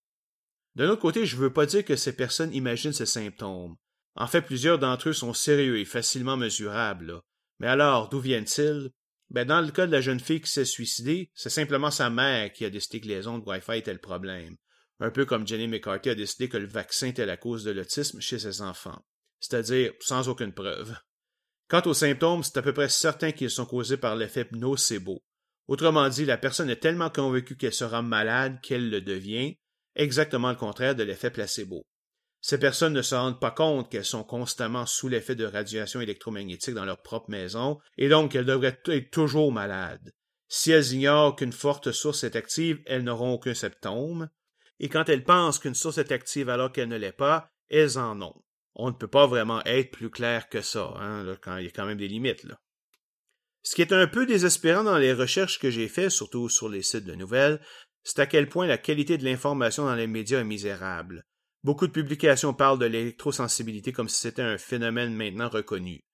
D'un 0.75 0.89
autre 0.89 1.03
côté, 1.03 1.27
je 1.27 1.37
ne 1.37 1.43
veux 1.43 1.53
pas 1.53 1.67
dire 1.67 1.85
que 1.85 1.97
ces 1.97 2.17
personnes 2.17 2.53
imaginent 2.53 2.93
ces 2.93 3.07
symptômes. 3.07 3.77
En 4.17 4.27
fait, 4.27 4.43
plusieurs 4.43 4.79
d'entre 4.79 5.11
eux 5.11 5.13
sont 5.13 5.35
sérieux 5.35 5.79
et 5.79 5.85
facilement 5.85 6.37
mesurables. 6.37 7.21
Mais 7.61 7.69
alors, 7.69 8.09
d'où 8.09 8.21
viennent-ils? 8.21 8.91
Ben, 9.31 9.47
dans 9.47 9.61
le 9.61 9.71
cas 9.71 9.87
de 9.87 9.93
la 9.93 10.01
jeune 10.01 10.21
fille 10.21 10.41
qui 10.41 10.51
s'est 10.51 10.65
suicidée, 10.65 11.31
c'est 11.35 11.51
simplement 11.51 11.91
sa 11.91 12.11
mère 12.11 12.53
qui 12.53 12.65
a 12.65 12.71
décidé 12.71 13.01
que 13.01 13.09
les 13.09 13.27
ondes 13.27 13.43
Wi-Fi 13.47 13.79
étaient 13.79 13.93
le 13.93 13.99
problème. 13.99 14.57
Un 15.01 15.11
peu 15.11 15.25
comme 15.25 15.47
Jenny 15.47 15.67
McCarthy 15.67 16.11
a 16.11 16.15
décidé 16.15 16.49
que 16.49 16.57
le 16.57 16.67
vaccin 16.67 17.09
était 17.09 17.27
la 17.27 17.37
cause 17.37 17.65
de 17.65 17.73
l'autisme 17.73 18.21
chez 18.21 18.39
ses 18.39 18.63
enfants. 18.63 19.05
C'est-à-dire 19.41 19.93
sans 20.01 20.29
aucune 20.29 20.53
preuve. 20.53 20.97
Quant 21.69 21.83
aux 21.87 21.95
symptômes, 21.95 22.43
c'est 22.43 22.59
à 22.59 22.63
peu 22.63 22.73
près 22.73 22.89
certain 22.89 23.33
qu'ils 23.33 23.51
sont 23.51 23.67
causés 23.67 23.97
par 23.97 24.17
l'effet 24.17 24.47
nocebo. 24.53 25.23
Autrement 25.67 26.09
dit, 26.09 26.27
la 26.27 26.37
personne 26.37 26.71
est 26.71 26.77
tellement 26.77 27.11
convaincue 27.11 27.57
qu'elle 27.57 27.73
sera 27.73 28.03
malade 28.03 28.61
qu'elle 28.63 28.91
le 28.91 29.01
devient, 29.01 29.57
exactement 29.97 30.51
le 30.51 30.57
contraire 30.57 30.95
de 30.95 31.03
l'effet 31.03 31.31
placebo. 31.31 31.87
Ces 32.47 32.59
personnes 32.59 32.93
ne 32.93 33.01
se 33.01 33.15
rendent 33.15 33.41
pas 33.41 33.51
compte 33.51 33.91
qu'elles 33.91 34.05
sont 34.05 34.23
constamment 34.23 34.85
sous 34.85 35.09
l'effet 35.09 35.35
de 35.35 35.47
radiation 35.47 36.03
électromagnétique 36.03 36.75
dans 36.75 36.85
leur 36.85 37.01
propre 37.01 37.31
maison, 37.31 37.79
et 37.97 38.11
donc 38.11 38.33
qu'elles 38.33 38.45
devraient 38.45 38.79
être 38.85 39.11
toujours 39.11 39.51
malades. 39.51 40.13
Si 40.47 40.71
elles 40.71 40.93
ignorent 40.93 41.37
qu'une 41.37 41.55
forte 41.55 41.91
source 41.91 42.23
est 42.23 42.37
active, 42.37 42.83
elles 42.85 43.03
n'auront 43.03 43.33
aucun 43.33 43.55
symptôme, 43.55 44.29
et 44.79 44.91
quand 44.91 45.09
elles 45.09 45.25
pensent 45.25 45.59
qu'une 45.59 45.75
source 45.75 45.97
est 45.97 46.13
active 46.13 46.51
alors 46.51 46.71
qu'elle 46.71 46.89
ne 46.91 46.99
l'est 46.99 47.13
pas, 47.13 47.49
elles 47.71 47.97
en 47.97 48.21
ont 48.21 48.45
on 48.75 48.89
ne 48.89 48.95
peut 48.95 49.09
pas 49.09 49.27
vraiment 49.27 49.65
être 49.65 49.93
plus 49.93 50.11
clair 50.11 50.49
que 50.49 50.61
ça, 50.61 50.93
hein, 50.97 51.25
quand 51.41 51.57
il 51.59 51.65
y 51.65 51.69
a 51.69 51.71
quand 51.71 51.87
même 51.87 51.97
des 51.97 52.09
limites. 52.09 52.43
Là. 52.43 52.61
Ce 53.63 53.75
qui 53.75 53.83
est 53.83 53.93
un 53.93 54.07
peu 54.07 54.27
désespérant 54.27 54.85
dans 54.85 54.99
les 54.99 55.13
recherches 55.13 55.59
que 55.59 55.71
j'ai 55.71 55.89
faites, 55.89 56.11
surtout 56.11 56.49
sur 56.49 56.69
les 56.69 56.83
sites 56.83 57.05
de 57.05 57.15
nouvelles, 57.15 57.61
c'est 58.03 58.19
à 58.19 58.27
quel 58.27 58.49
point 58.49 58.67
la 58.67 58.77
qualité 58.77 59.17
de 59.17 59.25
l'information 59.25 59.85
dans 59.85 59.95
les 59.95 60.09
médias 60.09 60.41
est 60.41 60.45
misérable. 60.45 61.25
Beaucoup 61.65 61.87
de 61.87 61.93
publications 61.93 62.53
parlent 62.53 62.79
de 62.79 62.85
l'électrosensibilité 62.85 63.91
comme 63.91 64.11
si 64.11 64.21
c'était 64.21 64.43
un 64.43 64.59
phénomène 64.59 65.15
maintenant 65.15 65.49
reconnu. 65.49 66.05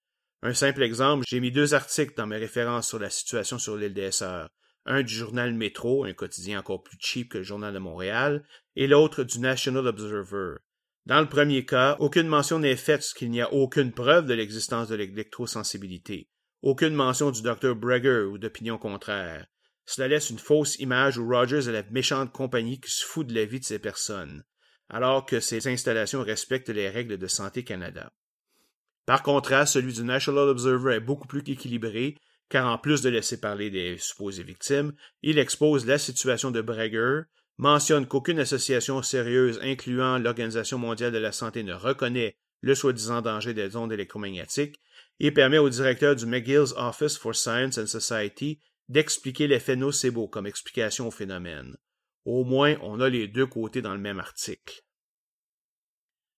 Un 0.43 0.55
simple 0.55 0.85
exemple, 0.85 1.25
j'ai 1.29 1.41
mis 1.41 1.51
deux 1.51 1.75
articles 1.75 2.15
dans 2.17 2.29
mes 2.29 2.37
références 2.37 2.87
sur 2.87 3.01
la 3.01 3.11
situation 3.11 3.59
sur 3.59 3.77
l'île 3.77 3.93
des 3.93 4.13
Sœurs. 4.13 4.49
Un 4.87 5.03
du 5.03 5.13
journal 5.13 5.53
Métro, 5.53 6.05
un 6.05 6.13
quotidien 6.13 6.61
encore 6.61 6.85
plus 6.85 6.97
cheap 7.01 7.33
que 7.33 7.39
le 7.39 7.45
journal 7.45 7.75
de 7.75 7.81
Montréal, 7.81 8.47
et 8.77 8.87
l'autre 8.87 9.25
du 9.25 9.41
National 9.41 9.89
Observer. 9.89 10.59
Dans 11.07 11.21
le 11.21 11.29
premier 11.29 11.67
cas, 11.67 11.97
aucune 11.99 12.29
mention 12.29 12.61
n'est 12.61 12.77
faite 12.77 13.05
qu'il 13.17 13.33
n'y 13.33 13.41
a 13.41 13.53
aucune 13.53 13.91
preuve 13.91 14.27
de 14.27 14.35
l'existence 14.35 14.87
de 14.87 14.95
l'électrosensibilité, 14.95 16.29
aucune 16.63 16.95
mention 16.95 17.33
du 17.33 17.43
Dr. 17.43 17.75
Breger 17.75 18.23
ou 18.23 18.39
d'opinion 18.39 18.79
contraire. 18.79 19.49
Cela 19.85 20.07
laisse 20.07 20.31
une 20.31 20.39
fausse 20.39 20.79
image 20.79 21.19
où 21.19 21.29
Rogers 21.29 21.69
est 21.69 21.73
la 21.73 21.83
méchante 21.91 22.33
compagnie 22.33 22.81
qui 22.81 22.93
se 22.93 23.05
fout 23.05 23.27
de 23.27 23.35
la 23.35 23.45
vie 23.47 23.59
de 23.59 23.65
ces 23.65 23.81
personnes, 23.81 24.45
alors 24.91 25.25
que 25.25 25.41
ces 25.41 25.69
installations 25.69 26.23
respectent 26.23 26.69
les 26.69 26.89
règles 26.89 27.17
de 27.17 27.27
Santé 27.27 27.65
Canada. 27.65 28.13
Par 29.07 29.23
contraste, 29.23 29.75
celui 29.75 29.93
du 29.93 30.05
National 30.05 30.49
Observer 30.49 30.97
est 30.97 31.01
beaucoup 31.01 31.27
plus 31.27 31.43
équilibré, 31.47 32.17
car 32.49 32.67
en 32.67 32.79
plus 32.79 33.01
de 33.01 33.09
laisser 33.09 33.41
parler 33.41 33.71
des 33.71 33.97
supposées 33.99 34.43
victimes, 34.43 34.93
il 35.23 35.39
expose 35.39 35.87
la 35.87 35.99
situation 35.99 36.51
de 36.51 36.61
Breger, 36.61 37.23
mentionne 37.57 38.07
qu'aucune 38.07 38.41
association 38.41 39.03
sérieuse 39.03 39.61
incluant 39.63 40.19
l'Organisation 40.19 40.79
mondiale 40.79 41.13
de 41.13 41.19
la 41.19 41.33
santé 41.33 41.63
ne 41.63 41.75
reconnaît 41.75 42.37
le 42.61 42.75
soi-disant 42.75 43.23
danger 43.23 43.55
des 43.55 43.77
ondes 43.77 43.93
électromagnétiques 43.93 44.81
et 45.19 45.31
permet 45.31 45.59
au 45.59 45.69
directeur 45.69 46.17
du 46.17 46.27
McGill's 46.27 46.75
Office 46.77 47.17
for 47.17 47.35
Science 47.35 47.79
and 47.79 47.87
Society 47.87 48.61
d'expliquer 48.89 49.47
l'effet 49.47 49.77
nocebo 49.77 50.27
comme 50.27 50.47
explication 50.47 51.07
au 51.07 51.11
phénomène. 51.11 51.77
Au 52.25 52.45
moins, 52.45 52.77
on 52.83 53.01
a 53.01 53.09
les 53.09 53.29
deux 53.29 53.47
côtés 53.47 53.83
dans 53.83 53.95
le 53.95 54.01
même 54.01 54.21
article. 54.21 54.83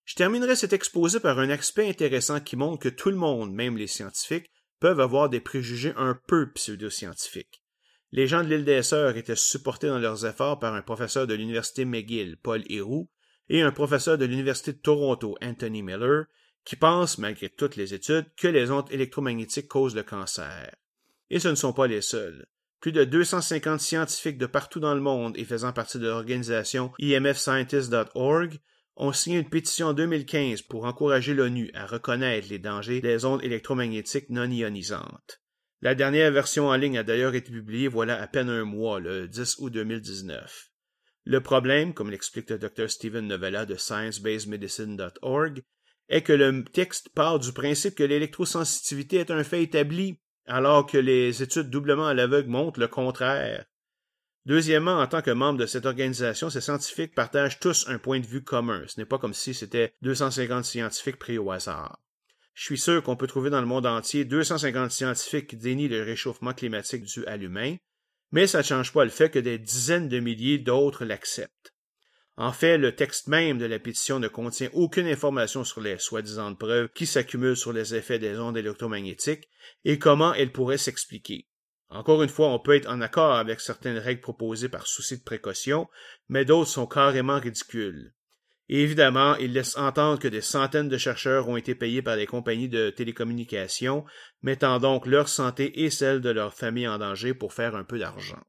Je 0.05 0.15
terminerai 0.15 0.55
cet 0.55 0.73
exposé 0.73 1.19
par 1.19 1.39
un 1.39 1.49
aspect 1.49 1.87
intéressant 1.87 2.39
qui 2.39 2.55
montre 2.55 2.83
que 2.83 2.89
tout 2.89 3.09
le 3.09 3.15
monde, 3.15 3.53
même 3.53 3.77
les 3.77 3.87
scientifiques, 3.87 4.51
peuvent 4.79 4.99
avoir 4.99 5.29
des 5.29 5.39
préjugés 5.39 5.93
un 5.95 6.19
peu 6.27 6.51
pseudo-scientifiques. 6.51 7.63
Les 8.11 8.27
gens 8.27 8.43
de 8.43 8.49
l'île 8.49 8.65
des 8.65 8.83
Sœurs 8.83 9.17
étaient 9.17 9.35
supportés 9.35 9.87
dans 9.87 9.99
leurs 9.99 10.25
efforts 10.25 10.59
par 10.59 10.73
un 10.73 10.81
professeur 10.81 11.25
de 11.25 11.33
l'Université 11.33 11.85
McGill, 11.85 12.37
Paul 12.37 12.63
Héroux, 12.69 13.09
et 13.49 13.61
un 13.61 13.71
professeur 13.71 14.17
de 14.17 14.25
l'Université 14.25 14.73
de 14.73 14.77
Toronto, 14.77 15.37
Anthony 15.41 15.81
Miller, 15.81 16.25
qui 16.65 16.75
pensent, 16.75 17.17
malgré 17.17 17.49
toutes 17.49 17.75
les 17.75 17.93
études, 17.93 18.27
que 18.37 18.47
les 18.47 18.71
ondes 18.71 18.91
électromagnétiques 18.91 19.67
causent 19.67 19.95
le 19.95 20.03
cancer. 20.03 20.75
Et 21.29 21.39
ce 21.39 21.47
ne 21.47 21.55
sont 21.55 21.73
pas 21.73 21.87
les 21.87 22.01
seuls. 22.01 22.45
Plus 22.83 22.91
de 22.91 23.05
250 23.05 23.79
scientifiques 23.79 24.37
de 24.37 24.45
partout 24.45 24.81
dans 24.81 24.93
le 24.93 24.99
monde 24.99 25.37
et 25.37 25.45
faisant 25.45 25.71
partie 25.71 25.99
de 25.99 26.07
l'organisation 26.07 26.91
EMFscientist.org 26.99 28.59
ont 28.97 29.13
signé 29.13 29.39
une 29.39 29.49
pétition 29.49 29.87
en 29.87 29.93
2015 29.93 30.63
pour 30.63 30.83
encourager 30.83 31.33
l'ONU 31.33 31.71
à 31.75 31.85
reconnaître 31.85 32.49
les 32.49 32.59
dangers 32.59 32.99
des 32.99 33.23
ondes 33.23 33.41
électromagnétiques 33.41 34.29
non 34.29 34.51
ionisantes. 34.51 35.41
La 35.79 35.95
dernière 35.95 36.29
version 36.33 36.67
en 36.67 36.75
ligne 36.75 36.97
a 36.97 37.03
d'ailleurs 37.03 37.35
été 37.35 37.53
publiée 37.53 37.87
voilà 37.87 38.21
à 38.21 38.27
peine 38.27 38.49
un 38.49 38.65
mois, 38.65 38.99
le 38.99 39.29
10 39.29 39.59
août 39.59 39.69
2019. 39.71 40.69
Le 41.23 41.39
problème, 41.39 41.93
comme 41.93 42.11
l'explique 42.11 42.49
le 42.49 42.59
Dr. 42.59 42.89
Stephen 42.89 43.27
Novella 43.27 43.65
de 43.65 43.77
ScienceBasedMedicine.org, 43.77 45.63
est 46.09 46.21
que 46.21 46.33
le 46.33 46.65
texte 46.65 47.07
part 47.15 47.39
du 47.39 47.53
principe 47.53 47.95
que 47.95 48.03
l'électrosensitivité 48.03 49.19
est 49.19 49.31
un 49.31 49.45
fait 49.45 49.63
établi, 49.63 50.19
alors 50.45 50.85
que 50.85 50.97
les 50.97 51.41
études 51.41 51.69
doublement 51.69 52.07
à 52.07 52.13
l'aveugle 52.13 52.49
montrent 52.49 52.79
le 52.79 52.87
contraire. 52.87 53.65
Deuxièmement, 54.45 54.99
en 54.99 55.07
tant 55.07 55.21
que 55.21 55.31
membre 55.31 55.59
de 55.59 55.65
cette 55.65 55.85
organisation, 55.85 56.49
ces 56.49 56.59
scientifiques 56.59 57.15
partagent 57.15 57.59
tous 57.59 57.87
un 57.87 57.97
point 57.97 58.19
de 58.19 58.27
vue 58.27 58.43
commun. 58.43 58.83
Ce 58.87 58.99
n'est 58.99 59.05
pas 59.05 59.17
comme 59.17 59.33
si 59.33 59.53
c'était 59.53 59.93
250 60.01 60.65
scientifiques 60.65 61.17
pris 61.17 61.37
au 61.37 61.49
hasard. 61.51 61.99
Je 62.53 62.63
suis 62.63 62.77
sûr 62.77 63.01
qu'on 63.01 63.15
peut 63.15 63.27
trouver 63.27 63.49
dans 63.49 63.61
le 63.61 63.67
monde 63.67 63.85
entier 63.85 64.25
250 64.25 64.91
scientifiques 64.91 65.47
qui 65.47 65.57
dénient 65.57 65.87
le 65.87 66.03
réchauffement 66.03 66.53
climatique 66.53 67.03
dû 67.03 67.25
à 67.25 67.37
l'humain, 67.37 67.77
mais 68.31 68.45
ça 68.45 68.59
ne 68.59 68.63
change 68.63 68.91
pas 68.91 69.05
le 69.05 69.09
fait 69.09 69.29
que 69.29 69.39
des 69.39 69.57
dizaines 69.57 70.09
de 70.09 70.19
milliers 70.19 70.59
d'autres 70.59 71.05
l'acceptent. 71.05 71.72
En 72.35 72.51
fait, 72.51 72.79
le 72.79 72.95
texte 72.95 73.27
même 73.27 73.59
de 73.59 73.65
la 73.65 73.77
pétition 73.77 74.19
ne 74.19 74.27
contient 74.27 74.69
aucune 74.73 75.07
information 75.07 75.63
sur 75.63 75.81
les 75.81 75.99
soi-disant 75.99 76.55
preuves 76.55 76.89
qui 76.89 77.05
s'accumulent 77.05 77.57
sur 77.57 77.73
les 77.73 77.93
effets 77.93 78.17
des 78.17 78.39
ondes 78.39 78.57
électromagnétiques 78.57 79.47
et 79.85 79.99
comment 79.99 80.33
elles 80.33 80.51
pourraient 80.51 80.79
s'expliquer. 80.79 81.47
Encore 81.89 82.23
une 82.23 82.29
fois, 82.29 82.47
on 82.47 82.57
peut 82.57 82.75
être 82.75 82.89
en 82.89 83.01
accord 83.01 83.35
avec 83.35 83.61
certaines 83.61 83.99
règles 83.99 84.21
proposées 84.21 84.67
par 84.67 84.87
souci 84.87 85.17
de 85.17 85.23
précaution, 85.23 85.87
mais 86.27 86.43
d'autres 86.43 86.71
sont 86.71 86.87
carrément 86.87 87.39
ridicules. 87.39 88.13
Évidemment, 88.67 89.35
il 89.35 89.53
laisse 89.53 89.77
entendre 89.77 90.17
que 90.17 90.27
des 90.27 90.41
centaines 90.41 90.89
de 90.89 90.97
chercheurs 90.97 91.47
ont 91.47 91.57
été 91.57 91.75
payés 91.75 92.01
par 92.01 92.15
des 92.15 92.25
compagnies 92.25 92.69
de 92.69 92.89
télécommunications, 92.89 94.05
mettant 94.41 94.79
donc 94.79 95.05
leur 95.05 95.29
santé 95.29 95.83
et 95.83 95.91
celle 95.91 96.21
de 96.21 96.31
leur 96.31 96.55
famille 96.55 96.87
en 96.87 96.97
danger 96.97 97.35
pour 97.35 97.53
faire 97.53 97.75
un 97.75 97.83
peu 97.83 97.99
d'argent. 97.99 98.41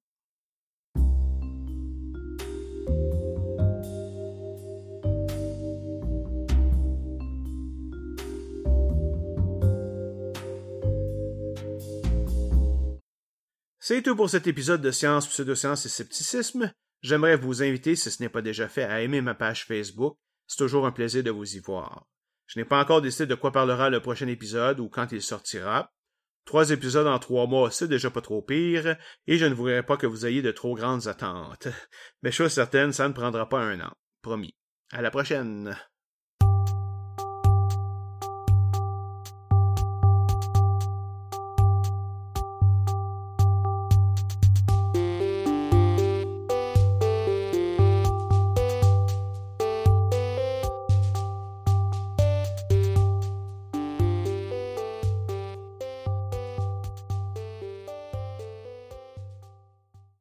C'est 13.87 14.01
tout 14.01 14.16
pour 14.16 14.30
cet 14.30 14.47
épisode 14.47 14.80
de 14.80 14.91
Science, 14.91 15.28
Pseudoscience 15.28 15.85
et 15.85 15.91
Scepticisme. 15.91 16.72
J'aimerais 17.03 17.37
vous 17.37 17.62
inviter, 17.62 17.97
si 17.97 18.11
ce 18.11 18.22
n'est 18.22 18.30
pas 18.30 18.41
déjà 18.41 18.66
fait, 18.66 18.85
à 18.85 19.03
aimer 19.03 19.20
ma 19.20 19.35
page 19.35 19.66
Facebook. 19.66 20.16
C'est 20.47 20.57
toujours 20.57 20.87
un 20.87 20.91
plaisir 20.91 21.22
de 21.22 21.30
vous 21.30 21.55
y 21.55 21.59
voir. 21.59 22.07
Je 22.47 22.59
n'ai 22.59 22.64
pas 22.64 22.80
encore 22.80 23.03
décidé 23.03 23.26
de 23.26 23.35
quoi 23.35 23.53
parlera 23.53 23.91
le 23.91 24.01
prochain 24.01 24.26
épisode 24.26 24.80
ou 24.80 24.89
quand 24.89 25.12
il 25.12 25.20
sortira. 25.20 25.93
Trois 26.47 26.70
épisodes 26.70 27.07
en 27.07 27.18
trois 27.18 27.47
mois, 27.47 27.70
c'est 27.70 27.87
déjà 27.87 28.09
pas 28.09 28.22
trop 28.22 28.41
pire, 28.41 28.97
et 29.26 29.37
je 29.37 29.45
ne 29.45 29.53
voudrais 29.53 29.82
pas 29.82 29.99
que 29.99 30.07
vous 30.07 30.24
ayez 30.24 30.41
de 30.41 30.51
trop 30.51 30.74
grandes 30.74 31.07
attentes. 31.07 31.68
Mais 32.22 32.32
chose 32.32 32.53
certaine, 32.53 32.95
ça 32.95 33.07
ne 33.07 33.12
prendra 33.12 33.51
pas 33.51 33.61
un 33.61 33.80
an. 33.80 33.93
Promis. 34.22 34.55
À 34.93 35.03
la 35.03 35.11
prochaine. 35.11 35.76